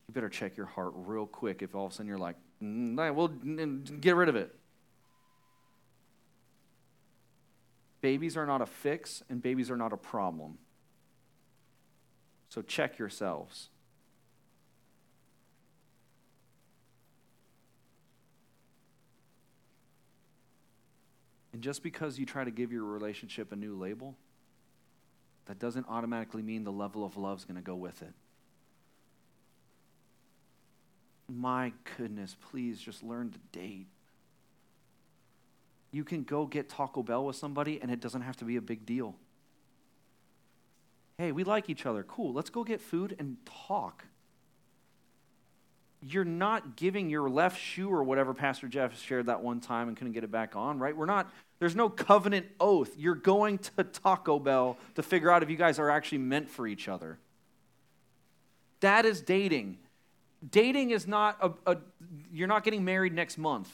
you 0.08 0.14
better 0.14 0.30
check 0.30 0.56
your 0.56 0.66
heart 0.66 0.94
real 0.96 1.26
quick 1.26 1.62
if 1.62 1.76
all 1.76 1.86
of 1.86 1.92
a 1.92 1.96
sudden 1.96 2.08
you're 2.08 2.18
like, 2.18 2.38
mm, 2.64 3.14
we'll 3.14 3.28
get 3.28 4.16
rid 4.16 4.30
of 4.30 4.38
it. 4.38 4.56
Babies 8.00 8.38
are 8.38 8.46
not 8.46 8.62
a 8.62 8.66
fix, 8.66 9.22
and 9.30 9.42
babies 9.42 9.70
are 9.70 9.76
not 9.76 9.92
a 9.92 9.98
problem. 9.98 10.58
So 12.48 12.62
check 12.62 12.98
yourselves. 12.98 13.68
And 21.52 21.62
just 21.62 21.84
because 21.84 22.18
you 22.18 22.26
try 22.26 22.46
to 22.46 22.52
give 22.52 22.72
your 22.72 22.84
relationship 22.84 23.52
a 23.52 23.58
new 23.58 23.76
label, 23.76 24.16
that 25.48 25.60
doesn't 25.60 25.88
automatically 25.90 26.44
mean 26.44 26.64
the 26.64 26.72
level 26.72 27.04
of 27.04 27.18
love 27.18 27.40
is 27.40 27.46
going 27.46 27.56
to 27.56 27.62
go 27.62 27.76
with 27.76 28.02
it. 28.02 28.14
My 31.30 31.74
goodness, 31.98 32.36
please 32.52 32.80
just 32.80 33.04
learn 33.04 33.32
to 33.32 33.40
date. 33.52 33.88
You 35.92 36.04
can 36.04 36.24
go 36.24 36.46
get 36.46 36.70
Taco 36.70 37.04
Bell 37.04 37.26
with 37.26 37.36
somebody 37.36 37.80
and 37.82 37.92
it 37.92 38.00
doesn't 38.00 38.22
have 38.22 38.38
to 38.38 38.46
be 38.46 38.56
a 38.56 38.62
big 38.62 38.86
deal. 38.86 39.16
Hey, 41.18 41.32
we 41.32 41.44
like 41.44 41.70
each 41.70 41.86
other. 41.86 42.04
Cool. 42.04 42.34
Let's 42.34 42.50
go 42.50 42.64
get 42.64 42.80
food 42.80 43.16
and 43.18 43.38
talk. 43.68 44.06
You're 46.02 46.26
not 46.26 46.76
giving 46.76 47.10
your 47.10 47.28
left 47.28 47.60
shoe 47.60 47.90
or 47.90 48.04
whatever 48.04 48.34
Pastor 48.34 48.68
Jeff 48.68 49.00
shared 49.00 49.26
that 49.26 49.42
one 49.42 49.60
time 49.60 49.88
and 49.88 49.98
couldn't 49.98 50.14
get 50.14 50.24
it 50.24 50.32
back 50.32 50.56
on, 50.56 50.78
right? 50.78 50.96
We're 50.96 51.08
not, 51.08 51.32
there's 51.60 51.76
no 51.76 51.90
covenant 51.90 52.46
oath. 52.60 52.92
You're 52.98 53.16
going 53.16 53.58
to 53.58 53.84
Taco 53.84 54.38
Bell 54.38 54.78
to 54.96 55.02
figure 55.02 55.32
out 55.32 55.42
if 55.42 55.50
you 55.50 55.58
guys 55.58 55.80
are 55.80 55.90
actually 55.90 56.20
meant 56.20 56.50
for 56.50 56.68
each 56.68 56.88
other. 56.88 57.18
That 58.82 59.06
is 59.06 59.22
dating. 59.22 59.80
Dating 60.50 60.92
is 60.92 61.08
not 61.08 61.38
a, 61.42 61.72
a 61.72 61.78
you're 62.32 62.48
not 62.48 62.64
getting 62.64 62.86
married 62.86 63.14
next 63.14 63.38
month. 63.38 63.70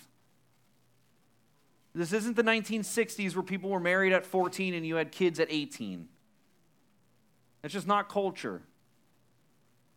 This 1.96 2.14
isn't 2.14 2.36
the 2.36 2.44
1960s 2.44 3.36
where 3.36 3.44
people 3.44 3.70
were 3.70 3.80
married 3.80 4.14
at 4.14 4.26
14 4.26 4.74
and 4.74 4.86
you 4.86 4.96
had 4.96 5.12
kids 5.12 5.40
at 5.40 5.48
18. 5.52 6.08
It's 7.64 7.74
just 7.74 7.88
not 7.88 8.10
culture. 8.10 8.62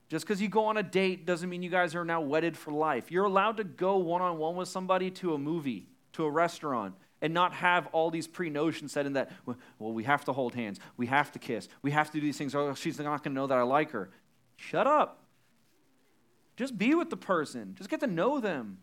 Just 0.08 0.24
because 0.24 0.40
you 0.40 0.48
go 0.48 0.66
on 0.66 0.76
a 0.76 0.82
date 0.82 1.26
doesn't 1.26 1.48
mean 1.48 1.62
you 1.62 1.70
guys 1.70 1.94
are 1.94 2.04
now 2.04 2.20
wedded 2.20 2.56
for 2.56 2.70
life. 2.70 3.10
You're 3.10 3.24
allowed 3.24 3.56
to 3.56 3.64
go 3.64 3.96
one 3.96 4.22
on 4.22 4.38
one 4.38 4.56
with 4.56 4.68
somebody 4.68 5.10
to 5.12 5.34
a 5.34 5.38
movie, 5.38 5.88
to 6.12 6.24
a 6.24 6.30
restaurant, 6.30 6.94
and 7.22 7.32
not 7.32 7.54
have 7.54 7.88
all 7.88 8.10
these 8.10 8.26
pre 8.26 8.50
notions 8.50 8.92
set 8.92 9.06
in 9.06 9.14
that, 9.14 9.32
well, 9.46 9.56
we 9.92 10.04
have 10.04 10.24
to 10.26 10.32
hold 10.32 10.54
hands, 10.54 10.78
we 10.96 11.06
have 11.06 11.32
to 11.32 11.38
kiss, 11.38 11.68
we 11.82 11.90
have 11.90 12.10
to 12.10 12.20
do 12.20 12.20
these 12.20 12.38
things, 12.38 12.54
or 12.54 12.76
she's 12.76 12.98
not 12.98 13.24
going 13.24 13.34
to 13.34 13.40
know 13.40 13.46
that 13.46 13.58
I 13.58 13.62
like 13.62 13.90
her. 13.92 14.10
Shut 14.56 14.86
up. 14.86 15.25
Just 16.56 16.78
be 16.78 16.94
with 16.94 17.10
the 17.10 17.16
person, 17.16 17.74
just 17.76 17.90
get 17.90 18.00
to 18.00 18.06
know 18.06 18.40
them. 18.40 18.78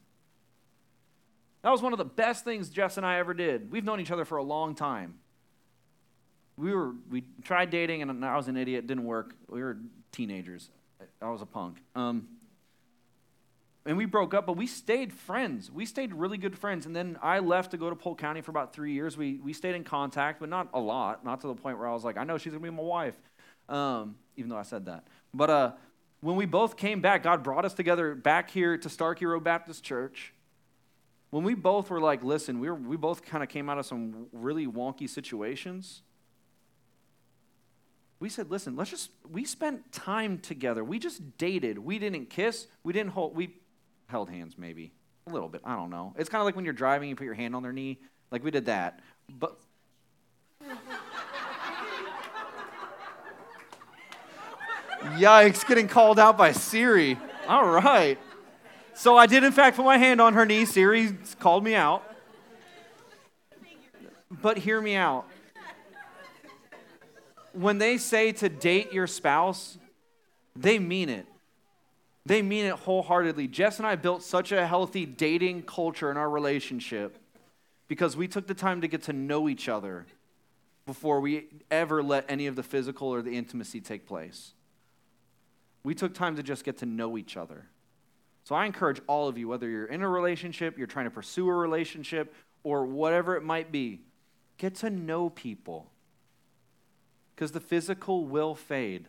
That 1.64 1.72
was 1.72 1.82
one 1.82 1.94
of 1.94 1.98
the 1.98 2.06
best 2.06 2.44
things 2.44 2.70
Jess 2.70 2.98
and 2.98 3.06
I 3.06 3.20
ever 3.20 3.34
did. 3.34 3.72
We've 3.72 3.86
known 3.86 4.00
each 4.00 4.12
other 4.12 4.26
for 4.26 4.38
a 4.38 4.44
long 4.44 4.76
time 4.76 5.16
we 6.58 6.74
were 6.74 6.94
we 7.10 7.24
tried 7.44 7.70
dating 7.70 8.02
and 8.02 8.24
I 8.24 8.36
was 8.38 8.48
an 8.48 8.58
idiot. 8.58 8.88
Didn't 8.88 9.06
work. 9.06 9.36
We 9.50 9.62
were 9.62 9.78
teenagers. 10.12 10.70
I 11.22 11.30
was 11.30 11.42
a 11.42 11.46
punk. 11.46 11.78
Um, 11.96 12.28
and 13.86 13.98
we 13.98 14.06
broke 14.06 14.34
up, 14.34 14.46
but 14.46 14.56
we 14.56 14.66
stayed 14.66 15.12
friends. 15.12 15.70
We 15.70 15.86
stayed 15.86 16.14
really 16.14 16.38
good 16.38 16.58
friends. 16.58 16.86
And 16.86 16.96
then 16.96 17.18
I 17.22 17.40
left 17.40 17.72
to 17.72 17.78
go 17.78 17.90
to 17.90 17.96
Polk 17.96 18.18
County 18.18 18.40
for 18.40 18.52
about 18.52 18.74
three 18.74 18.94
years. 18.94 19.18
We 19.18 19.40
we 19.44 19.54
stayed 19.54 19.76
in 19.76 19.84
contact, 19.84 20.40
but 20.40 20.50
not 20.50 20.70
a 20.74 20.80
lot. 20.80 21.26
Not 21.26 21.42
to 21.42 21.48
the 21.48 21.56
point 21.56 21.78
where 21.78 21.88
I 21.88 21.94
was 21.94 22.04
like, 22.04 22.18
I 22.18 22.24
know 22.24 22.38
she's 22.38 22.54
gonna 22.54 22.64
be 22.64 22.70
my 22.70 22.84
wife, 22.84 23.16
um, 23.68 24.16
even 24.38 24.50
though 24.50 24.58
I 24.58 24.64
said 24.64 24.86
that. 24.86 25.06
But 25.34 25.50
uh, 25.50 25.72
when 26.24 26.36
we 26.36 26.46
both 26.46 26.78
came 26.78 27.02
back, 27.02 27.24
God 27.24 27.44
brought 27.44 27.66
us 27.66 27.74
together 27.74 28.16
back 28.16 28.50
here 28.50 28.78
to 28.78 28.90
Starkey 28.90 29.26
Road 29.26 29.44
Baptist 29.44 29.84
Church. 29.84 30.34
When 31.30 31.44
we 31.44 31.54
both 31.54 31.90
were 31.90 32.00
like, 32.00 32.24
listen, 32.24 32.60
we 32.60 32.70
were, 32.70 32.76
we 32.76 32.98
both 32.98 33.24
kind 33.24 33.44
of 33.44 33.50
came 33.50 33.70
out 33.70 33.78
of 33.78 33.86
some 33.86 34.28
really 34.32 34.68
wonky 34.68 35.10
situations 35.10 36.02
we 38.24 38.30
said, 38.30 38.50
listen, 38.50 38.78
let's 38.78 38.90
just, 38.90 39.10
we 39.30 39.44
spent 39.44 39.92
time 39.92 40.40
together. 40.40 40.82
We 40.82 40.98
just 40.98 41.38
dated. 41.38 41.78
We 41.78 42.00
didn't 42.00 42.30
kiss. 42.30 42.68
We 42.82 42.94
didn't 42.94 43.12
hold, 43.12 43.36
we 43.36 43.58
held 44.08 44.30
hands 44.30 44.56
maybe 44.58 44.94
a 45.28 45.30
little 45.30 45.50
bit. 45.50 45.60
I 45.66 45.76
don't 45.76 45.90
know. 45.90 46.14
It's 46.18 46.30
kind 46.30 46.40
of 46.40 46.46
like 46.46 46.56
when 46.56 46.64
you're 46.64 46.74
driving, 46.74 47.10
you 47.10 47.18
put 47.18 47.26
your 47.26 47.34
hand 47.34 47.54
on 47.54 47.64
their 47.64 47.74
knee. 47.74 48.00
Like 48.32 48.42
we 48.42 48.50
did 48.50 48.68
that. 48.68 49.02
But, 49.28 49.60
Yikes, 55.18 55.68
getting 55.68 55.88
called 55.88 56.20
out 56.20 56.38
by 56.38 56.52
Siri. 56.52 57.18
All 57.48 57.68
right. 57.68 58.18
So 58.94 59.18
I 59.18 59.26
did, 59.26 59.44
in 59.44 59.52
fact, 59.52 59.76
put 59.76 59.86
my 59.86 59.98
hand 59.98 60.22
on 60.22 60.34
her 60.34 60.46
knee. 60.46 60.66
Siri 60.66 61.16
called 61.40 61.64
me 61.64 61.76
out. 61.76 62.04
But 64.30 64.58
hear 64.58 64.82
me 64.82 64.96
out. 64.96 65.28
When 67.54 67.78
they 67.78 67.98
say 67.98 68.32
to 68.34 68.50
date 68.50 68.94
your 68.94 69.08
spouse, 69.08 69.78
they 70.56 70.80
mean 70.80 71.10
it. 71.10 71.26
They 72.26 72.42
mean 72.42 72.66
it 72.66 72.74
wholeheartedly. 72.74 73.48
Jess 73.50 73.78
and 73.80 73.88
I 73.88 73.96
built 73.96 74.24
such 74.24 74.52
a 74.52 74.66
healthy 74.66 75.06
dating 75.06 75.64
culture 75.64 76.10
in 76.10 76.18
our 76.18 76.30
relationship 76.30 77.18
because 77.88 78.16
we 78.16 78.28
took 78.28 78.48
the 78.48 78.54
time 78.54 78.82
to 78.82 78.88
get 78.88 79.04
to 79.04 79.14
know 79.14 79.50
each 79.50 79.68
other 79.68 80.06
before 80.86 81.20
we 81.20 81.46
ever 81.70 82.02
let 82.02 82.26
any 82.30 82.48
of 82.48 82.56
the 82.56 82.64
physical 82.64 83.10
or 83.10 83.22
the 83.22 83.38
intimacy 83.38 83.82
take 83.82 84.08
place. 84.08 84.54
We 85.84 85.96
took 85.96 86.14
time 86.14 86.36
to 86.38 86.44
just 86.44 86.64
get 86.64 86.78
to 86.78 86.86
know 86.86 87.18
each 87.18 87.36
other. 87.38 87.66
So 88.46 88.56
I 88.56 88.66
encourage 88.66 89.02
all 89.08 89.28
of 89.28 89.38
you, 89.38 89.48
whether 89.48 89.70
you're 89.70 89.86
in 89.86 90.02
a 90.02 90.10
relationship, 90.10 90.78
you're 90.78 90.88
trying 90.88 91.06
to 91.06 91.12
pursue 91.12 91.48
a 91.48 91.54
relationship, 91.54 92.34
or 92.64 92.86
whatever 92.86 93.36
it 93.36 93.44
might 93.44 93.72
be, 93.72 94.02
get 94.58 94.76
to 94.76 94.90
know 94.90 95.30
people. 95.30 95.90
Because 97.36 97.52
the 97.52 97.60
physical 97.60 98.26
will 98.26 98.56
fade. 98.56 99.08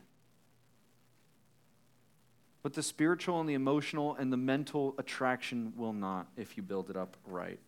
But 2.63 2.75
the 2.75 2.83
spiritual 2.83 3.41
and 3.41 3.49
the 3.49 3.55
emotional 3.55 4.15
and 4.15 4.33
the 4.33 4.37
mental 4.37 4.95
attraction 4.99 5.75
will 5.77 5.93
not 5.93 6.29
if 6.37 6.57
you 6.57 6.63
build 6.63 6.89
it 6.89 6.97
up 6.97 7.17
right. 7.27 7.61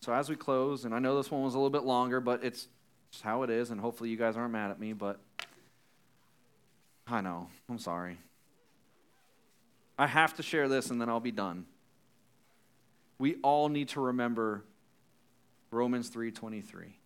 So 0.00 0.12
as 0.12 0.28
we 0.28 0.36
close, 0.36 0.84
and 0.84 0.94
I 0.94 0.98
know 0.98 1.16
this 1.16 1.30
one 1.30 1.42
was 1.42 1.54
a 1.54 1.58
little 1.58 1.70
bit 1.70 1.84
longer, 1.84 2.20
but 2.20 2.44
it's 2.44 2.68
just 3.10 3.22
how 3.22 3.42
it 3.42 3.50
is, 3.50 3.70
and 3.70 3.80
hopefully 3.80 4.10
you 4.10 4.16
guys 4.16 4.36
aren't 4.36 4.52
mad 4.52 4.70
at 4.70 4.80
me, 4.80 4.92
but 4.92 5.20
I 7.06 7.20
know. 7.20 7.48
I'm 7.68 7.78
sorry. 7.78 8.18
I 9.98 10.06
have 10.06 10.34
to 10.34 10.42
share 10.42 10.68
this 10.68 10.90
and 10.90 11.00
then 11.00 11.08
I'll 11.08 11.20
be 11.20 11.30
done. 11.30 11.66
We 13.18 13.36
all 13.42 13.68
need 13.68 13.88
to 13.90 14.00
remember 14.00 14.64
Romans 15.70 16.08
3:23. 16.10 16.98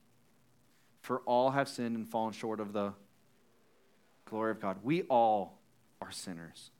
For 1.00 1.20
all 1.20 1.50
have 1.50 1.68
sinned 1.68 1.96
and 1.96 2.08
fallen 2.08 2.32
short 2.32 2.60
of 2.60 2.72
the 2.72 2.92
glory 4.24 4.50
of 4.50 4.60
God. 4.60 4.78
We 4.82 5.02
all 5.02 5.58
are 6.00 6.10
sinners. 6.10 6.70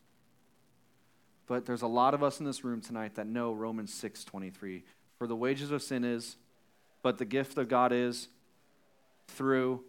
But 1.46 1.64
there's 1.64 1.82
a 1.82 1.86
lot 1.86 2.14
of 2.14 2.22
us 2.22 2.40
in 2.40 2.46
this 2.46 2.62
room 2.62 2.80
tonight 2.80 3.14
that 3.14 3.26
know 3.26 3.52
Romans 3.52 3.92
6:23. 3.92 4.84
For 5.18 5.26
the 5.26 5.36
wages 5.36 5.70
of 5.70 5.82
sin 5.82 6.04
is 6.04 6.36
but 7.02 7.18
the 7.18 7.24
gift 7.24 7.56
of 7.58 7.68
God 7.68 7.92
is 7.92 8.28
through 9.28 9.84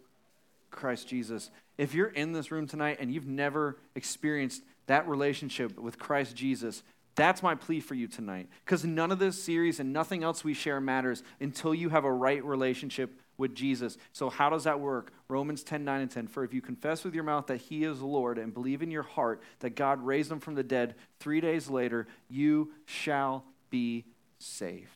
Christ 0.70 1.08
Jesus. 1.08 1.50
If 1.80 1.94
you're 1.94 2.08
in 2.08 2.32
this 2.32 2.50
room 2.50 2.66
tonight 2.66 2.98
and 3.00 3.10
you've 3.10 3.26
never 3.26 3.78
experienced 3.94 4.62
that 4.86 5.08
relationship 5.08 5.78
with 5.78 5.98
Christ 5.98 6.36
Jesus, 6.36 6.82
that's 7.14 7.42
my 7.42 7.54
plea 7.54 7.80
for 7.80 7.94
you 7.94 8.06
tonight. 8.06 8.50
Because 8.66 8.84
none 8.84 9.10
of 9.10 9.18
this 9.18 9.42
series 9.42 9.80
and 9.80 9.90
nothing 9.90 10.22
else 10.22 10.44
we 10.44 10.52
share 10.52 10.78
matters 10.78 11.22
until 11.40 11.74
you 11.74 11.88
have 11.88 12.04
a 12.04 12.12
right 12.12 12.44
relationship 12.44 13.18
with 13.38 13.54
Jesus. 13.54 13.96
So, 14.12 14.28
how 14.28 14.50
does 14.50 14.64
that 14.64 14.78
work? 14.78 15.14
Romans 15.28 15.62
10 15.62 15.82
9 15.82 16.02
and 16.02 16.10
10. 16.10 16.26
For 16.26 16.44
if 16.44 16.52
you 16.52 16.60
confess 16.60 17.02
with 17.02 17.14
your 17.14 17.24
mouth 17.24 17.46
that 17.46 17.62
he 17.62 17.84
is 17.84 18.02
Lord 18.02 18.36
and 18.36 18.52
believe 18.52 18.82
in 18.82 18.90
your 18.90 19.02
heart 19.02 19.40
that 19.60 19.74
God 19.74 20.04
raised 20.04 20.30
him 20.30 20.38
from 20.38 20.56
the 20.56 20.62
dead 20.62 20.96
three 21.18 21.40
days 21.40 21.70
later, 21.70 22.06
you 22.28 22.72
shall 22.84 23.42
be 23.70 24.04
saved. 24.38 24.90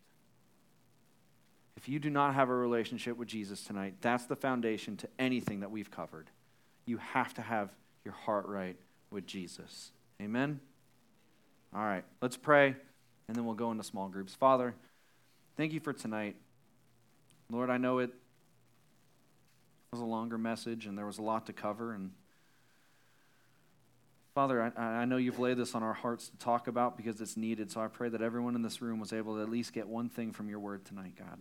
If 1.79 1.89
you 1.89 1.99
do 1.99 2.11
not 2.11 2.35
have 2.35 2.51
a 2.51 2.55
relationship 2.55 3.17
with 3.17 3.29
Jesus 3.29 3.65
tonight, 3.65 3.95
that's 4.03 4.27
the 4.27 4.37
foundation 4.37 4.99
to 4.99 5.09
anything 5.19 5.61
that 5.61 5.71
we've 5.71 5.91
covered. 5.91 6.29
You 6.87 6.99
have 6.99 7.35
to 7.35 7.43
have 7.43 7.71
your 8.05 8.15
heart 8.15 8.47
right 8.47 8.77
with 9.11 9.27
Jesus. 9.27 9.93
Amen? 10.21 10.61
All 11.75 11.85
right, 11.85 12.05
let's 12.21 12.37
pray, 12.37 12.77
and 13.27 13.37
then 13.37 13.45
we'll 13.45 13.55
go 13.55 13.71
into 13.71 13.83
small 13.83 14.09
groups. 14.09 14.35
Father, 14.35 14.75
thank 15.57 15.73
you 15.73 15.81
for 15.81 15.93
tonight. 15.93 16.37
Lord, 17.51 17.71
I 17.71 17.79
know 17.79 17.99
it 17.99 18.11
was 19.95 20.01
a 20.01 20.05
longer 20.05 20.37
message 20.37 20.87
and 20.87 20.99
there 20.99 21.07
was 21.07 21.19
a 21.19 21.23
lot 21.23 21.47
to 21.47 21.53
cover. 21.53 21.93
And 21.93 22.11
Father, 24.35 24.73
I, 24.77 24.83
I 24.83 25.05
know 25.05 25.17
you've 25.17 25.39
laid 25.39 25.57
this 25.57 25.75
on 25.75 25.83
our 25.83 25.93
hearts 25.93 26.29
to 26.29 26.37
talk 26.39 26.67
about 26.67 26.97
because 26.97 27.21
it's 27.21 27.37
needed. 27.37 27.71
So 27.71 27.81
I 27.81 27.87
pray 27.87 28.09
that 28.09 28.21
everyone 28.21 28.57
in 28.57 28.63
this 28.63 28.83
room 28.83 28.99
was 28.99 29.13
able 29.13 29.37
to 29.37 29.43
at 29.43 29.49
least 29.49 29.73
get 29.73 29.87
one 29.87 30.09
thing 30.09 30.33
from 30.33 30.49
your 30.49 30.59
word 30.59 30.85
tonight, 30.85 31.13
God. 31.17 31.39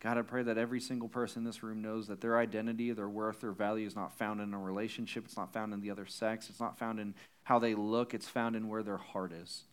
God, 0.00 0.16
I 0.16 0.22
pray 0.22 0.42
that 0.42 0.56
every 0.56 0.80
single 0.80 1.08
person 1.08 1.40
in 1.40 1.44
this 1.44 1.62
room 1.62 1.82
knows 1.82 2.06
that 2.08 2.22
their 2.22 2.38
identity, 2.38 2.90
their 2.92 3.08
worth, 3.08 3.40
their 3.40 3.52
value 3.52 3.86
is 3.86 3.94
not 3.94 4.16
found 4.16 4.40
in 4.40 4.54
a 4.54 4.58
relationship. 4.58 5.26
It's 5.26 5.36
not 5.36 5.52
found 5.52 5.74
in 5.74 5.80
the 5.80 5.90
other 5.90 6.06
sex. 6.06 6.48
It's 6.48 6.60
not 6.60 6.78
found 6.78 6.98
in 6.98 7.14
how 7.42 7.58
they 7.58 7.74
look. 7.74 8.14
It's 8.14 8.28
found 8.28 8.56
in 8.56 8.68
where 8.68 8.82
their 8.82 8.96
heart 8.96 9.32
is. 9.32 9.64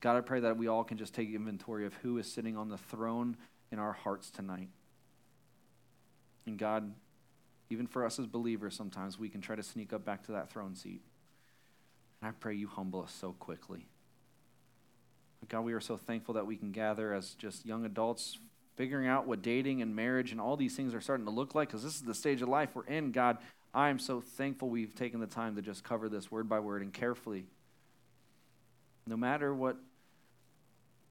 God, 0.00 0.16
I 0.16 0.20
pray 0.20 0.40
that 0.40 0.58
we 0.58 0.66
all 0.66 0.84
can 0.84 0.98
just 0.98 1.14
take 1.14 1.32
inventory 1.32 1.86
of 1.86 1.94
who 1.94 2.18
is 2.18 2.30
sitting 2.30 2.56
on 2.56 2.68
the 2.68 2.76
throne 2.76 3.38
in 3.72 3.78
our 3.78 3.92
hearts 3.92 4.30
tonight. 4.30 4.68
And 6.46 6.58
God, 6.58 6.92
even 7.70 7.86
for 7.86 8.04
us 8.04 8.18
as 8.18 8.26
believers, 8.26 8.74
sometimes 8.74 9.18
we 9.18 9.30
can 9.30 9.40
try 9.40 9.56
to 9.56 9.62
sneak 9.62 9.94
up 9.94 10.04
back 10.04 10.24
to 10.26 10.32
that 10.32 10.50
throne 10.50 10.74
seat. 10.74 11.00
And 12.20 12.28
I 12.28 12.32
pray 12.32 12.54
you 12.56 12.68
humble 12.68 13.02
us 13.02 13.12
so 13.12 13.32
quickly. 13.32 13.86
God, 15.48 15.62
we 15.62 15.72
are 15.72 15.80
so 15.80 15.96
thankful 15.96 16.34
that 16.34 16.46
we 16.46 16.56
can 16.56 16.72
gather 16.72 17.14
as 17.14 17.34
just 17.34 17.64
young 17.64 17.84
adults 17.84 18.38
figuring 18.80 19.06
out 19.06 19.26
what 19.26 19.42
dating 19.42 19.82
and 19.82 19.94
marriage 19.94 20.32
and 20.32 20.40
all 20.40 20.56
these 20.56 20.74
things 20.74 20.94
are 20.94 21.02
starting 21.02 21.26
to 21.26 21.30
look 21.30 21.54
like 21.54 21.68
because 21.68 21.82
this 21.82 21.96
is 21.96 22.00
the 22.00 22.14
stage 22.14 22.40
of 22.40 22.48
life 22.48 22.70
we're 22.72 22.86
in. 22.86 23.12
God, 23.12 23.36
I 23.74 23.90
am 23.90 23.98
so 23.98 24.22
thankful 24.22 24.70
we've 24.70 24.94
taken 24.94 25.20
the 25.20 25.26
time 25.26 25.56
to 25.56 25.60
just 25.60 25.84
cover 25.84 26.08
this 26.08 26.30
word 26.30 26.48
by 26.48 26.60
word 26.60 26.80
and 26.80 26.90
carefully. 26.90 27.44
No 29.06 29.18
matter 29.18 29.54
what 29.54 29.76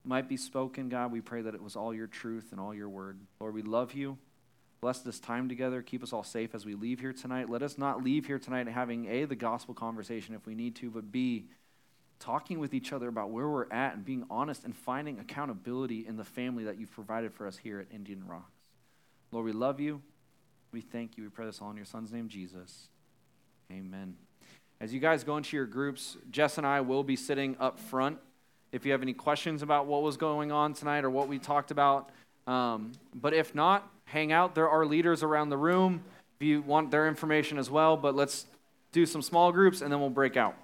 might 0.04 0.28
be 0.28 0.36
spoken, 0.36 0.90
God, 0.90 1.12
we 1.12 1.22
pray 1.22 1.44
that 1.44 1.54
it 1.54 1.62
was 1.62 1.76
all 1.76 1.94
your 1.94 2.08
truth 2.08 2.48
and 2.50 2.60
all 2.60 2.74
your 2.74 2.90
word. 2.90 3.20
Lord, 3.40 3.54
we 3.54 3.62
love 3.62 3.94
you. 3.94 4.18
Bless 4.82 5.02
this 5.02 5.20
time 5.20 5.48
together. 5.48 5.84
Keep 5.84 6.02
us 6.02 6.12
all 6.12 6.24
safe 6.24 6.56
as 6.56 6.66
we 6.66 6.74
leave 6.74 7.00
here 7.00 7.14
tonight. 7.14 7.52
Let 7.52 7.62
us 7.62 7.78
not 7.78 8.04
leave 8.04 8.26
here 8.26 8.40
tonight 8.40 8.68
having 8.68 9.06
A, 9.06 9.26
the 9.26 9.36
gospel 9.36 9.76
conversation 9.76 10.34
if 10.34 10.48
we 10.48 10.56
need 10.56 10.76
to, 10.78 10.90
but 10.90 11.12
B, 11.12 11.46
talking 12.20 12.60
with 12.60 12.74
each 12.74 12.91
other 12.91 13.08
about 13.08 13.30
where 13.30 13.48
we're 13.48 13.72
at 13.72 13.96
and 13.96 14.06
being 14.06 14.26
honest 14.30 14.66
and 14.66 14.76
finding 14.76 15.20
accountability 15.20 16.06
in 16.08 16.18
the 16.18 16.24
family 16.24 16.66
that 16.66 16.80
you've 16.80 16.91
provided 16.91 17.34
for 17.34 17.48
us 17.48 17.58
here 17.58 17.80
at 17.80 17.88
Indian 17.94 18.26
Rocks. 18.28 18.52
Lord, 19.32 19.46
we 19.46 19.52
love 19.52 19.80
you. 19.80 20.02
We 20.72 20.82
thank 20.82 21.18
you. 21.18 21.24
We 21.24 21.30
pray 21.30 21.46
this 21.46 21.62
all 21.62 21.72
in 21.72 21.78
your 21.78 21.86
son's 21.86 22.12
name, 22.12 22.28
Jesus. 22.28 22.90
Amen. 23.72 24.16
As 24.82 24.94
you 24.94 25.00
guys 25.00 25.24
go 25.24 25.38
into 25.38 25.56
your 25.56 25.66
groups, 25.66 26.18
Jess 26.32 26.58
and 26.58 26.66
I 26.66 26.82
will 26.82 27.04
be 27.04 27.16
sitting 27.16 27.56
up 27.60 27.80
front. 27.80 28.18
If 28.72 28.86
you 28.86 28.91
have 28.91 29.02
any 29.02 29.14
questions 29.14 29.62
about 29.62 29.88
what 29.88 30.04
was 30.04 30.18
going 30.18 30.52
on 30.52 30.74
tonight 30.74 31.04
or 31.04 31.10
what 31.10 31.28
we 31.28 31.40
talked 31.40 31.72
about, 31.72 32.12
um, 32.48 32.91
but 33.14 33.34
if 33.34 33.54
not, 33.54 33.90
hang 34.06 34.32
out. 34.32 34.56
There 34.56 34.70
are 34.70 34.86
leaders 34.86 35.24
around 35.24 35.50
the 35.50 35.58
room 35.58 36.04
if 36.40 36.48
you 36.48 36.62
want 36.62 36.91
their 36.91 37.08
information 37.08 37.58
as 37.58 37.70
well. 37.70 37.98
But 37.98 38.16
let's 38.16 38.46
do 38.91 39.06
some 39.06 39.22
small 39.22 39.52
groups 39.52 39.82
and 39.82 39.91
then 39.91 40.00
we'll 40.00 40.10
break 40.10 40.38
out. 40.38 40.56